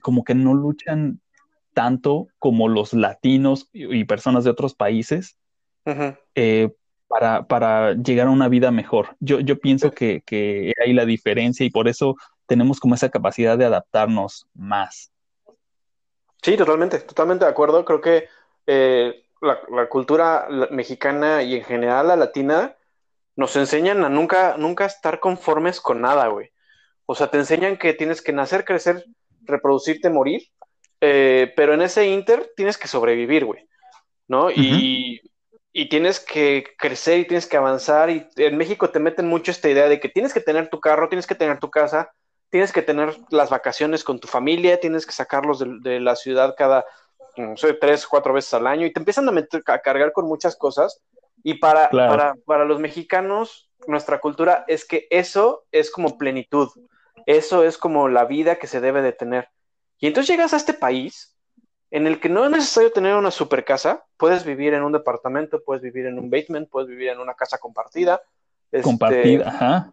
como 0.00 0.22
que 0.22 0.34
no 0.34 0.54
luchan 0.54 1.20
tanto 1.72 2.28
como 2.38 2.68
los 2.68 2.92
latinos 2.92 3.68
y, 3.72 4.04
personas 4.04 4.44
de 4.44 4.50
otros 4.50 4.74
países 4.74 5.36
eh, 6.36 6.70
para, 7.08 7.46
para, 7.46 7.94
llegar 7.94 8.28
a 8.28 8.30
una 8.30 8.48
vida 8.48 8.70
mejor. 8.70 9.16
Yo, 9.18 9.40
yo 9.40 9.58
pienso 9.58 9.90
que, 9.90 10.22
que 10.24 10.72
hay 10.84 10.92
la 10.92 11.04
diferencia 11.04 11.66
y 11.66 11.70
por 11.70 11.88
eso 11.88 12.14
tenemos 12.46 12.78
como 12.78 12.94
esa 12.94 13.08
capacidad 13.08 13.58
de 13.58 13.64
adaptarnos 13.64 14.46
más. 14.54 15.10
Sí, 16.42 16.56
totalmente, 16.56 17.00
totalmente 17.00 17.44
de 17.44 17.50
acuerdo. 17.50 17.84
Creo 17.84 18.00
que 18.00 18.28
eh, 18.66 19.24
la, 19.40 19.88
cultura 19.88 20.48
mexicana 20.70 21.42
y 21.42 21.56
en 21.56 21.64
general 21.64 22.08
la 22.08 22.16
latina 22.16 22.76
nos 23.36 23.56
enseñan 23.56 24.04
a 24.04 24.08
nunca, 24.08 24.56
nunca 24.56 24.86
estar 24.86 25.20
conformes 25.20 25.80
con 25.80 26.00
nada, 26.00 26.28
güey. 26.28 26.50
O 27.06 27.14
sea, 27.14 27.30
te 27.30 27.38
enseñan 27.38 27.76
que 27.76 27.92
tienes 27.92 28.22
que 28.22 28.32
nacer, 28.32 28.64
crecer, 28.64 29.04
reproducirte, 29.42 30.08
morir, 30.08 30.48
eh, 31.00 31.52
pero 31.56 31.74
en 31.74 31.82
ese 31.82 32.06
inter 32.06 32.52
tienes 32.56 32.78
que 32.78 32.88
sobrevivir, 32.88 33.44
güey, 33.44 33.68
¿no? 34.28 34.50
y, 34.50 35.20
y, 35.72 35.88
tienes 35.88 36.20
que 36.20 36.64
crecer 36.78 37.18
y 37.18 37.26
tienes 37.26 37.46
que 37.46 37.58
avanzar. 37.58 38.08
Y 38.08 38.26
en 38.36 38.56
México 38.56 38.88
te 38.90 39.00
meten 39.00 39.26
mucho 39.26 39.50
esta 39.50 39.68
idea 39.68 39.88
de 39.88 40.00
que 40.00 40.08
tienes 40.08 40.32
que 40.32 40.40
tener 40.40 40.70
tu 40.70 40.80
carro, 40.80 41.08
tienes 41.08 41.26
que 41.26 41.34
tener 41.34 41.58
tu 41.58 41.70
casa, 41.70 42.12
tienes 42.54 42.72
que 42.72 42.82
tener 42.82 43.18
las 43.30 43.50
vacaciones 43.50 44.04
con 44.04 44.20
tu 44.20 44.28
familia, 44.28 44.78
tienes 44.78 45.06
que 45.06 45.12
sacarlos 45.12 45.58
de, 45.82 45.98
la 45.98 46.14
ciudad 46.14 46.54
cada, 46.56 46.84
no 47.36 47.56
sé, 47.56 47.74
tres, 47.74 48.06
cuatro 48.06 48.32
veces 48.32 48.54
al 48.54 48.66
año 48.66 48.86
y 48.86 48.92
te 48.92 49.00
empiezan 49.00 49.28
a, 49.28 49.32
meter, 49.32 49.62
a 49.66 49.78
cargar 49.80 50.12
con 50.12 50.26
muchas 50.26 50.56
cosas. 50.56 51.00
Y 51.42 51.54
para, 51.54 51.90
para, 51.90 52.34
para 52.46 52.64
los 52.64 52.80
mexicanos, 52.80 53.70
nuestra 53.86 54.20
cultura 54.20 54.64
es 54.66 54.84
que 54.84 55.06
eso 55.10 55.64
es 55.72 55.90
como 55.90 56.16
plenitud, 56.16 56.68
eso 57.26 57.64
es 57.64 57.76
como 57.76 58.08
la 58.08 58.24
vida 58.24 58.56
que 58.56 58.66
se 58.66 58.80
debe 58.80 59.02
de 59.02 59.12
tener. 59.12 59.48
Y 59.98 60.06
entonces 60.06 60.30
llegas 60.30 60.54
a 60.54 60.56
este 60.56 60.72
país 60.72 61.34
en 61.90 62.06
el 62.06 62.18
que 62.18 62.28
no 62.28 62.44
es 62.44 62.50
necesario 62.50 62.90
tener 62.90 63.14
una 63.14 63.30
super 63.30 63.64
casa, 63.64 64.04
puedes 64.16 64.44
vivir 64.44 64.74
en 64.74 64.82
un 64.82 64.92
departamento, 64.92 65.62
puedes 65.62 65.82
vivir 65.82 66.06
en 66.06 66.18
un 66.18 66.28
basement, 66.28 66.68
puedes 66.68 66.88
vivir 66.88 67.10
en 67.10 67.20
una 67.20 67.34
casa 67.34 67.58
compartida. 67.58 68.20
Este, 68.72 68.82
compartida, 68.82 69.48
ajá. 69.48 69.92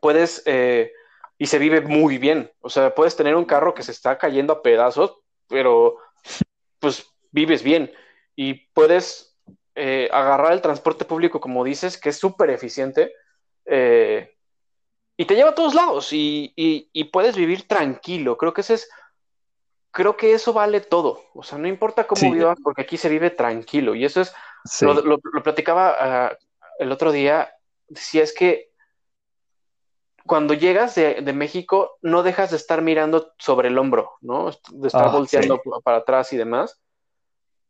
Puedes 0.00 0.42
eh, 0.46 0.92
y 1.38 1.46
se 1.46 1.58
vive 1.58 1.80
muy 1.82 2.18
bien. 2.18 2.50
O 2.60 2.68
sea, 2.68 2.94
puedes 2.94 3.16
tener 3.16 3.36
un 3.36 3.44
carro 3.44 3.74
que 3.74 3.82
se 3.82 3.92
está 3.92 4.18
cayendo 4.18 4.52
a 4.52 4.62
pedazos, 4.62 5.16
pero 5.48 5.98
pues 6.78 7.06
vives 7.30 7.62
bien. 7.62 7.92
Y 8.34 8.54
puedes 8.72 9.36
eh, 9.74 10.08
agarrar 10.12 10.52
el 10.52 10.62
transporte 10.62 11.04
público, 11.04 11.40
como 11.40 11.64
dices, 11.64 11.98
que 11.98 12.10
es 12.10 12.18
súper 12.18 12.50
eficiente, 12.50 13.12
eh, 13.66 14.36
y 15.16 15.24
te 15.24 15.34
lleva 15.34 15.50
a 15.50 15.54
todos 15.54 15.74
lados 15.74 16.12
y, 16.12 16.52
y, 16.56 17.04
puedes 17.04 17.36
vivir 17.36 17.66
tranquilo. 17.66 18.36
Creo 18.36 18.52
que 18.52 18.60
ese 18.60 18.74
es, 18.74 18.90
creo 19.90 20.16
que 20.16 20.34
eso 20.34 20.52
vale 20.52 20.80
todo. 20.80 21.24
O 21.34 21.42
sea, 21.42 21.56
no 21.56 21.68
importa 21.68 22.06
cómo 22.06 22.32
vivas, 22.32 22.58
porque 22.62 22.82
aquí 22.82 22.98
se 22.98 23.08
vive 23.08 23.30
tranquilo. 23.30 23.94
Y 23.94 24.04
eso 24.04 24.20
es, 24.20 24.34
lo, 24.82 25.18
platicaba 25.42 25.96
ah, 25.98 26.38
el 26.78 26.92
otro 26.92 27.12
día, 27.12 27.50
si 27.94 28.20
es 28.20 28.34
que 28.34 28.72
cuando 30.26 30.54
llegas 30.54 30.94
de, 30.94 31.32
México, 31.32 31.98
no 32.02 32.22
dejas 32.22 32.50
de 32.50 32.56
estar 32.56 32.82
mirando 32.82 33.32
sobre 33.38 33.68
el 33.68 33.78
hombro, 33.78 34.12
¿no? 34.20 34.50
De 34.72 34.88
estar 34.88 35.08
ah, 35.08 35.12
volteando 35.12 35.60
para 35.82 35.98
atrás 35.98 36.32
y 36.32 36.36
demás. 36.36 36.80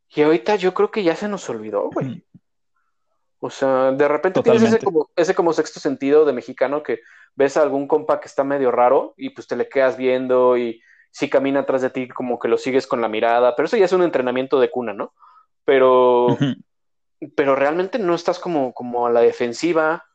Y 0.09 0.23
ahorita 0.23 0.57
yo 0.57 0.75
creo 0.75 0.91
que 0.91 1.03
ya 1.03 1.17
se 1.17 1.29
nos 1.29 1.49
olvidó, 1.49 1.91
güey. 1.91 2.25
O 3.39 3.51
sea, 3.51 3.93
de 3.93 4.09
repente 4.09 4.43
tienes 4.43 4.63
ese 4.63 4.79
como, 4.79 5.11
ese 5.15 5.35
como 5.35 5.53
sexto 5.53 5.79
sentido 5.79 6.25
de 6.25 6.33
mexicano 6.33 6.83
que 6.83 7.01
ves 7.35 7.57
a 7.57 7.63
algún 7.63 7.87
compa 7.87 8.19
que 8.19 8.27
está 8.27 8.45
medio 8.45 8.71
raro 8.71 9.15
y 9.17 9.31
pues 9.31 9.47
te 9.47 9.57
le 9.57 9.69
quedas 9.69 9.97
viendo 9.97 10.57
y 10.57 10.81
si 11.11 11.29
camina 11.29 11.61
atrás 11.61 11.83
de 11.83 11.91
ti 11.91 12.09
como 12.09 12.39
que 12.39 12.49
lo 12.49 12.59
sigues 12.59 12.87
con 12.87 13.01
la 13.01 13.09
mirada, 13.09 13.55
pero 13.55 13.67
eso 13.67 13.77
ya 13.77 13.85
es 13.85 13.93
un 13.93 14.03
entrenamiento 14.03 14.59
de 14.59 14.71
cuna, 14.71 14.95
¿no? 14.95 15.13
Pero, 15.65 16.37
pero 17.35 17.55
realmente 17.57 17.99
no 17.99 18.15
estás 18.15 18.39
como, 18.39 18.73
como 18.73 19.07
a 19.07 19.11
la 19.11 19.21
defensiva, 19.21 20.07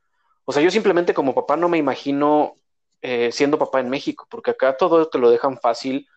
o 0.45 0.51
sea, 0.51 0.61
yo 0.61 0.71
simplemente 0.71 1.13
como 1.13 1.35
papá 1.35 1.55
no 1.57 1.69
me 1.69 1.77
imagino 1.77 2.55
eh, 3.01 3.31
siendo 3.31 3.57
papá 3.57 3.79
en 3.79 3.89
México, 3.89 4.27
porque 4.29 4.51
acá 4.51 4.77
todo 4.77 5.07
te 5.07 5.17
lo 5.17 5.29
dejan 5.29 5.57
fácil. 5.57 6.07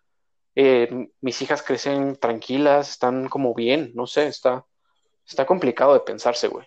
Eh, 0.55 1.09
mis 1.21 1.41
hijas 1.43 1.63
crecen 1.63 2.17
tranquilas, 2.17 2.91
están 2.91 3.29
como 3.29 3.55
bien, 3.55 3.93
no 3.95 4.07
sé, 4.07 4.27
está, 4.27 4.65
está 5.27 5.47
complicado 5.47 5.95
de 5.95 6.01
pensarse, 6.01 6.49
güey. 6.49 6.67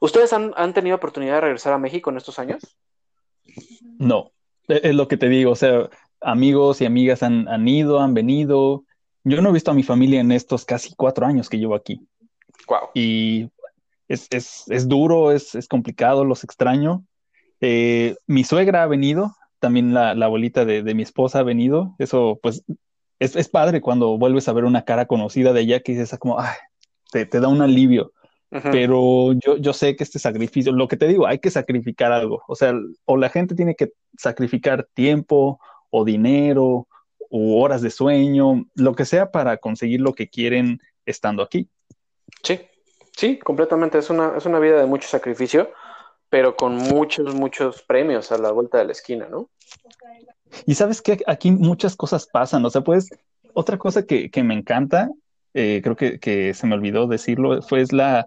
¿Ustedes 0.00 0.32
han, 0.32 0.72
tenido 0.72 0.96
oportunidad 0.96 1.34
de 1.34 1.40
regresar 1.42 1.74
a 1.74 1.78
México 1.78 2.10
en 2.10 2.16
estos 2.16 2.38
años? 2.38 2.62
No, 3.98 4.32
e, 4.68 4.80
es 4.84 4.94
lo 4.94 5.08
que 5.08 5.18
te 5.18 5.28
digo, 5.28 5.50
o 5.50 5.56
sea, 5.56 5.90
amigos 6.20 6.80
y 6.80 6.86
amigas 6.86 7.22
han, 7.22 7.48
han 7.48 7.68
ido, 7.68 8.00
han 8.00 8.14
venido. 8.14 8.84
Yo 9.24 9.42
no 9.42 9.50
he 9.50 9.52
visto 9.52 9.70
a 9.70 9.74
mi 9.74 9.82
familia 9.82 10.20
en 10.20 10.32
estos 10.32 10.64
casi 10.64 10.94
cuatro 10.94 11.26
años 11.26 11.50
que 11.50 11.58
llevo 11.58 11.74
aquí. 11.74 12.00
Wow. 12.66 12.90
Y 12.94 13.50
es, 14.10 14.88
duro, 14.88 15.30
es, 15.32 15.68
complicado, 15.68 16.24
los 16.24 16.42
extraño. 16.42 17.04
Eh, 17.60 18.16
mi 18.26 18.42
suegra 18.44 18.82
ha 18.82 18.86
venido, 18.86 19.36
también 19.60 19.94
la, 19.94 20.10
abuelita 20.10 20.64
de, 20.64 20.94
mi 20.94 21.02
esposa 21.02 21.40
ha 21.40 21.42
venido. 21.44 21.94
Eso, 21.98 22.38
pues, 22.42 22.64
es, 23.20 23.48
padre 23.48 23.80
cuando 23.80 24.18
vuelves 24.18 24.48
a 24.48 24.52
ver 24.52 24.64
una 24.64 24.84
cara 24.84 25.06
conocida 25.06 25.52
de 25.52 25.60
ella 25.60 25.80
que 25.80 25.92
dices, 25.92 26.18
como, 26.18 26.40
ay, 26.40 26.56
te, 27.12 27.26
da 27.40 27.48
un 27.48 27.62
alivio. 27.62 28.12
Pero 28.50 29.32
yo, 29.34 29.58
yo 29.58 29.72
sé 29.72 29.94
que 29.94 30.02
este 30.02 30.18
sacrificio, 30.18 30.72
lo 30.72 30.88
que 30.88 30.96
te 30.96 31.06
digo, 31.06 31.24
hay 31.24 31.38
que 31.38 31.52
sacrificar 31.52 32.10
algo. 32.10 32.42
O 32.48 32.56
sea, 32.56 32.74
o 33.04 33.16
la 33.16 33.28
gente 33.28 33.54
tiene 33.54 33.76
que 33.76 33.92
sacrificar 34.18 34.88
tiempo 34.92 35.60
o 35.90 36.04
dinero 36.04 36.88
o 37.30 37.62
horas 37.62 37.80
de 37.80 37.90
sueño, 37.90 38.64
lo 38.74 38.94
que 38.96 39.04
sea 39.04 39.30
para 39.30 39.58
conseguir 39.58 40.00
lo 40.00 40.14
que 40.14 40.28
quieren 40.28 40.80
estando 41.06 41.44
aquí. 41.44 41.68
Sí, 42.42 42.58
Sí, 43.16 43.38
completamente. 43.38 43.98
Es 43.98 44.10
una, 44.10 44.36
es 44.36 44.46
una 44.46 44.58
vida 44.58 44.78
de 44.78 44.86
mucho 44.86 45.08
sacrificio, 45.08 45.70
pero 46.28 46.56
con 46.56 46.76
muchos, 46.76 47.34
muchos 47.34 47.82
premios 47.82 48.32
a 48.32 48.38
la 48.38 48.52
vuelta 48.52 48.78
de 48.78 48.86
la 48.86 48.92
esquina, 48.92 49.26
¿no? 49.30 49.50
Y 50.66 50.74
sabes 50.74 51.02
que 51.02 51.22
aquí 51.26 51.50
muchas 51.50 51.96
cosas 51.96 52.26
pasan. 52.26 52.64
O 52.64 52.70
sea, 52.70 52.82
pues, 52.82 53.10
otra 53.52 53.78
cosa 53.78 54.04
que, 54.06 54.30
me 54.42 54.54
encanta, 54.54 55.10
eh, 55.54 55.80
creo 55.82 55.96
que, 55.96 56.54
se 56.54 56.66
me 56.66 56.74
olvidó 56.74 57.06
decirlo, 57.06 57.62
fue 57.62 57.80
es 57.80 57.92
la 57.92 58.26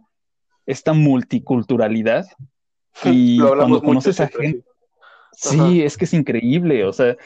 esta 0.66 0.94
multiculturalidad. 0.94 2.26
Y 3.06 3.40
cuando 3.40 3.82
conoces 3.82 4.20
a 4.20 4.28
gente. 4.28 4.64
Sí, 5.32 5.82
es 5.82 5.98
que 5.98 6.06
es 6.06 6.14
increíble. 6.14 6.86
O 6.86 6.94
sea, 6.94 7.18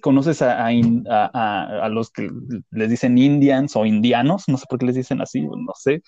conoces 0.00 0.42
a, 0.42 0.66
a, 0.66 1.88
los 1.88 2.10
que 2.10 2.28
les 2.70 2.90
dicen 2.90 3.16
indians 3.18 3.76
o 3.76 3.86
indianos, 3.86 4.48
no 4.48 4.58
sé 4.58 4.66
por 4.68 4.78
qué 4.78 4.86
les 4.86 4.96
dicen 4.96 5.20
así, 5.20 5.42
no 5.42 5.72
sé, 5.74 6.02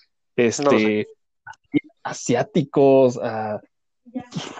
este, 0.47 1.07
asiáticos, 2.03 3.19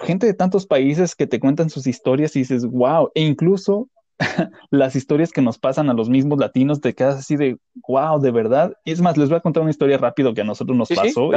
gente 0.04 0.26
de 0.26 0.34
tantos 0.34 0.66
países 0.66 1.14
que 1.14 1.26
te 1.26 1.40
cuentan 1.40 1.70
sus 1.70 1.86
historias 1.86 2.36
y 2.36 2.40
dices, 2.40 2.66
wow, 2.66 3.10
e 3.14 3.22
incluso 3.22 3.88
las 4.70 4.96
historias 4.96 5.32
que 5.32 5.42
nos 5.42 5.58
pasan 5.58 5.90
a 5.90 5.94
los 5.94 6.08
mismos 6.08 6.38
latinos, 6.38 6.80
te 6.80 6.94
quedas 6.94 7.16
así 7.16 7.36
de, 7.36 7.58
wow, 7.88 8.20
de 8.20 8.30
verdad. 8.30 8.74
es 8.84 9.00
más, 9.00 9.16
les 9.16 9.28
voy 9.28 9.38
a 9.38 9.42
contar 9.42 9.62
una 9.62 9.70
historia 9.70 9.98
rápido 9.98 10.34
que 10.34 10.42
a 10.42 10.44
nosotros 10.44 10.76
nos 10.76 10.88
pasó 10.88 11.30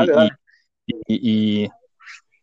y, 1.08 1.70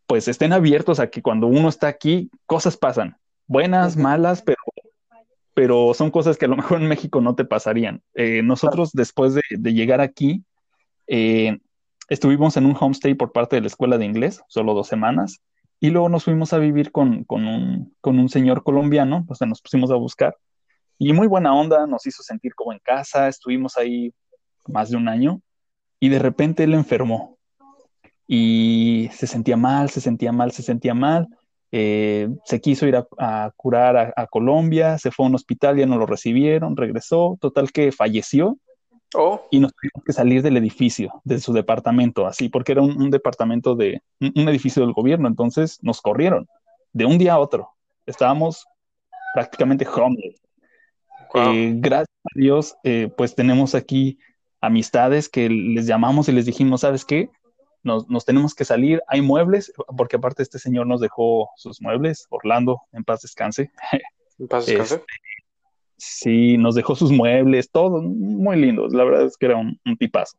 pues 0.07 0.27
estén 0.27 0.53
abiertos 0.53 0.99
a 0.99 1.09
que 1.09 1.23
cuando 1.23 1.47
uno 1.47 1.69
está 1.69 1.87
aquí, 1.87 2.31
cosas 2.47 2.77
pasan, 2.77 3.17
buenas, 3.47 3.97
malas, 3.97 4.43
pero, 4.43 4.59
pero 5.55 5.95
son 5.95 6.11
cosas 6.11 6.37
que 6.37 6.47
a 6.47 6.49
lo 6.49 6.57
mejor 6.57 6.81
en 6.81 6.89
México 6.89 7.21
no 7.21 7.37
te 7.37 7.45
pasarían. 7.45 8.03
Eh, 8.15 8.43
nosotros 8.43 8.91
después 8.93 9.35
de, 9.35 9.73
llegar 9.73 10.01
aquí, 10.01 10.43
eh, 11.07 11.59
Estuvimos 12.11 12.57
en 12.57 12.67
un 12.67 12.77
homestay 12.79 13.15
por 13.15 13.31
parte 13.31 13.55
de 13.55 13.63
la 13.63 13.69
escuela 13.69 13.97
de 13.97 14.05
inglés, 14.05 14.43
solo 14.49 14.75
dos 14.75 14.89
semanas, 14.89 15.41
y 15.79 15.91
luego 15.91 16.09
nos 16.09 16.25
fuimos 16.25 16.53
a 16.53 16.59
vivir 16.59 16.91
con, 16.91 17.25
un, 17.29 18.29
señor 18.29 18.65
colombiano, 18.65 19.25
o 19.29 19.35
sea, 19.37 19.47
nos 19.47 19.63
pusimos 19.63 19.93
a 19.93 19.95
buscar, 19.95 20.37
y 20.99 21.13
muy 21.13 21.29
buena 21.29 21.55
onda, 21.55 21.87
nos 21.87 22.05
hizo 22.07 22.25
sentir 22.25 22.53
como 22.57 22.73
en 22.73 22.81
casa, 22.81 23.29
estuvimos 23.29 23.77
ahí 23.77 24.13
más 24.67 24.91
de 24.91 24.97
un 24.97 25.07
año, 25.07 25.41
y 26.01 26.09
de 26.09 26.19
repente 26.19 26.65
él 26.65 26.75
enfermó, 26.75 27.39
y 28.27 29.09
se 29.13 29.29
sentía 29.29 29.57
mal, 29.57 29.89
se 29.89 30.01
sentía 30.01 30.33
mal, 30.33 30.51
se 30.51 30.65
sentía 30.65 30.95
mal, 30.95 31.29
eh, 31.71 32.29
se 32.45 32.61
quiso 32.61 32.89
ir 32.89 32.97
a, 32.97 33.53
curar 33.55 33.97
a, 33.97 34.13
a, 34.17 34.27
Colombia, 34.27 34.99
se 34.99 35.13
fue 35.13 35.27
a 35.27 35.29
un 35.29 35.37
hospital, 35.37 35.77
ya 35.77 35.87
no 35.87 35.97
lo 35.97 36.07
recibieron, 36.07 36.77
regresó, 36.77 37.39
total 37.41 37.71
que 37.71 37.93
falleció 37.93 38.59
Oh. 39.15 39.47
Y 39.51 39.59
nos 39.59 39.73
tuvimos 39.75 40.05
que 40.05 40.13
salir 40.13 40.43
del 40.43 40.57
edificio, 40.57 41.21
de 41.25 41.41
su 41.41 41.53
departamento, 41.53 42.27
así, 42.27 42.49
porque 42.49 42.73
era 42.73 42.83
un, 42.83 43.11
departamento 43.11 43.75
de, 43.75 44.03
un, 44.21 44.49
edificio 44.49 44.83
del 44.83 44.93
gobierno, 44.93 45.29
entonces 45.29 45.79
nos 45.83 46.01
corrieron 46.01 46.49
de 46.93 47.07
un 47.07 47.19
día 47.19 47.35
a 47.35 47.39
otro. 47.39 47.71
Estábamos 48.07 48.67
prácticamente 49.35 49.87
homeless. 49.87 50.41
Eh, 51.35 51.73
gracias 51.77 52.17
a 52.25 52.39
Dios, 52.39 52.77
eh, 52.85 53.13
pues 53.17 53.35
tenemos 53.35 53.75
aquí 53.75 54.19
amistades 54.61 55.29
que 55.29 55.49
les 55.49 55.87
llamamos 55.87 56.29
y 56.29 56.33
les 56.33 56.47
dijimos, 56.47 56.83
¿sabes 56.83 57.05
qué? 57.05 57.31
Nos, 57.83 58.27
tenemos 58.27 58.55
que 58.55 58.67
salir, 58.67 59.03
hay 59.09 59.23
muebles, 59.23 59.73
porque 59.97 60.17
aparte 60.17 60.43
este 60.43 60.59
señor 60.59 60.87
nos 60.87 61.01
dejó 61.01 61.51
sus 61.57 61.81
muebles, 61.81 62.27
Orlando, 62.29 62.83
en 62.93 63.05
paz 63.05 63.23
descanse. 63.23 63.71
En 64.39 64.49
paz 64.49 64.67
descanse. 64.67 64.97
Este, 64.97 65.07
Sí, 66.03 66.57
nos 66.57 66.75
dejó 66.75 66.97
sus 66.97 67.13
muebles, 67.13 67.71
todo 67.71 68.01
muy 68.01 68.57
lindos. 68.59 68.95
La 68.95 69.05
verdad 69.05 69.27
es 69.27 69.37
que 69.37 69.47
era 69.47 69.57
un, 69.59 69.79
tipazo. 69.99 70.39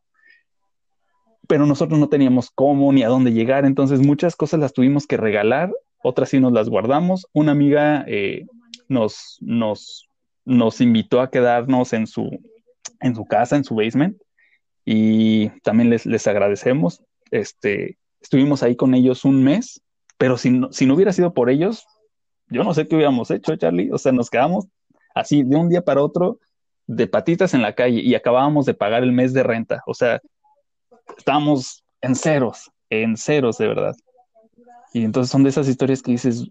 Pero 1.46 1.66
nosotros 1.66 2.00
no 2.00 2.08
teníamos 2.08 2.50
cómo 2.52 2.92
ni 2.92 3.04
a 3.04 3.08
dónde 3.08 3.32
llegar, 3.32 3.64
entonces 3.64 4.00
muchas 4.00 4.34
cosas 4.34 4.58
las 4.58 4.72
tuvimos 4.72 5.06
que 5.06 5.16
regalar, 5.16 5.72
otras 6.02 6.30
sí 6.30 6.40
nos 6.40 6.52
las 6.52 6.68
guardamos. 6.68 7.28
Una 7.32 7.52
amiga 7.52 8.04
eh, 8.08 8.44
nos, 8.88 9.38
nos, 9.40 10.08
nos 10.44 10.80
invitó 10.80 11.20
a 11.20 11.30
quedarnos 11.30 11.92
en 11.92 12.08
su, 12.08 12.28
en 13.00 13.14
su 13.14 13.24
casa, 13.24 13.54
en 13.54 13.62
su 13.62 13.76
basement, 13.76 14.20
y 14.84 15.50
también 15.60 15.90
les, 15.90 16.06
les 16.06 16.26
agradecemos. 16.26 17.04
Este, 17.30 17.98
estuvimos 18.20 18.64
ahí 18.64 18.74
con 18.74 18.94
ellos 18.94 19.24
un 19.24 19.44
mes, 19.44 19.80
pero 20.18 20.36
si 20.36 20.50
no, 20.50 20.72
si 20.72 20.86
no 20.86 20.94
hubiera 20.94 21.12
sido 21.12 21.32
por 21.32 21.50
ellos, 21.50 21.86
yo 22.48 22.64
no 22.64 22.74
sé 22.74 22.88
qué 22.88 22.96
hubiéramos 22.96 23.30
hecho, 23.30 23.54
Charlie. 23.54 23.92
O 23.92 23.98
sea, 23.98 24.10
nos 24.10 24.28
quedamos 24.28 24.66
así 25.14 25.42
de 25.42 25.56
un 25.56 25.68
día 25.68 25.82
para 25.82 26.02
otro 26.02 26.38
de 26.86 27.06
patitas 27.06 27.54
en 27.54 27.62
la 27.62 27.74
calle 27.74 28.00
y 28.00 28.14
acabábamos 28.14 28.66
de 28.66 28.74
pagar 28.74 29.02
el 29.02 29.12
mes 29.12 29.32
de 29.32 29.42
renta. 29.42 29.82
O 29.86 29.94
sea, 29.94 30.20
estábamos 31.16 31.84
en 32.00 32.14
ceros, 32.14 32.70
en 32.90 33.16
ceros 33.16 33.58
de 33.58 33.68
verdad. 33.68 33.96
Y 34.92 35.04
entonces 35.04 35.30
son 35.30 35.42
de 35.42 35.50
esas 35.50 35.68
historias 35.68 36.02
que 36.02 36.12
dices, 36.12 36.46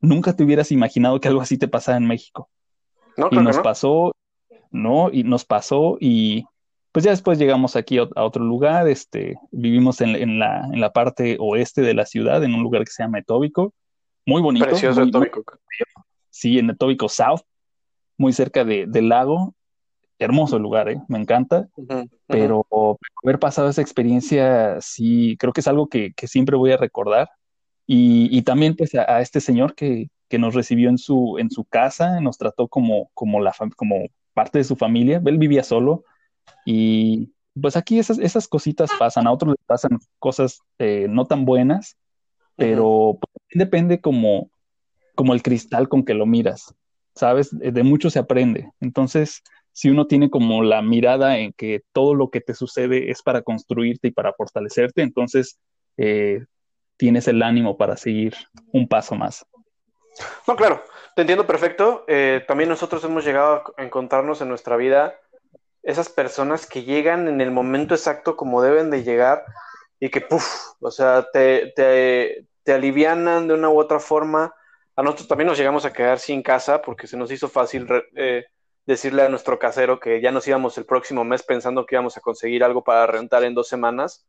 nunca 0.00 0.34
te 0.34 0.44
hubieras 0.44 0.70
imaginado 0.70 1.20
que 1.20 1.28
algo 1.28 1.40
así 1.40 1.58
te 1.58 1.68
pasara 1.68 1.98
en 1.98 2.06
México. 2.06 2.48
y 3.30 3.36
nos 3.36 3.58
pasó, 3.58 4.12
¿no? 4.70 5.10
Y 5.12 5.24
nos 5.24 5.44
pasó 5.44 5.96
y 6.00 6.44
pues 6.92 7.04
ya 7.04 7.12
después 7.12 7.38
llegamos 7.38 7.76
aquí 7.76 7.98
a, 7.98 8.08
otro 8.16 8.44
lugar, 8.44 8.88
este, 8.88 9.38
vivimos 9.52 10.00
en, 10.00 10.38
la, 10.40 10.64
en 10.64 10.80
la 10.80 10.92
parte 10.92 11.36
oeste 11.38 11.82
de 11.82 11.94
la 11.94 12.04
ciudad, 12.04 12.42
en 12.42 12.54
un 12.54 12.62
lugar 12.62 12.84
que 12.84 12.90
se 12.90 13.04
llama 13.04 13.20
Etóbico, 13.20 13.72
muy 14.26 14.42
bonito. 14.42 14.66
Precioso 14.66 15.02
Etóbico. 15.02 15.42
sí, 16.30 16.58
en 16.58 16.70
Etóbico 16.70 17.08
South, 17.08 17.42
muy 18.20 18.34
cerca 18.34 18.66
del 18.66 19.08
lago, 19.08 19.54
hermoso 20.18 20.58
lugar, 20.58 20.90
¿eh? 20.90 21.00
me 21.08 21.18
encanta, 21.18 21.70
pero 22.26 22.66
haber 23.24 23.38
pasado 23.38 23.70
esa 23.70 23.80
experiencia, 23.80 24.78
sí, 24.82 25.38
creo 25.38 25.54
que 25.54 25.62
es 25.62 25.68
algo 25.68 25.88
que, 25.88 26.12
siempre 26.24 26.58
voy 26.58 26.72
a 26.72 26.76
recordar. 26.76 27.30
Y, 27.86 28.42
también 28.42 28.76
pues 28.76 28.94
a, 28.94 29.22
este 29.22 29.40
señor 29.40 29.74
que, 29.74 30.10
nos 30.38 30.54
recibió 30.54 30.90
en 30.90 30.98
su, 30.98 31.38
en 31.38 31.50
su 31.50 31.64
casa, 31.64 32.20
nos 32.20 32.36
trató 32.36 32.68
como, 32.68 33.10
como, 33.14 33.40
la, 33.40 33.54
como 33.74 34.04
parte 34.34 34.58
de 34.58 34.64
su 34.64 34.76
familia, 34.76 35.22
él 35.24 35.38
vivía 35.38 35.64
solo 35.64 36.04
y 36.66 37.32
pues 37.60 37.76
aquí 37.76 37.98
esas, 37.98 38.18
esas 38.18 38.46
cositas 38.48 38.90
pasan, 38.98 39.26
a 39.26 39.32
otros 39.32 39.54
les 39.58 39.66
pasan 39.66 39.98
cosas 40.18 40.60
eh, 40.78 41.06
no 41.08 41.24
tan 41.24 41.46
buenas, 41.46 41.96
pero 42.54 43.18
pues, 43.18 43.32
depende 43.54 44.02
como, 44.02 44.50
como 45.14 45.32
el 45.32 45.42
cristal 45.42 45.88
con 45.88 46.04
que 46.04 46.12
lo 46.12 46.26
miras, 46.26 46.74
¿sabes? 47.14 47.50
De 47.52 47.82
mucho 47.82 48.10
se 48.10 48.18
aprende. 48.18 48.70
Entonces, 48.80 49.42
si 49.72 49.90
uno 49.90 50.06
tiene 50.06 50.30
como 50.30 50.62
la 50.62 50.82
mirada 50.82 51.38
en 51.38 51.52
que 51.52 51.82
todo 51.92 52.14
lo 52.14 52.30
que 52.30 52.40
te 52.40 52.54
sucede 52.54 53.10
es 53.10 53.22
para 53.22 53.42
construirte 53.42 54.08
y 54.08 54.12
para 54.12 54.32
fortalecerte, 54.32 55.02
entonces 55.02 55.58
eh, 55.96 56.44
tienes 56.96 57.28
el 57.28 57.42
ánimo 57.42 57.76
para 57.76 57.96
seguir 57.96 58.34
un 58.72 58.88
paso 58.88 59.14
más. 59.14 59.46
No, 60.46 60.56
claro, 60.56 60.82
te 61.14 61.22
entiendo 61.22 61.46
perfecto. 61.46 62.04
Eh, 62.08 62.44
también 62.46 62.68
nosotros 62.68 63.02
hemos 63.04 63.24
llegado 63.24 63.62
a 63.76 63.82
encontrarnos 63.82 64.40
en 64.40 64.48
nuestra 64.48 64.76
vida 64.76 65.14
esas 65.82 66.08
personas 66.08 66.66
que 66.66 66.82
llegan 66.82 67.26
en 67.28 67.40
el 67.40 67.50
momento 67.50 67.94
exacto 67.94 68.36
como 68.36 68.62
deben 68.62 68.90
de 68.90 69.02
llegar 69.02 69.44
y 69.98 70.10
que, 70.10 70.20
puff, 70.20 70.72
o 70.80 70.90
sea, 70.90 71.26
te, 71.32 71.72
te, 71.74 72.46
te 72.64 72.72
alivianan 72.72 73.48
de 73.48 73.54
una 73.54 73.70
u 73.70 73.78
otra 73.78 73.98
forma. 73.98 74.54
A 74.96 75.02
nosotros 75.02 75.28
también 75.28 75.48
nos 75.48 75.58
llegamos 75.58 75.84
a 75.84 75.92
quedar 75.92 76.18
sin 76.18 76.42
casa 76.42 76.82
porque 76.82 77.06
se 77.06 77.16
nos 77.16 77.30
hizo 77.30 77.48
fácil 77.48 77.86
eh, 78.16 78.44
decirle 78.86 79.22
a 79.22 79.28
nuestro 79.28 79.58
casero 79.58 80.00
que 80.00 80.20
ya 80.20 80.30
nos 80.32 80.46
íbamos 80.46 80.76
el 80.78 80.84
próximo 80.84 81.24
mes 81.24 81.42
pensando 81.42 81.86
que 81.86 81.94
íbamos 81.94 82.16
a 82.16 82.20
conseguir 82.20 82.64
algo 82.64 82.82
para 82.82 83.06
rentar 83.06 83.44
en 83.44 83.54
dos 83.54 83.68
semanas. 83.68 84.26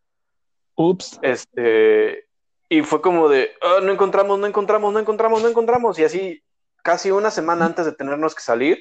Ups. 0.75 1.19
Este, 1.21 2.27
y 2.69 2.81
fue 2.83 3.01
como 3.01 3.27
de, 3.27 3.51
ah, 3.61 3.79
no 3.81 3.91
encontramos, 3.91 4.39
no 4.39 4.47
encontramos, 4.47 4.93
no 4.93 4.99
encontramos, 4.99 5.41
no 5.41 5.49
encontramos. 5.49 5.99
Y 5.99 6.03
así, 6.03 6.43
casi 6.83 7.11
una 7.11 7.31
semana 7.31 7.65
antes 7.65 7.85
de 7.85 7.91
tenernos 7.91 8.35
que 8.35 8.41
salir, 8.41 8.79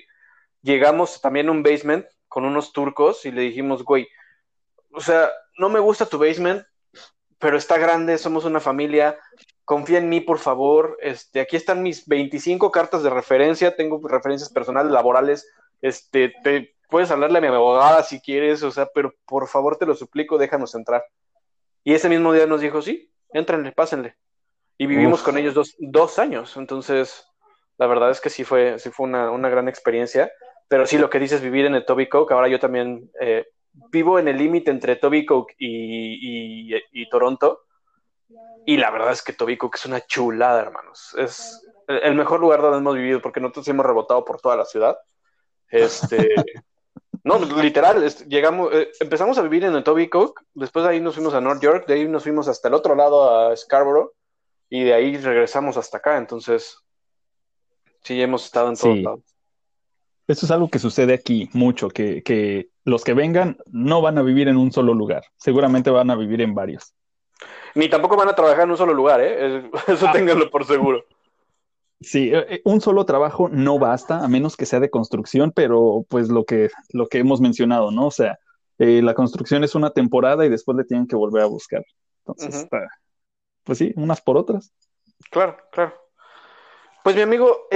llegamos 0.62 1.20
también 1.20 1.48
a 1.48 1.52
un 1.52 1.62
basement 1.62 2.06
con 2.28 2.44
unos 2.44 2.72
turcos 2.72 3.26
y 3.26 3.32
le 3.32 3.42
dijimos, 3.42 3.82
güey, 3.82 4.06
o 4.92 5.00
sea, 5.00 5.30
no 5.58 5.68
me 5.68 5.80
gusta 5.80 6.06
tu 6.06 6.18
basement, 6.18 6.64
pero 7.38 7.56
está 7.56 7.78
grande, 7.78 8.18
somos 8.18 8.44
una 8.44 8.60
familia, 8.60 9.18
confía 9.70 9.98
en 9.98 10.08
mí, 10.08 10.20
por 10.20 10.40
favor. 10.40 10.98
Este, 11.00 11.38
aquí 11.38 11.54
están 11.54 11.80
mis 11.80 12.04
25 12.08 12.72
cartas 12.72 13.04
de 13.04 13.10
referencia, 13.10 13.76
tengo 13.76 14.00
referencias 14.02 14.50
personales, 14.50 14.90
laborales, 14.90 15.48
este, 15.80 16.34
te 16.42 16.74
puedes 16.88 17.12
hablarle 17.12 17.38
a 17.38 17.40
mi 17.40 17.46
abogada 17.46 18.02
si 18.02 18.20
quieres, 18.20 18.64
o 18.64 18.72
sea, 18.72 18.88
pero 18.92 19.14
por 19.26 19.46
favor 19.46 19.76
te 19.76 19.86
lo 19.86 19.94
suplico, 19.94 20.38
déjanos 20.38 20.74
entrar. 20.74 21.04
Y 21.84 21.94
ese 21.94 22.08
mismo 22.08 22.32
día 22.32 22.46
nos 22.46 22.62
dijo, 22.62 22.82
sí, 22.82 23.12
éntrenle, 23.32 23.70
pásenle. 23.70 24.16
Y 24.76 24.86
vivimos 24.86 25.22
con 25.22 25.38
ellos 25.38 25.54
dos, 25.54 25.76
dos, 25.78 26.18
años, 26.18 26.56
entonces 26.56 27.24
la 27.78 27.86
verdad 27.86 28.10
es 28.10 28.20
que 28.20 28.28
sí 28.28 28.42
fue, 28.42 28.76
sí 28.80 28.90
fue 28.90 29.06
una, 29.06 29.30
una 29.30 29.50
gran 29.50 29.68
experiencia, 29.68 30.32
pero 30.66 30.84
sí 30.84 30.98
lo 30.98 31.10
que 31.10 31.20
dices, 31.20 31.42
vivir 31.42 31.66
en 31.66 31.76
el 31.76 31.84
Toby 31.84 32.08
Coke, 32.08 32.34
ahora 32.34 32.48
yo 32.48 32.58
también 32.58 33.08
eh, 33.20 33.46
vivo 33.92 34.18
en 34.18 34.26
el 34.26 34.36
límite 34.36 34.72
entre 34.72 34.96
Toby 34.96 35.24
Coke 35.24 35.54
y, 35.58 36.74
y, 36.74 36.82
y, 36.90 37.08
Toronto, 37.08 37.66
y 38.66 38.76
la 38.76 38.90
verdad 38.90 39.12
es 39.12 39.22
que 39.22 39.32
Toby 39.32 39.56
Coke 39.56 39.76
es 39.76 39.86
una 39.86 40.00
chulada, 40.00 40.62
hermanos, 40.62 41.14
es 41.18 41.66
el 41.88 42.14
mejor 42.14 42.40
lugar 42.40 42.60
donde 42.62 42.78
hemos 42.78 42.94
vivido, 42.94 43.20
porque 43.20 43.40
nosotros 43.40 43.66
hemos 43.68 43.86
rebotado 43.86 44.24
por 44.24 44.40
toda 44.40 44.56
la 44.56 44.64
ciudad, 44.64 44.96
este, 45.68 46.34
no, 47.24 47.38
literal, 47.60 48.06
llegamos, 48.28 48.72
eh, 48.72 48.90
empezamos 49.00 49.38
a 49.38 49.42
vivir 49.42 49.64
en 49.64 49.74
el 49.74 49.82
Toby 49.82 50.08
Cook, 50.08 50.42
después 50.54 50.84
de 50.84 50.92
ahí 50.92 51.00
nos 51.00 51.14
fuimos 51.14 51.34
a 51.34 51.40
North 51.40 51.62
York, 51.62 51.86
de 51.86 51.94
ahí 51.94 52.08
nos 52.08 52.22
fuimos 52.22 52.48
hasta 52.48 52.68
el 52.68 52.74
otro 52.74 52.94
lado 52.94 53.48
a 53.48 53.56
Scarborough 53.56 54.12
y 54.68 54.84
de 54.84 54.94
ahí 54.94 55.16
regresamos 55.16 55.76
hasta 55.76 55.98
acá, 55.98 56.16
entonces 56.16 56.78
sí 58.02 58.20
hemos 58.20 58.44
estado 58.44 58.68
en 58.68 58.76
todos 58.76 58.98
lados. 58.98 59.20
Esto 60.28 60.46
es 60.46 60.52
algo 60.52 60.68
que 60.70 60.78
sucede 60.78 61.12
aquí 61.12 61.50
mucho, 61.52 61.88
que, 61.88 62.22
que 62.22 62.68
los 62.84 63.02
que 63.02 63.14
vengan 63.14 63.58
no 63.66 64.00
van 64.00 64.16
a 64.16 64.22
vivir 64.22 64.46
en 64.46 64.56
un 64.56 64.70
solo 64.70 64.94
lugar, 64.94 65.24
seguramente 65.36 65.90
van 65.90 66.10
a 66.10 66.14
vivir 66.14 66.40
en 66.40 66.54
varios. 66.54 66.94
Ni 67.74 67.88
tampoco 67.88 68.16
van 68.16 68.28
a 68.28 68.34
trabajar 68.34 68.64
en 68.64 68.70
un 68.70 68.76
solo 68.76 68.94
lugar, 68.94 69.20
¿eh? 69.20 69.70
Eso 69.86 70.08
ah. 70.08 70.12
ténganlo 70.12 70.50
por 70.50 70.64
seguro. 70.64 71.04
Sí, 72.00 72.30
eh, 72.32 72.46
eh, 72.48 72.62
un 72.64 72.80
solo 72.80 73.04
trabajo 73.04 73.48
no 73.50 73.78
basta, 73.78 74.24
a 74.24 74.28
menos 74.28 74.56
que 74.56 74.64
sea 74.64 74.80
de 74.80 74.90
construcción, 74.90 75.52
pero 75.54 76.06
pues 76.08 76.30
lo 76.30 76.44
que, 76.44 76.70
lo 76.92 77.08
que 77.08 77.18
hemos 77.18 77.40
mencionado, 77.42 77.90
¿no? 77.90 78.06
O 78.06 78.10
sea, 78.10 78.38
eh, 78.78 79.02
la 79.02 79.12
construcción 79.12 79.64
es 79.64 79.74
una 79.74 79.90
temporada 79.90 80.46
y 80.46 80.48
después 80.48 80.76
le 80.78 80.84
tienen 80.84 81.06
que 81.06 81.16
volver 81.16 81.42
a 81.42 81.46
buscar. 81.46 81.84
Entonces, 82.24 82.66
pues 83.64 83.78
sí, 83.78 83.92
unas 83.96 84.22
por 84.22 84.38
otras. 84.38 84.72
Claro, 85.30 85.58
claro. 85.70 85.94
Pues 87.04 87.16
mi 87.16 87.22
amigo, 87.22 87.68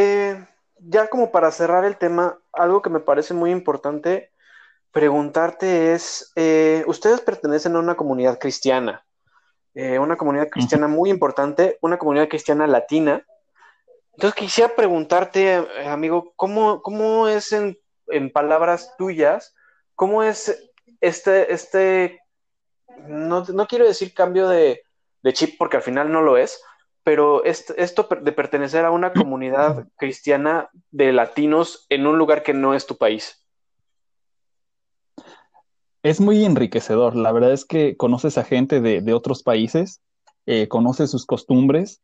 ya 0.79 1.09
como 1.09 1.31
para 1.31 1.51
cerrar 1.51 1.85
el 1.85 1.97
tema, 1.97 2.39
algo 2.53 2.81
que 2.81 2.91
me 2.91 3.01
parece 3.01 3.35
muy 3.35 3.51
importante 3.51 4.31
preguntarte 4.91 5.93
es, 5.93 6.33
ustedes 6.87 7.21
pertenecen 7.21 7.77
a 7.77 7.81
una 7.81 7.97
comunidad 7.97 8.39
cristiana, 8.39 9.05
una 9.75 10.17
comunidad 10.17 10.49
cristiana 10.49 10.87
muy 10.87 11.11
importante, 11.11 11.79
una 11.81 11.99
comunidad 11.99 12.29
cristiana 12.29 12.67
latina, 12.67 13.25
entonces 14.17 14.39
quisiera 14.39 14.75
preguntarte, 14.75 15.55
eh, 15.55 15.89
amigo, 15.89 16.33
¿cómo, 16.37 16.83
cómo 16.83 17.29
es 17.29 17.53
en, 17.53 17.77
palabras 18.33 18.95
tuyas, 18.97 19.55
cómo 19.95 20.23
es 20.23 20.71
este, 21.01 21.53
este 21.53 22.21
no, 23.09 23.45
quiero 23.67 23.87
decir 23.87 24.15
cambio 24.15 24.49
de, 24.49 24.83
chip 25.33 25.57
porque 25.59 25.79
al 25.79 25.83
final 25.83 26.13
no 26.13 26.23
lo 26.23 26.37
es, 26.37 26.63
pero 27.03 27.43
esto 27.45 28.09
de 28.21 28.33
pertenecer 28.33 28.85
a 28.85 28.91
una 28.91 29.13
comunidad 29.15 29.89
cristiana 29.97 30.71
de 30.91 31.13
latinos 31.13 31.87
en 31.89 32.07
un 32.07 32.19
lugar 32.19 32.43
que 32.43 32.55
no 32.55 32.75
es 32.75 32.87
tu 32.87 32.97
país? 32.97 33.44
Es 36.05 36.21
muy 36.21 36.45
enriquecedor. 36.45 37.17
La 37.17 37.33
verdad 37.33 37.53
es 37.53 37.65
que 37.65 37.97
conoces 37.97 38.39
a 38.39 38.45
gente 38.45 38.81
de, 38.81 39.13
otros 39.13 39.43
países, 39.43 40.01
eh, 40.47 40.69
conoces 40.69 41.11
sus 41.11 41.27
costumbres 41.27 42.01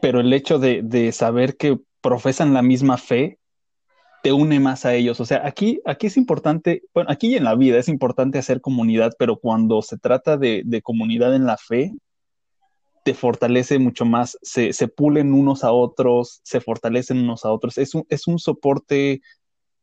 pero 0.00 0.20
el 0.20 0.32
hecho 0.32 0.58
de, 0.58 1.10
saber 1.12 1.56
que 1.56 1.78
profesan 2.00 2.54
la 2.54 2.62
misma 2.62 2.98
fe 2.98 3.38
te 4.22 4.32
une 4.32 4.60
más 4.60 4.84
a 4.84 4.94
ellos. 4.94 5.20
O 5.20 5.24
sea, 5.24 5.46
aquí, 5.46 5.80
aquí 5.84 6.06
es 6.08 6.16
importante, 6.16 6.82
bueno, 6.94 7.10
aquí 7.10 7.36
en 7.36 7.44
la 7.44 7.54
vida 7.54 7.78
es 7.78 7.88
importante 7.88 8.38
hacer 8.38 8.60
comunidad, 8.60 9.12
pero 9.18 9.36
cuando 9.36 9.82
se 9.82 9.98
trata 9.98 10.36
de, 10.36 10.80
comunidad 10.82 11.34
en 11.34 11.46
la 11.46 11.56
fe, 11.56 11.92
te 13.04 13.14
fortalece 13.14 13.78
mucho 13.78 14.04
más, 14.04 14.36
se, 14.42 14.72
pulen 14.88 15.32
unos 15.32 15.62
a 15.62 15.72
otros, 15.72 16.40
se 16.42 16.60
fortalecen 16.60 17.18
unos 17.18 17.44
a 17.44 17.52
otros. 17.52 17.78
Es 17.78 17.94
un, 17.94 18.04
es 18.08 18.26
un 18.26 18.38
soporte 18.38 19.20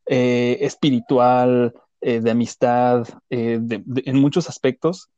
eh, 0.06 0.58
espiritual, 0.62 1.74
eh, 2.04 2.20
de 2.22 2.32
amistad, 2.32 3.08
eh, 3.30 3.60
en 4.06 4.20
muchos 4.20 4.50
aspectos, 4.50 5.10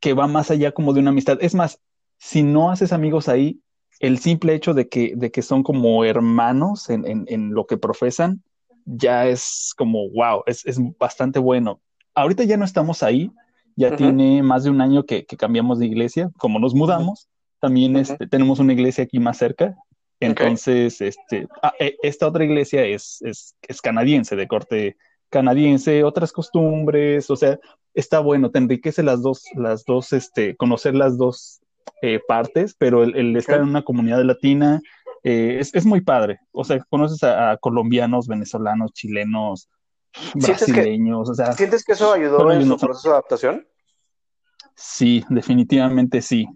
que 0.00 0.14
va 0.14 0.26
más 0.26 0.50
allá 0.50 0.72
como 0.72 0.92
de 0.92 1.00
una 1.00 1.10
amistad. 1.10 1.38
Es 1.40 1.54
más, 1.54 1.80
si 2.18 2.42
no 2.42 2.70
haces 2.70 2.92
amigos 2.92 3.28
ahí, 3.28 3.60
el 3.98 4.18
simple 4.18 4.54
hecho 4.54 4.74
de 4.74 4.88
que, 4.88 5.14
de 5.16 5.30
que 5.30 5.42
son 5.42 5.62
como 5.62 6.04
hermanos 6.04 6.88
en, 6.88 7.54
lo 7.54 7.66
que 7.66 7.76
profesan, 7.76 8.42
ya 8.84 9.26
es 9.26 9.74
como, 9.76 10.08
wow, 10.10 10.42
es, 10.46 10.64
bastante 10.98 11.38
bueno. 11.38 11.80
Ahorita 12.14 12.44
ya 12.44 12.56
no 12.56 12.64
estamos 12.64 13.02
ahí, 13.02 13.30
ya 13.76 13.96
tiene 13.96 14.42
más 14.42 14.64
de 14.64 14.70
un 14.70 14.80
año 14.80 15.04
que, 15.04 15.24
cambiamos 15.24 15.78
de 15.78 15.86
iglesia, 15.86 16.30
como 16.38 16.58
nos 16.58 16.74
mudamos, 16.74 17.28
también 17.58 17.96
este, 17.96 18.26
tenemos 18.26 18.58
una 18.58 18.72
iglesia 18.72 19.04
aquí 19.04 19.18
más 19.18 19.36
cerca, 19.36 19.76
entonces, 20.20 21.00
este, 21.00 21.48
ah, 21.62 21.72
e, 21.80 21.96
esta 22.02 22.28
otra 22.28 22.44
iglesia 22.44 22.84
es, 22.84 23.22
es, 23.22 23.80
canadiense, 23.80 24.36
de 24.36 24.46
corte 24.46 24.96
canadiense, 25.30 26.04
otras 26.04 26.32
costumbres, 26.32 27.30
o 27.30 27.36
sea, 27.36 27.58
está 27.94 28.20
bueno, 28.20 28.50
te 28.50 28.58
enriquece 28.58 29.02
las 29.02 29.22
dos, 29.22 29.44
las 29.54 29.84
dos, 29.84 30.12
este, 30.12 30.56
conocer 30.56 30.94
las 30.94 31.16
dos 31.16 31.60
eh, 32.02 32.20
partes, 32.26 32.74
pero 32.78 33.02
el, 33.02 33.36
estar 33.36 33.60
en 33.60 33.68
una 33.68 33.82
comunidad 33.82 34.22
latina 34.24 34.80
eh, 35.22 35.58
es, 35.60 35.86
muy 35.86 36.00
padre. 36.00 36.40
O 36.52 36.64
sea, 36.64 36.80
conoces 36.88 37.22
a, 37.22 37.56
colombianos, 37.58 38.26
venezolanos, 38.26 38.92
chilenos, 38.92 39.68
brasileños, 40.34 41.30
o 41.30 41.34
sea. 41.34 41.52
¿Sientes 41.52 41.84
que 41.84 41.92
eso 41.92 42.12
ayudó 42.12 42.50
en 42.52 42.66
su 42.66 42.78
proceso 42.78 43.08
de 43.08 43.14
adaptación? 43.14 43.66
Sí, 44.74 45.24
definitivamente 45.28 46.22
sí. 46.22 46.46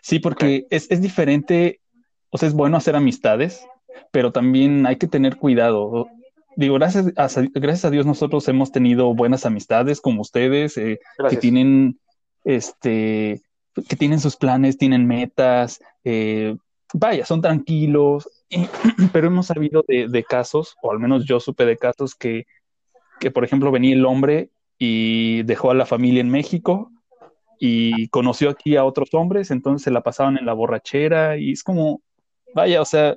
Sí, 0.00 0.20
porque 0.20 0.66
es, 0.70 0.90
es 0.90 1.00
diferente, 1.02 1.80
o 2.30 2.38
sea, 2.38 2.48
es 2.48 2.54
bueno 2.54 2.76
hacer 2.76 2.96
amistades, 2.96 3.66
pero 4.10 4.32
también 4.32 4.86
hay 4.86 4.96
que 4.96 5.08
tener 5.08 5.36
cuidado. 5.36 6.06
Digo, 6.56 6.74
gracias 6.74 7.06
a, 7.16 7.42
gracias 7.54 7.84
a 7.84 7.90
Dios 7.90 8.06
nosotros 8.06 8.46
hemos 8.48 8.72
tenido 8.72 9.14
buenas 9.14 9.46
amistades 9.46 10.00
como 10.00 10.22
ustedes, 10.22 10.76
eh, 10.76 10.98
que 11.28 11.36
tienen, 11.36 11.98
este, 12.44 13.40
que 13.88 13.96
tienen 13.96 14.20
sus 14.20 14.36
planes, 14.36 14.76
tienen 14.76 15.06
metas, 15.06 15.80
eh, 16.04 16.56
vaya, 16.92 17.24
son 17.24 17.40
tranquilos, 17.40 18.28
pero 19.12 19.28
hemos 19.28 19.46
sabido 19.46 19.84
de, 19.86 20.24
casos, 20.28 20.76
o 20.82 20.90
al 20.90 20.98
menos 20.98 21.24
yo 21.24 21.40
supe 21.40 21.64
de 21.64 21.76
casos 21.76 22.14
que, 22.14 22.46
que, 23.20 23.30
por 23.30 23.44
ejemplo, 23.44 23.70
venía 23.70 23.94
el 23.94 24.04
hombre 24.04 24.50
y 24.78 25.42
dejó 25.44 25.70
a 25.70 25.74
la 25.74 25.86
familia 25.86 26.20
en 26.20 26.30
México 26.30 26.90
y 27.58 28.08
conoció 28.08 28.50
aquí 28.50 28.76
a 28.76 28.84
otros 28.84 29.10
hombres, 29.12 29.50
entonces 29.50 29.84
se 29.84 29.90
la 29.90 30.02
pasaban 30.02 30.38
en 30.38 30.46
la 30.46 30.54
borrachera 30.54 31.36
y 31.36 31.52
es 31.52 31.62
como, 31.62 32.00
vaya, 32.54 32.80
o 32.80 32.84
sea, 32.84 33.16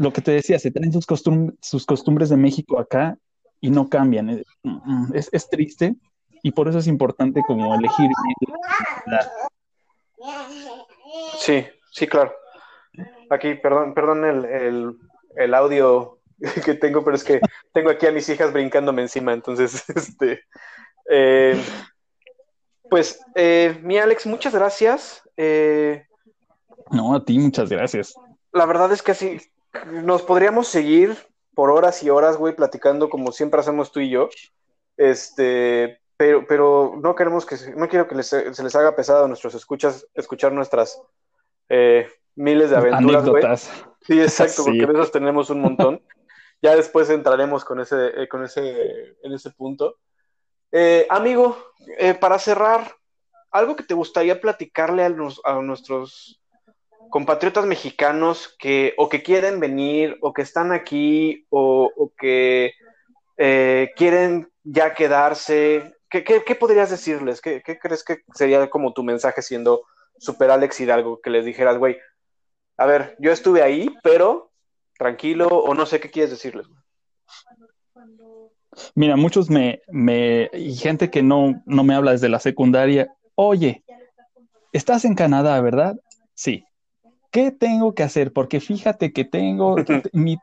lo 0.00 0.14
que 0.14 0.22
te 0.22 0.30
decía, 0.30 0.58
se 0.58 0.70
traen 0.70 0.92
sus, 0.94 1.04
sus 1.60 1.84
costumbres 1.84 2.30
de 2.30 2.38
México 2.38 2.80
acá 2.80 3.18
y 3.60 3.70
no 3.70 3.90
cambian. 3.90 4.30
Eh, 4.30 4.44
mm, 4.62 5.14
es, 5.14 5.28
es, 5.30 5.50
triste 5.50 5.94
y 6.42 6.52
por 6.52 6.68
eso 6.68 6.78
es 6.78 6.86
importante 6.86 7.42
como 7.46 7.74
elegir. 7.74 8.08
Sí, 11.38 11.66
sí, 11.92 12.06
claro. 12.06 12.32
Aquí, 13.28 13.56
perdón, 13.56 13.92
perdón 13.92 14.24
el, 14.24 14.96
el, 15.36 15.54
audio 15.54 16.18
que 16.64 16.72
tengo, 16.72 17.04
pero 17.04 17.16
es 17.16 17.22
que 17.22 17.38
tengo 17.74 17.90
aquí 17.90 18.06
a 18.06 18.12
mis 18.12 18.26
hijas 18.30 18.54
brincándome 18.54 19.02
encima, 19.02 19.34
entonces, 19.34 19.84
este, 19.94 20.44
eh, 21.10 21.62
pues, 22.88 23.20
eh, 23.34 23.78
mi 23.82 23.98
Alex, 23.98 24.26
muchas 24.26 24.54
gracias. 24.54 25.22
no, 26.90 27.14
a 27.14 27.22
ti 27.22 27.38
muchas 27.38 27.68
gracias. 27.68 28.14
La 28.52 28.64
verdad 28.64 28.90
es 28.92 29.02
que 29.02 29.12
así, 29.12 29.38
nos 29.86 30.22
podríamos 30.22 30.68
seguir 30.68 31.16
por 31.54 31.70
horas 31.70 32.02
y 32.02 32.10
horas, 32.10 32.36
güey, 32.36 32.54
platicando 32.54 33.10
como 33.10 33.32
siempre 33.32 33.60
hacemos 33.60 33.92
tú 33.92 34.00
y 34.00 34.10
yo. 34.10 34.28
Este, 34.96 36.00
pero, 36.16 36.46
pero 36.46 36.98
no 37.02 37.14
queremos 37.14 37.46
que, 37.46 37.56
no 37.76 37.88
quiero 37.88 38.06
que 38.06 38.22
se 38.22 38.62
les 38.62 38.76
haga 38.76 38.96
pesado 38.96 39.24
a 39.24 39.28
nuestros 39.28 39.54
escuchas 39.54 40.06
escuchar 40.14 40.52
nuestras 40.52 41.00
eh, 41.68 42.08
miles 42.34 42.70
de 42.70 42.76
aventuras, 42.76 43.28
güey. 43.28 43.42
Sí, 44.02 44.20
exacto, 44.20 44.64
porque 44.64 44.86
de 44.86 44.92
esos 44.92 45.12
tenemos 45.12 45.50
un 45.50 45.60
montón. 45.60 46.02
ya 46.62 46.76
después 46.76 47.08
entraremos 47.10 47.64
con 47.64 47.80
ese, 47.80 48.22
eh, 48.22 48.28
con 48.28 48.44
ese, 48.44 49.16
en 49.22 49.32
ese 49.32 49.50
punto. 49.50 49.96
Eh, 50.72 51.06
amigo, 51.10 51.56
para 52.20 52.38
cerrar, 52.38 52.94
algo 53.50 53.74
que 53.74 53.82
te 53.82 53.94
gustaría 53.94 54.40
platicarle 54.40 55.02
a, 55.02 55.14
a 55.44 55.62
nuestros 55.62 56.39
compatriotas 57.10 57.66
mexicanos 57.66 58.56
que 58.58 58.94
o 58.96 59.08
que 59.08 59.22
quieren 59.22 59.60
venir 59.60 60.16
o 60.22 60.32
que 60.32 60.42
están 60.42 60.72
aquí 60.72 61.46
o, 61.50 62.12
que 62.18 62.72
eh, 63.36 63.90
quieren 63.96 64.50
ya 64.62 64.94
quedarse? 64.94 65.94
¿Qué, 66.08 66.24
qué, 66.24 66.54
podrías 66.54 66.90
decirles? 66.90 67.40
¿Qué, 67.40 67.62
crees 67.62 68.02
que 68.04 68.22
sería 68.34 68.70
como 68.70 68.92
tu 68.92 69.02
mensaje 69.02 69.42
siendo 69.42 69.82
super 70.18 70.50
Alex 70.50 70.80
Hidalgo? 70.80 71.20
Que 71.20 71.30
les 71.30 71.44
dijeras, 71.44 71.78
güey, 71.78 71.98
a 72.76 72.86
ver, 72.86 73.16
yo 73.18 73.32
estuve 73.32 73.62
ahí, 73.62 73.94
pero 74.02 74.50
tranquilo 74.96 75.48
o 75.48 75.74
no 75.74 75.86
sé 75.86 76.00
qué 76.00 76.10
quieres 76.10 76.30
decirles. 76.30 76.66
Mira, 78.94 79.16
muchos 79.16 79.50
me, 79.50 79.82
me, 79.88 80.48
y 80.52 80.74
gente 80.76 81.10
que 81.10 81.22
no, 81.22 81.62
no 81.66 81.84
me 81.84 81.94
habla 81.94 82.12
desde 82.12 82.28
la 82.28 82.38
secundaria, 82.38 83.12
oye, 83.34 83.82
estás 84.72 85.04
en 85.04 85.14
Canadá, 85.14 85.60
¿verdad? 85.60 85.96
Sí. 86.34 86.64
¿Qué 87.30 87.52
tengo 87.52 87.94
que 87.94 88.02
hacer? 88.02 88.32
Porque 88.32 88.60
fíjate 88.60 89.12
que 89.12 89.24
tengo, 89.24 89.76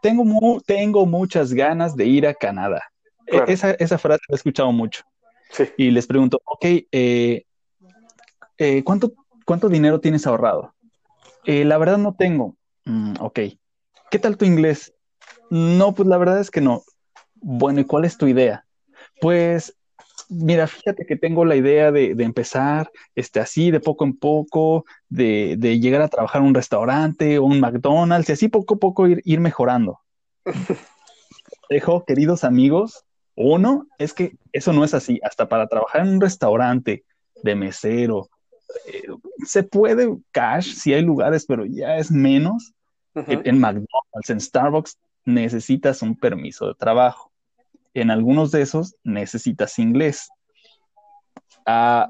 tengo, 0.02 0.62
tengo 0.66 1.06
muchas 1.06 1.54
ganas 1.54 1.96
de 1.96 2.06
ir 2.06 2.28
a 2.28 2.34
Canadá. 2.34 2.82
E, 3.26 3.44
esa, 3.48 3.72
esa, 3.72 3.98
frase 3.98 4.24
la 4.30 4.36
he 4.36 4.38
escuchado 4.38 4.72
mucho. 4.72 5.04
Y 5.78 5.92
les 5.92 6.08
pregunto, 6.08 6.42
ok, 6.46 6.66
eh, 6.92 7.44
eh, 8.58 8.84
¿cuánto, 8.84 9.14
¿cuánto 9.46 9.70
dinero 9.70 10.00
tienes 10.00 10.26
ahorrado? 10.26 10.74
Eh, 11.46 11.66
la 11.66 11.78
verdad 11.78 11.98
no 11.98 12.16
tengo. 12.16 12.56
Mm, 12.86 13.16
ok. 13.20 13.40
¿Qué 14.10 14.20
tal 14.20 14.38
tu 14.38 14.46
inglés? 14.46 14.94
No, 15.50 15.94
pues 15.94 16.08
la 16.08 16.18
verdad 16.18 16.40
es 16.40 16.52
que 16.52 16.62
no. 16.62 16.84
Bueno, 17.36 17.82
¿y 17.82 17.86
cuál 17.86 18.06
es 18.06 18.18
tu 18.18 18.28
idea? 18.28 18.66
Pues 19.22 19.77
mira, 20.30 20.68
fíjate 20.68 21.06
que 21.06 21.16
tengo 21.16 21.46
la 21.46 21.56
idea 21.56 21.92
de, 21.92 22.12
empezar 22.20 22.92
este, 23.16 23.40
así, 23.40 23.72
de 23.72 23.80
poco 23.80 24.06
en 24.06 24.18
poco, 24.18 24.86
de, 25.10 25.58
llegar 25.80 26.02
a 26.02 26.08
trabajar 26.08 26.42
en 26.42 26.48
un 26.50 26.54
restaurante 26.54 27.38
o 27.40 27.46
un 27.46 27.60
McDonald's 27.60 28.30
y 28.30 28.34
así 28.34 28.48
poco 28.48 28.76
a 28.76 28.78
poco 28.78 29.08
ir, 29.08 29.22
ir 29.26 29.40
mejorando. 29.40 30.00
Dejo, 31.70 32.06
queridos 32.06 32.44
amigos, 32.44 33.04
uno 33.36 33.88
es 33.98 34.14
que 34.14 34.36
eso 34.52 34.74
no 34.74 34.84
es 34.84 34.94
así. 34.94 35.20
Hasta 35.24 35.48
para 35.48 35.68
trabajar 35.68 36.02
en 36.02 36.14
un 36.14 36.22
restaurante 36.22 37.04
de 37.44 37.56
mesero, 37.56 38.30
eh, 38.88 39.04
se 39.46 39.64
puede 39.64 40.18
cash 40.32 40.74
si 40.74 40.94
hay 40.94 41.02
lugares, 41.02 41.46
pero 41.46 41.66
ya 41.66 41.98
es 41.98 42.12
menos. 42.12 42.74
en 43.16 43.60
McDonald's, 43.60 44.30
en 44.30 44.40
Starbucks, 44.40 44.98
necesitas 45.26 46.04
un 46.04 46.16
permiso 46.16 46.68
de 46.68 46.76
trabajo 46.76 47.32
en 48.02 48.12
algunos 48.12 48.52
de 48.52 48.62
esos 48.62 48.96
necesitas 49.04 49.80
inglés. 49.80 50.30
Ah, 51.66 52.10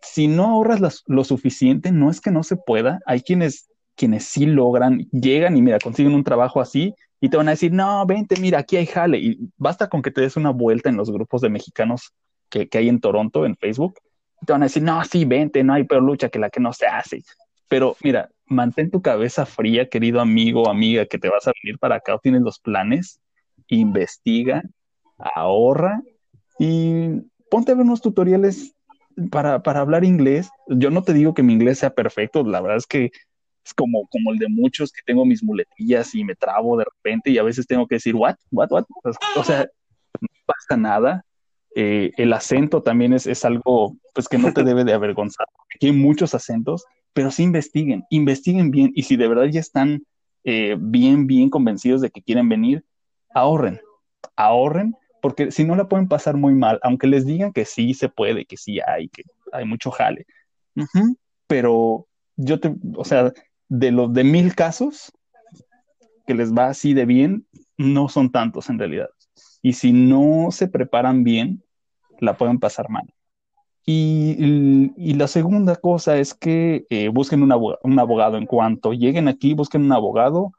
si 0.00 0.28
no 0.28 0.46
ahorras 0.46 1.02
lo 1.06 1.24
suficiente, 1.24 1.92
no 1.92 2.10
es 2.10 2.20
que 2.20 2.30
no 2.30 2.42
se 2.42 2.56
pueda. 2.56 3.00
Hay 3.06 3.20
quienes, 3.20 3.68
quienes 3.94 4.24
sí 4.24 4.46
logran, 4.46 5.08
llegan 5.10 5.56
y 5.56 5.62
mira, 5.62 5.78
consiguen 5.78 6.14
un 6.14 6.24
trabajo 6.24 6.60
así 6.60 6.94
y 7.20 7.28
te 7.28 7.36
van 7.36 7.48
a 7.48 7.52
decir, 7.52 7.72
no, 7.72 8.06
vente, 8.06 8.40
mira, 8.40 8.60
aquí 8.60 8.76
hay 8.76 8.86
jale. 8.86 9.18
Y 9.18 9.50
basta 9.56 9.88
con 9.88 10.02
que 10.02 10.10
te 10.10 10.20
des 10.20 10.36
una 10.36 10.50
vuelta 10.50 10.88
en 10.88 10.96
los 10.96 11.10
grupos 11.10 11.40
de 11.40 11.48
mexicanos 11.48 12.12
que, 12.48 12.68
hay 12.72 12.88
en 12.88 13.00
Toronto, 13.00 13.44
en 13.44 13.56
Facebook. 13.56 13.98
Y 14.40 14.46
te 14.46 14.52
van 14.52 14.62
a 14.62 14.66
decir, 14.66 14.82
no, 14.82 15.02
sí, 15.04 15.24
vente, 15.24 15.64
no 15.64 15.74
hay 15.74 15.84
peor 15.84 16.02
lucha 16.02 16.28
que 16.28 16.38
la 16.38 16.50
que 16.50 16.60
no 16.60 16.72
se 16.72 16.86
hace. 16.86 17.22
Pero 17.68 17.96
mira, 18.02 18.30
mantén 18.46 18.90
tu 18.90 19.02
cabeza 19.02 19.44
fría, 19.46 19.88
querido 19.88 20.20
amigo 20.20 20.62
o 20.62 20.70
amiga, 20.70 21.06
que 21.06 21.18
te 21.18 21.28
vas 21.28 21.46
a 21.48 21.52
venir 21.62 21.78
para 21.78 21.96
acá 21.96 22.14
o 22.14 22.18
tienes 22.18 22.42
los 22.42 22.60
planes, 22.60 23.20
investiga, 23.66 24.62
ahorra 25.18 26.02
y 26.58 27.22
ponte 27.50 27.72
a 27.72 27.74
ver 27.74 27.84
unos 27.84 28.00
tutoriales 28.00 28.74
para, 29.30 29.60
hablar 29.80 30.04
inglés. 30.04 30.50
Yo 30.68 30.90
no 30.90 31.02
te 31.02 31.12
digo 31.12 31.34
que 31.34 31.42
mi 31.42 31.52
inglés 31.52 31.78
sea 31.78 31.90
perfecto, 31.90 32.44
la 32.44 32.60
verdad 32.60 32.78
es 32.78 32.86
que 32.86 33.10
es 33.64 33.74
como, 33.74 34.06
como 34.08 34.32
el 34.32 34.38
de 34.38 34.48
muchos 34.48 34.92
que 34.92 35.02
tengo 35.04 35.26
mis 35.26 35.42
muletillas 35.42 36.14
y 36.14 36.24
me 36.24 36.34
trabo 36.34 36.78
de 36.78 36.84
repente 36.84 37.30
y 37.30 37.38
a 37.38 37.42
veces 37.42 37.66
tengo 37.66 37.86
que 37.86 37.96
decir, 37.96 38.14
what, 38.14 38.36
what, 38.50 38.70
what. 38.70 38.84
O 39.36 39.44
sea, 39.44 39.68
no 40.20 40.28
pasa 40.46 40.76
nada. 40.80 41.24
Eh, 41.74 42.12
el 42.16 42.32
acento 42.32 42.82
también 42.82 43.12
es, 43.12 43.26
es, 43.26 43.44
algo 43.44 43.94
pues 44.14 44.26
que 44.26 44.38
no 44.38 44.52
te 44.52 44.64
debe 44.64 44.84
de 44.84 44.94
avergonzar. 44.94 45.46
Aquí 45.74 45.88
hay 45.88 45.92
muchos 45.92 46.34
acentos, 46.34 46.86
pero 47.12 47.30
sí 47.30 47.42
investiguen, 47.42 48.04
investiguen 48.10 48.70
bien 48.70 48.90
y 48.94 49.02
si 49.02 49.16
de 49.16 49.28
verdad 49.28 49.44
ya 49.44 49.60
están 49.60 50.02
eh, 50.44 50.76
bien, 50.78 51.26
bien 51.26 51.50
convencidos 51.50 52.00
de 52.00 52.10
que 52.10 52.22
quieren 52.22 52.48
venir, 52.48 52.84
ahorren, 53.34 53.80
ahorren 54.34 54.96
porque 55.20 55.50
si 55.50 55.64
no 55.64 55.74
la 55.76 55.88
pueden 55.88 56.08
pasar 56.08 56.36
muy 56.36 56.54
mal, 56.54 56.78
aunque 56.82 57.06
les 57.06 57.26
digan 57.26 57.52
que 57.52 57.64
sí 57.64 57.94
se 57.94 58.08
puede, 58.08 58.44
que 58.44 58.56
sí 58.56 58.80
hay, 58.80 59.08
que 59.08 59.22
hay 59.52 59.64
mucho 59.64 59.90
jale. 59.90 60.26
Pero 61.46 62.06
yo 62.36 62.60
te, 62.60 62.74
o 62.94 63.04
sea, 63.04 63.32
de 63.68 63.90
los 63.90 64.12
de 64.12 64.24
mil 64.24 64.54
casos 64.54 65.12
que 66.26 66.34
les 66.34 66.52
va 66.52 66.68
así 66.68 66.94
de 66.94 67.06
bien, 67.06 67.46
no 67.76 68.08
son 68.08 68.30
tantos 68.30 68.68
en 68.68 68.78
realidad. 68.78 69.08
Y 69.62 69.72
si 69.72 69.92
no 69.92 70.50
se 70.50 70.68
preparan 70.68 71.24
bien, 71.24 71.64
la 72.20 72.36
pueden 72.36 72.58
pasar 72.58 72.90
mal. 72.90 73.12
Y, 73.90 75.14
la 75.14 75.26
segunda 75.26 75.76
cosa 75.76 76.18
es 76.18 76.34
que 76.34 76.86
eh, 76.90 77.08
busquen 77.08 77.42
un 77.42 77.98
abogado. 77.98 78.36
En 78.36 78.44
cuanto 78.44 78.92
lleguen 78.92 79.28
aquí, 79.28 79.54
busquen 79.54 79.84
un 79.84 79.92
abogado. 79.92 80.52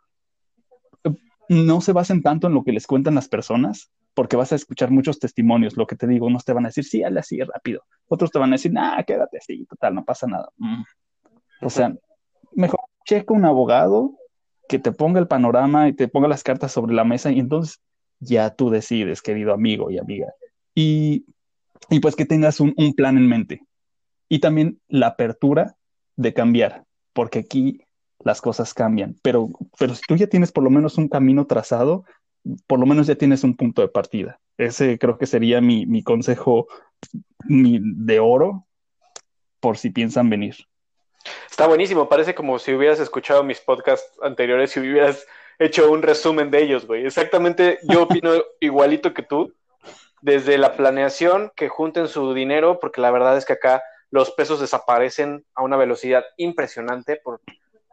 No 1.47 1.81
se 1.81 1.93
basen 1.93 2.23
tanto 2.23 2.47
en 2.47 2.53
lo 2.53 2.63
que 2.63 2.71
les 2.71 2.87
cuentan 2.87 3.13
las 3.13 3.27
personas, 3.27 3.91
porque 4.13 4.35
vas 4.35 4.51
a 4.51 4.55
escuchar 4.55 4.91
muchos 4.91 5.19
testimonios, 5.19 5.77
lo 5.77 5.87
que 5.87 5.95
te 5.95 6.07
digo, 6.07 6.27
unos 6.27 6.45
te 6.45 6.53
van 6.53 6.65
a 6.65 6.69
decir, 6.69 6.83
sí, 6.83 7.03
hazle 7.03 7.19
así 7.19 7.41
rápido, 7.41 7.83
otros 8.07 8.31
te 8.31 8.39
van 8.39 8.51
a 8.51 8.55
decir, 8.55 8.73
nah, 8.73 9.01
quédate 9.03 9.37
así, 9.37 9.65
total, 9.65 9.95
no 9.95 10.05
pasa 10.05 10.27
nada. 10.27 10.49
Mm. 10.57 10.83
O 11.61 11.69
sea, 11.69 11.93
mejor 12.53 12.79
checa 13.05 13.33
un 13.33 13.45
abogado 13.45 14.15
que 14.67 14.79
te 14.79 14.91
ponga 14.91 15.19
el 15.19 15.27
panorama 15.27 15.87
y 15.87 15.93
te 15.93 16.07
ponga 16.07 16.27
las 16.27 16.43
cartas 16.43 16.71
sobre 16.71 16.93
la 16.93 17.03
mesa 17.03 17.31
y 17.31 17.39
entonces 17.39 17.81
ya 18.19 18.55
tú 18.55 18.69
decides, 18.69 19.21
querido 19.21 19.53
amigo 19.53 19.89
y 19.89 19.97
amiga. 19.97 20.33
Y, 20.75 21.25
y 21.89 21.99
pues 21.99 22.15
que 22.15 22.25
tengas 22.25 22.59
un, 22.59 22.73
un 22.77 22.93
plan 22.93 23.17
en 23.17 23.27
mente. 23.27 23.61
Y 24.27 24.39
también 24.39 24.79
la 24.87 25.07
apertura 25.07 25.75
de 26.15 26.33
cambiar, 26.33 26.83
porque 27.13 27.39
aquí 27.39 27.81
las 28.23 28.41
cosas 28.41 28.73
cambian. 28.73 29.15
Pero, 29.23 29.49
pero 29.77 29.95
si 29.95 30.01
tú 30.07 30.15
ya 30.15 30.27
tienes 30.27 30.51
por 30.51 30.63
lo 30.63 30.69
menos 30.69 30.97
un 30.97 31.07
camino 31.07 31.47
trazado, 31.47 32.05
por 32.67 32.79
lo 32.79 32.85
menos 32.85 33.07
ya 33.07 33.15
tienes 33.15 33.43
un 33.43 33.55
punto 33.55 33.81
de 33.81 33.87
partida. 33.87 34.39
Ese 34.57 34.97
creo 34.99 35.17
que 35.17 35.25
sería 35.25 35.61
mi, 35.61 35.85
mi 35.85 36.03
consejo 36.03 36.67
mi, 37.45 37.79
de 37.81 38.19
oro 38.19 38.65
por 39.59 39.77
si 39.77 39.89
piensan 39.89 40.29
venir. 40.29 40.55
Está 41.49 41.67
buenísimo, 41.67 42.07
parece 42.07 42.33
como 42.33 42.59
si 42.59 42.73
hubieras 42.73 42.99
escuchado 42.99 43.43
mis 43.43 43.59
podcasts 43.59 44.17
anteriores 44.21 44.75
y 44.75 44.79
hubieras 44.79 45.25
hecho 45.59 45.91
un 45.91 46.01
resumen 46.01 46.49
de 46.49 46.63
ellos, 46.63 46.87
güey. 46.87 47.05
Exactamente, 47.05 47.79
yo 47.83 48.03
opino 48.03 48.31
igualito 48.61 49.13
que 49.13 49.23
tú, 49.23 49.53
desde 50.21 50.57
la 50.57 50.75
planeación, 50.75 51.51
que 51.55 51.67
junten 51.67 52.07
su 52.07 52.33
dinero, 52.33 52.79
porque 52.79 53.01
la 53.01 53.11
verdad 53.11 53.37
es 53.37 53.45
que 53.45 53.53
acá 53.53 53.83
los 54.11 54.31
pesos 54.31 54.59
desaparecen 54.59 55.45
a 55.53 55.63
una 55.63 55.77
velocidad 55.77 56.23
impresionante, 56.37 57.17
por, 57.17 57.41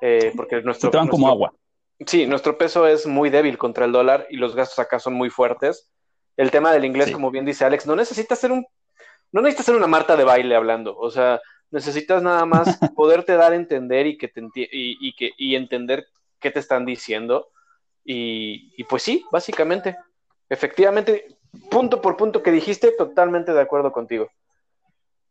eh, 0.00 0.32
porque 0.36 0.62
nuestro... 0.62 0.90
Se 0.90 1.08
como 1.08 1.28
agua. 1.28 1.52
Sí, 2.04 2.26
nuestro 2.26 2.58
peso 2.58 2.86
es 2.86 3.06
muy 3.06 3.30
débil 3.30 3.56
contra 3.56 3.86
el 3.86 3.92
dólar 3.92 4.26
y 4.28 4.36
los 4.36 4.54
gastos 4.54 4.78
acá 4.78 4.98
son 4.98 5.14
muy 5.14 5.30
fuertes. 5.30 5.90
El 6.36 6.50
tema 6.50 6.72
del 6.72 6.84
inglés, 6.84 7.10
como 7.10 7.30
bien 7.30 7.46
dice 7.46 7.64
Alex, 7.64 7.86
no 7.86 7.96
necesitas 7.96 8.38
ser 8.38 8.52
un... 8.52 8.66
No 9.32 9.40
necesitas 9.40 9.66
ser 9.66 9.76
una 9.76 9.86
Marta 9.86 10.16
de 10.16 10.24
baile 10.24 10.54
hablando, 10.54 10.96
o 10.96 11.10
sea, 11.10 11.40
necesitas 11.70 12.22
nada 12.22 12.46
más 12.46 12.78
poderte 12.94 13.34
dar 13.36 13.52
a 13.52 13.56
entender 13.56 14.06
y, 14.06 14.18
que 14.18 14.28
te 14.28 14.42
y, 14.54 15.14
que, 15.14 15.32
y 15.36 15.56
entender 15.56 16.06
qué 16.38 16.50
te 16.50 16.60
están 16.60 16.84
diciendo. 16.84 17.48
Y, 18.04 18.72
y, 18.76 18.84
pues 18.84 19.02
sí, 19.02 19.24
básicamente, 19.32 19.96
efectivamente, 20.48 21.36
punto 21.70 22.00
por 22.00 22.16
punto 22.16 22.42
que 22.42 22.52
dijiste, 22.52 22.92
totalmente 22.92 23.52
de 23.52 23.60
acuerdo 23.60 23.90
contigo. 23.90 24.28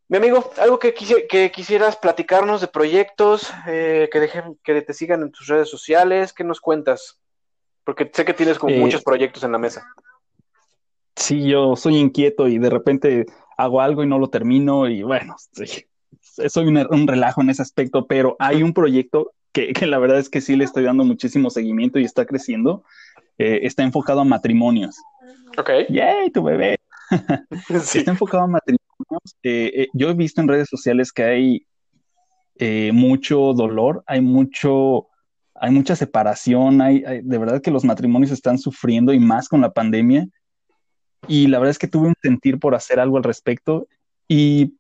Mi 0.08 0.18
amigo, 0.18 0.52
algo 0.58 0.78
que, 0.78 0.94
que 0.94 1.52
quisieras 1.52 1.98
platicarnos 1.98 2.62
de 2.62 2.68
proyectos, 2.68 3.52
eh, 3.68 4.08
que, 4.12 4.20
dejen, 4.20 4.58
que 4.64 4.82
te 4.82 4.94
sigan 4.94 5.24
en 5.24 5.32
tus 5.32 5.48
redes 5.48 5.70
sociales, 5.70 6.32
¿qué 6.32 6.44
nos 6.44 6.62
cuentas? 6.62 7.20
Porque 7.84 8.10
sé 8.14 8.24
que 8.24 8.34
tienes 8.34 8.60
como 8.60 8.76
eh, 8.76 8.80
muchos 8.80 9.04
proyectos 9.04 9.44
en 9.44 9.52
la 9.52 9.58
mesa. 9.58 9.84
Sí, 11.16 11.48
yo 11.48 11.76
soy 11.76 11.98
inquieto 11.98 12.48
y 12.48 12.60
de 12.60 12.70
repente 12.70 13.26
hago 13.58 13.82
algo 13.82 14.04
y 14.04 14.08
no 14.08 14.20
lo 14.20 14.30
termino 14.30 14.88
y 14.88 15.02
bueno, 15.02 15.36
sí, 15.54 15.88
soy 16.50 16.68
un, 16.68 17.08
relajo 17.08 17.42
en 17.42 17.50
ese 17.50 17.62
aspecto, 17.62 18.06
pero 18.06 18.36
hay 18.38 18.62
un 18.62 18.74
proyecto 18.74 19.32
que, 19.54 19.74
la 19.88 19.98
verdad 19.98 20.20
es 20.20 20.30
que 20.30 20.42
sí 20.42 20.56
le 20.56 20.66
estoy 20.66 20.84
dando 20.84 21.04
muchísimo 21.04 21.50
seguimiento 21.50 21.98
y 21.98 22.04
está 22.04 22.26
creciendo. 22.26 22.84
Eh, 23.38 23.62
está 23.64 23.84
enfocado 23.84 24.22
a 24.22 24.26
matrimonios. 24.26 24.98
Ok. 25.58 25.70
¡Yay, 25.90 26.30
tu 26.32 26.44
bebé! 26.44 26.78
Está 27.70 28.12
enfocado 28.12 28.44
a 28.44 28.48
matrimonios. 28.48 28.85
Eh, 29.44 29.72
eh, 29.76 29.88
yo 29.94 30.10
he 30.10 30.14
visto 30.14 30.42
en 30.42 30.48
redes 30.48 30.70
sociales 30.70 31.12
que 31.12 31.24
hay 31.24 31.68
mucho 32.94 33.54
dolor, 33.54 34.04
hay 34.08 34.22
mucho, 34.22 35.08
hay 35.54 35.72
mucha 35.72 35.96
separación, 35.96 36.82
hay, 36.82 37.02
de 37.02 37.38
verdad 37.38 37.62
que 37.62 37.72
los 37.72 37.84
matrimonios 37.84 38.32
están 38.32 38.58
sufriendo 38.58 39.14
y 39.14 39.20
más 39.20 39.50
con 39.50 39.62
la 39.62 39.74
pandemia. 39.74 40.28
Y 41.28 41.48
la 41.48 41.60
verdad 41.60 41.72
es 41.72 41.80
que 41.80 41.88
tuve 41.88 42.08
un 42.08 42.16
sentir 42.22 42.60
por 42.60 42.76
hacer 42.76 43.00
algo 43.00 43.18
al 43.18 43.24
respecto 43.24 43.88
y 44.28 44.76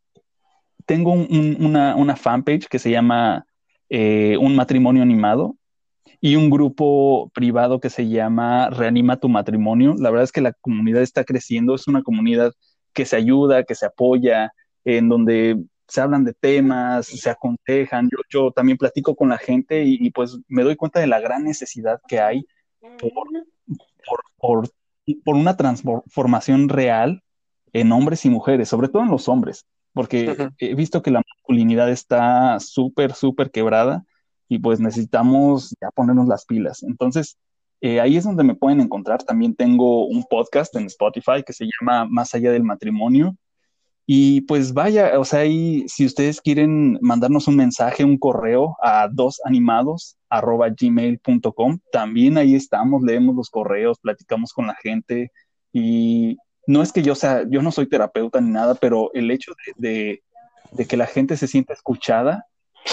tengo 0.85 1.11
una, 1.13 2.15
fanpage 2.15 2.67
que 2.67 2.79
se 2.79 2.91
llama 2.91 3.45
eh, 3.89 4.37
Un 4.39 4.55
matrimonio 4.55 5.01
animado 5.01 5.55
y 6.21 6.35
un 6.35 6.49
grupo 6.49 7.29
privado 7.33 7.79
que 7.79 7.89
se 7.89 8.07
llama 8.07 8.69
Reanima 8.69 9.17
tu 9.17 9.29
matrimonio. 9.29 9.95
La 9.97 10.09
verdad 10.09 10.23
es 10.23 10.31
que 10.31 10.41
la 10.41 10.53
comunidad 10.53 11.01
está 11.01 11.23
creciendo, 11.23 11.75
es 11.75 11.87
una 11.87 12.03
comunidad 12.03 12.53
que 12.95 13.05
se 13.05 13.15
ayuda, 13.15 13.63
que 13.63 13.75
se 13.75 13.85
apoya, 13.85 14.51
en 14.83 15.09
donde 15.09 15.63
se 15.87 16.01
hablan 16.01 16.23
de 16.23 16.33
temas, 16.33 17.05
se 17.05 17.29
aconsejan. 17.29 18.09
Yo, 18.11 18.17
yo 18.29 18.51
también 18.51 18.79
platico 18.79 19.15
con 19.15 19.29
la 19.29 19.37
gente 19.37 19.83
y, 19.85 20.09
pues 20.09 20.39
me 20.47 20.63
doy 20.63 20.75
cuenta 20.75 20.99
de 20.99 21.07
la 21.07 21.19
gran 21.19 21.43
necesidad 21.43 22.01
que 22.07 22.19
hay 22.19 22.47
por, 22.79 23.27
por, 24.37 24.69
por 25.23 25.35
una 25.35 25.55
transformación 25.55 26.69
real 26.69 27.21
en 27.73 27.91
hombres 27.91 28.25
y 28.25 28.31
mujeres, 28.31 28.69
sobre 28.69 28.89
todo 28.89 29.03
en 29.03 29.11
los 29.11 29.29
hombres 29.29 29.67
porque 29.95 30.49
he 30.57 30.75
visto 30.75 31.01
que 31.01 31.09
la 31.09 31.23
masculinidad 31.25 31.89
está 31.89 32.59
súper, 32.59 33.13
súper 33.13 33.49
quebrada 33.49 34.03
y 34.49 34.59
pues 34.59 34.81
necesitamos 34.81 35.73
ya 35.81 35.89
ponernos 35.91 36.27
las 36.27 36.45
pilas. 36.45 36.83
Entonces, 36.83 37.37
eh, 37.81 37.99
ahí 37.99 38.17
es 38.17 38.23
donde 38.23 38.43
me 38.43 38.55
pueden 38.55 38.81
encontrar. 38.81 39.23
También 39.23 39.55
tengo 39.55 40.07
un 40.07 40.23
podcast 40.23 40.75
en 40.75 40.85
Spotify 40.85 41.43
que 41.45 41.53
se 41.53 41.65
llama 41.65 42.05
Más 42.05 42.33
allá 42.33 42.51
del 42.51 42.63
matrimonio. 42.63 43.35
Y 44.07 44.41
pues 44.41 44.73
vaya, 44.73 45.19
o 45.19 45.25
sea, 45.25 45.39
ahí 45.39 45.83
si 45.87 46.05
ustedes 46.05 46.39
quieren 46.39 46.99
mandarnos 47.01 47.47
un 47.47 47.55
mensaje, 47.55 48.03
un 48.03 48.19
correo 48.19 48.77
a 48.81 49.07
dosanimados.gmail.com, 49.11 51.79
también 51.91 52.37
ahí 52.37 52.53
estamos, 52.53 53.01
leemos 53.01 53.35
los 53.35 53.49
correos, 53.49 53.97
platicamos 53.99 54.53
con 54.53 54.67
la 54.67 54.75
gente 54.75 55.31
y 55.73 56.37
no 56.67 56.83
es 56.83 56.91
que 56.91 57.01
yo 57.01 57.15
sea, 57.15 57.45
yo 57.49 57.63
no 57.63 57.71
soy 57.71 57.87
terapeuta 57.87 58.39
ni 58.41 58.51
nada, 58.51 58.75
pero 58.75 59.09
el 59.13 59.31
hecho 59.31 59.53
de, 59.77 60.21
que 60.87 60.97
la 60.97 61.07
gente 61.07 61.35
se 61.37 61.47
sienta 61.47 61.73
escuchada 61.73 62.45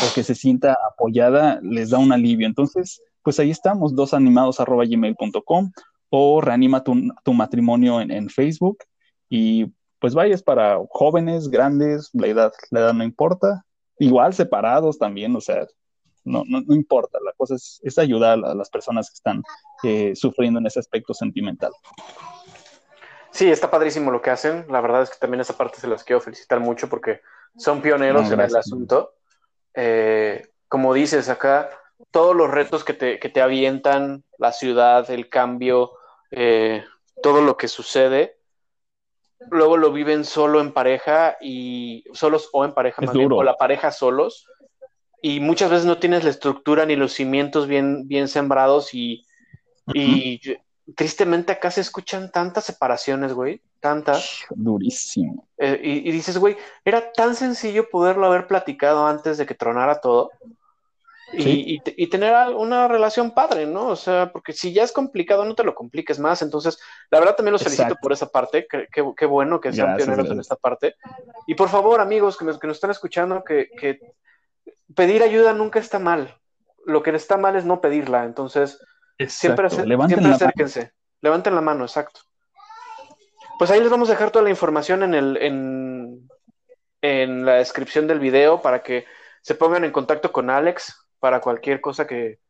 o 0.03 0.15
que 0.15 0.23
se 0.23 0.35
sienta 0.35 0.79
apoyada 0.91 1.61
les 1.63 1.91
da 1.91 1.99
un 1.99 2.13
alivio. 2.13 2.47
Entonces, 2.47 3.03
pues 3.23 3.39
ahí 3.41 3.51
estamos, 3.51 3.95
dosanimados.gmail.com 3.95 5.73
o 6.11 6.41
reanima 6.41 6.83
tu, 6.85 7.33
matrimonio 7.33 8.01
en, 8.01 8.29
Facebook 8.29 8.79
y 9.29 9.73
pues 9.99 10.15
vaya, 10.15 10.35
es 10.35 10.43
para 10.43 10.79
jóvenes, 10.91 11.49
grandes, 11.49 12.11
la 12.13 12.27
edad, 12.27 12.53
la 12.71 12.81
edad 12.81 12.93
no 12.93 13.05
importa, 13.05 13.65
igual 13.99 14.35
separados 14.35 14.99
también, 14.99 15.35
o 15.37 15.41
sea, 15.41 15.67
no, 16.25 16.43
no, 16.47 16.61
no 16.61 16.75
importa, 16.75 17.19
la 17.25 17.33
cosa 17.33 17.55
es, 17.55 17.81
es, 17.83 17.99
ayudar 17.99 18.45
a 18.45 18.55
las 18.55 18.69
personas 18.69 19.09
que 19.09 19.15
están 19.15 19.43
eh, 19.85 20.13
sufriendo 20.15 20.61
en 20.61 20.67
ese 20.67 20.81
aspecto 20.81 21.15
sentimental. 21.15 21.73
Sí, 23.33 23.51
está 23.51 23.71
padrísimo 23.71 24.11
lo 24.11 24.21
que 24.21 24.31
hacen. 24.31 24.67
La 24.69 24.81
verdad 24.83 25.03
es 25.03 25.11
que 25.11 25.17
también 25.19 25.41
esa 25.41 25.57
parte 25.57 25.81
se 25.81 25.89
las 25.89 26.05
quiero 26.05 26.21
felicitar 26.21 26.61
mucho 26.61 26.89
porque 26.89 27.23
son 27.57 27.81
pioneros 27.81 28.31
en 28.31 28.41
el 28.41 28.55
asunto. 28.55 29.15
Eh, 29.75 30.47
como 30.69 30.93
dices 30.93 31.31
acá, 31.31 31.71
todos 32.11 32.35
los 32.35 32.51
retos 32.51 32.85
que 32.85 32.95
te, 32.95 33.19
que 33.19 33.29
te 33.29 33.41
avientan, 33.41 34.25
la 34.39 34.53
ciudad, 34.53 35.11
el 35.11 35.29
cambio, 35.29 35.93
eh, 36.31 36.85
todo 37.23 37.41
lo 37.43 37.57
que 37.57 37.69
sucede, 37.69 38.39
luego 39.51 39.77
lo 39.77 39.93
viven 39.93 40.25
solo 40.25 40.61
en 40.61 40.73
pareja 40.73 41.37
y 41.41 42.05
solos 42.13 42.49
o 42.53 42.65
en 42.65 42.75
pareja, 42.75 43.03
más 43.03 43.15
bien, 43.15 43.31
o 43.33 43.43
la 43.43 43.57
pareja 43.57 43.91
solos. 43.91 44.47
Y 45.21 45.41
muchas 45.41 45.71
veces 45.71 45.87
no 45.87 45.99
tienes 45.99 46.25
la 46.25 46.31
estructura 46.31 46.85
ni 46.85 46.97
los 46.97 47.13
cimientos 47.13 47.69
bien, 47.69 48.09
bien 48.09 48.27
sembrados 48.27 48.93
y, 48.93 49.25
y 49.95 50.41
tristemente 50.97 51.53
acá 51.53 51.71
se 51.71 51.81
escuchan 51.81 52.31
tantas 52.33 52.65
separaciones, 52.65 53.33
güey, 53.33 53.61
tantas. 53.81 54.41
Durísimo. 54.51 55.47
Eh, 55.59 55.81
y, 55.83 56.11
dices, 56.11 56.39
güey, 56.39 56.57
era 56.85 57.13
tan 57.13 57.35
sencillo 57.35 57.89
poderlo 57.89 58.27
haber 58.27 58.47
platicado 58.47 59.07
antes 59.07 59.39
de 59.39 59.47
que 59.47 59.55
tronara 59.55 60.01
todo. 60.01 60.31
Y, 61.33 61.81
tener 62.09 62.55
una 62.55 62.89
relación 62.89 63.33
padre, 63.33 63.67
¿no? 63.67 63.89
O 63.89 63.97
sea, 63.97 64.31
porque 64.33 64.53
si 64.53 64.73
ya 64.73 64.83
es 64.83 64.93
complicado, 64.93 65.45
no 65.45 65.55
te 65.55 65.65
lo 65.65 65.75
compliques 65.75 66.19
más. 66.19 66.43
Entonces, 66.43 66.79
la 67.11 67.19
verdad 67.21 67.37
también 67.37 67.53
los 67.53 67.63
felicito 67.63 67.97
por 68.01 68.13
esa 68.13 68.29
parte. 68.29 68.67
Qué 68.69 69.27
bueno 69.27 69.61
que 69.61 69.73
sean 69.73 69.97
pioneros 69.97 70.31
en 70.31 70.41
esta 70.41 70.57
parte. 70.57 70.97
Y 71.47 71.55
por 71.55 71.69
favor, 71.69 72.01
amigos 72.01 72.37
que 72.37 72.45
nos, 72.45 72.59
que 72.59 72.67
nos 72.67 72.77
están 72.77 72.91
escuchando, 72.91 73.43
que, 73.45 73.71
que 73.79 74.01
pedir 74.95 75.23
ayuda 75.23 75.53
nunca 75.53 75.79
está 75.79 75.99
mal. 75.99 76.37
Lo 76.85 77.03
que 77.03 77.11
está 77.11 77.37
mal 77.37 77.57
es 77.57 77.65
no 77.65 77.81
pedirla. 77.81 78.25
Entonces, 78.25 78.79
Siempre, 79.29 79.69
Levanten 79.85 80.27
acérquense. 80.27 80.93
Levanten 81.21 81.55
la 81.55 81.61
mano, 81.61 81.85
exacto. 81.85 82.21
Pues 83.59 83.71
ahí 83.71 83.81
les 83.81 83.91
vamos 83.91 84.09
a 84.09 84.13
dejar 84.13 84.31
toda 84.31 84.43
la 84.45 84.51
información 84.51 85.03
en, 85.03 85.15
el, 85.15 85.37
en, 85.37 86.29
en 87.01 87.45
la 87.45 87.55
descripción 87.55 88.07
del 88.07 88.19
video 88.19 88.61
para 88.61 88.83
que 88.83 89.07
se 89.41 89.55
pongan 89.55 89.85
en 89.85 89.93
contacto 89.93 90.33
con 90.33 90.51
Alex 90.51 91.07
para 91.23 91.41
cualquier 91.41 91.81
cosa 91.81 92.05
que, 92.05 92.41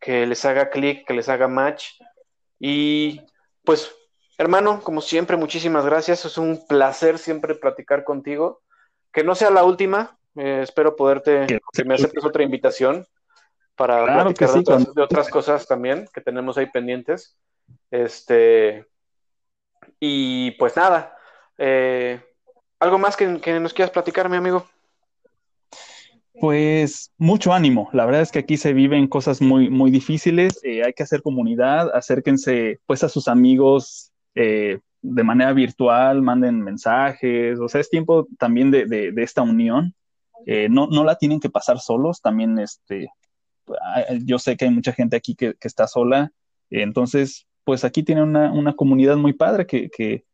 que 0.00 0.26
les 0.26 0.44
haga 0.44 0.68
clic, 0.68 1.06
que 1.06 1.14
les 1.14 1.28
haga 1.28 1.46
match. 1.46 1.92
Y 2.58 3.20
pues, 3.64 3.94
hermano, 4.36 4.80
como 4.80 5.00
siempre, 5.00 5.36
muchísimas 5.36 5.86
gracias. 5.86 6.24
Es 6.24 6.36
un 6.36 6.66
placer 6.66 7.18
siempre 7.18 7.54
platicar 7.54 8.02
contigo. 8.02 8.62
Que 9.12 9.22
no 9.22 9.36
sea 9.36 9.50
la 9.50 9.62
última. 9.62 10.18
Eh, 10.34 10.62
espero 10.64 10.96
poderte, 10.96 11.46
que 11.72 11.84
me 11.84 11.94
aceptes 11.94 12.24
otra 12.24 12.42
invitación 12.42 13.06
para 13.76 14.04
platicar 14.04 14.50
de, 14.64 15.02
otras, 15.02 15.28
cosas 15.28 15.64
también 15.64 16.08
que 16.12 16.20
tenemos 16.20 16.58
ahí 16.58 16.66
pendientes. 16.66 17.38
Este, 17.92 18.88
y 20.00 20.50
pues 20.52 20.76
nada, 20.76 21.16
eh, 21.58 22.20
¿algo 22.80 22.98
más 22.98 23.16
que, 23.16 23.28
nos 23.28 23.72
quieras 23.72 23.92
platicar, 23.92 24.28
mi 24.28 24.36
amigo? 24.36 24.66
Pues 26.40 27.12
mucho 27.18 27.52
ánimo. 27.52 27.88
La 27.92 28.04
verdad 28.04 28.22
es 28.22 28.30
que 28.30 28.40
aquí 28.40 28.56
se 28.56 28.72
viven 28.72 29.06
cosas 29.06 29.40
muy, 29.40 29.70
muy 29.70 29.90
difíciles. 29.90 30.60
Eh, 30.62 30.82
hay 30.84 30.92
que 30.92 31.02
hacer 31.02 31.22
comunidad. 31.22 31.94
Acérquense 31.94 32.80
pues 32.86 33.02
a 33.04 33.08
sus 33.08 33.28
amigos 33.28 34.12
eh, 34.34 34.80
de 35.02 35.22
manera 35.22 35.52
virtual, 35.52 36.20
manden 36.22 36.60
mensajes, 36.62 37.58
o 37.60 37.68
sea, 37.68 37.80
es 37.80 37.88
tiempo 37.88 38.26
también 38.38 38.70
de, 38.70 38.86
de, 38.86 39.22
esta 39.22 39.42
unión. 39.42 39.94
Eh, 40.46 40.68
no, 40.68 40.88
no 40.88 41.04
la 41.04 41.16
tienen 41.16 41.40
que 41.40 41.48
pasar 41.48 41.78
solos, 41.78 42.20
también 42.20 42.58
este, 42.58 43.08
yo 44.24 44.38
sé 44.38 44.56
que 44.56 44.64
hay 44.64 44.70
mucha 44.70 44.92
gente 44.92 45.16
aquí 45.16 45.34
que, 45.34 45.54
que 45.54 45.68
está 45.68 45.86
sola, 45.86 46.32
entonces, 46.70 47.46
pues 47.64 47.84
aquí 47.84 48.02
tienen 48.02 48.24
una, 48.24 48.52
una 48.52 48.74
comunidad 48.74 49.16
muy 49.16 49.32
padre 49.32 49.66
que, 49.66 49.88
que, 49.90 50.24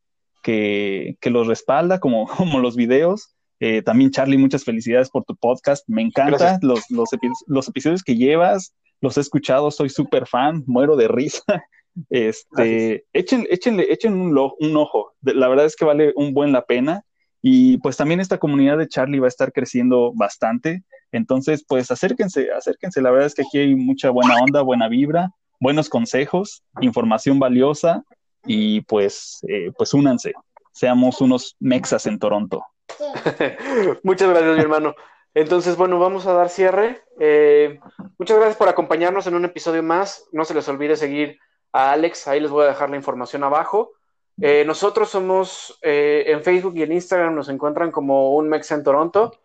que, 0.42 1.16
que 1.20 1.30
los 1.30 1.46
respalda, 1.46 2.00
como, 2.00 2.26
como 2.36 2.58
los 2.58 2.76
videos. 2.76 3.31
Eh, 3.64 3.80
también, 3.80 4.10
Charlie, 4.10 4.38
muchas 4.38 4.64
felicidades 4.64 5.08
por 5.08 5.22
tu 5.22 5.36
podcast. 5.36 5.84
Me 5.86 6.02
encanta 6.02 6.58
los, 6.62 6.90
los, 6.90 7.10
los, 7.46 7.68
episodios 7.68 8.02
que 8.02 8.16
llevas. 8.16 8.74
Los 9.00 9.16
he 9.16 9.20
escuchado, 9.20 9.70
soy 9.70 9.88
súper 9.88 10.26
fan, 10.26 10.64
muero 10.66 10.96
de 10.96 11.08
risa. 11.08 11.44
Este, 12.08 13.04
echen, 13.12 13.46
échenle, 13.50 13.92
echen 13.92 14.14
un, 14.14 14.36
un, 14.58 14.76
ojo. 14.78 15.12
La 15.20 15.46
verdad 15.46 15.66
es 15.66 15.76
que 15.76 15.84
vale 15.84 16.14
un 16.16 16.32
buen 16.32 16.50
la 16.50 16.64
pena. 16.64 17.04
Y 17.42 17.76
pues 17.78 17.98
también 17.98 18.18
esta 18.18 18.38
comunidad 18.38 18.78
de 18.78 18.88
Charlie 18.88 19.20
va 19.20 19.26
a 19.26 19.28
estar 19.28 19.52
creciendo 19.52 20.12
bastante. 20.14 20.82
Entonces, 21.12 21.64
pues 21.68 21.90
acérquense, 21.90 22.50
acérquense. 22.50 23.02
La 23.02 23.10
verdad 23.10 23.26
es 23.26 23.34
que 23.34 23.42
aquí 23.42 23.58
hay 23.58 23.74
mucha 23.76 24.08
buena 24.08 24.36
onda, 24.42 24.62
buena 24.62 24.88
vibra, 24.88 25.32
buenos 25.60 25.90
consejos, 25.90 26.64
información 26.80 27.38
valiosa 27.38 28.02
y 28.46 28.80
pues, 28.80 29.40
eh, 29.46 29.70
pues 29.76 29.92
únanse. 29.92 30.32
Seamos 30.72 31.20
unos 31.20 31.56
mexas 31.60 32.06
en 32.06 32.18
Toronto. 32.18 32.64
Muchas 34.02 34.28
gracias, 34.28 34.56
mi 34.56 34.62
hermano. 34.62 34.94
Entonces, 35.34 35.76
bueno, 35.76 35.98
vamos 35.98 36.26
a 36.26 36.34
dar 36.34 36.48
cierre. 36.48 37.02
Eh, 37.18 37.80
muchas 38.18 38.36
gracias 38.36 38.56
por 38.56 38.68
acompañarnos 38.68 39.26
en 39.26 39.34
un 39.34 39.44
episodio 39.44 39.82
más. 39.82 40.26
No 40.32 40.44
se 40.44 40.54
les 40.54 40.68
olvide 40.68 40.96
seguir 40.96 41.38
a 41.72 41.92
Alex, 41.92 42.28
ahí 42.28 42.40
les 42.40 42.50
voy 42.50 42.64
a 42.64 42.68
dejar 42.68 42.90
la 42.90 42.96
información 42.96 43.44
abajo. 43.44 43.92
Eh, 44.40 44.64
nosotros 44.66 45.10
somos 45.10 45.78
eh, 45.82 46.24
en 46.26 46.42
Facebook 46.42 46.76
y 46.76 46.82
en 46.82 46.92
Instagram, 46.92 47.34
nos 47.34 47.48
encuentran 47.48 47.90
como 47.90 48.34
un 48.34 48.48
Mex 48.48 48.70
en 48.72 48.82
Toronto. 48.82 49.38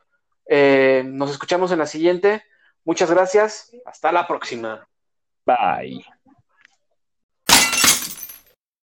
nos 0.50 1.32
escuchamos 1.32 1.72
en 1.72 1.80
la 1.80 1.86
siguiente. 1.86 2.44
Muchas 2.84 3.12
gracias. 3.12 3.72
Hasta 3.86 4.12
la 4.12 4.28
próxima. 4.28 4.88
Bye. 5.46 6.17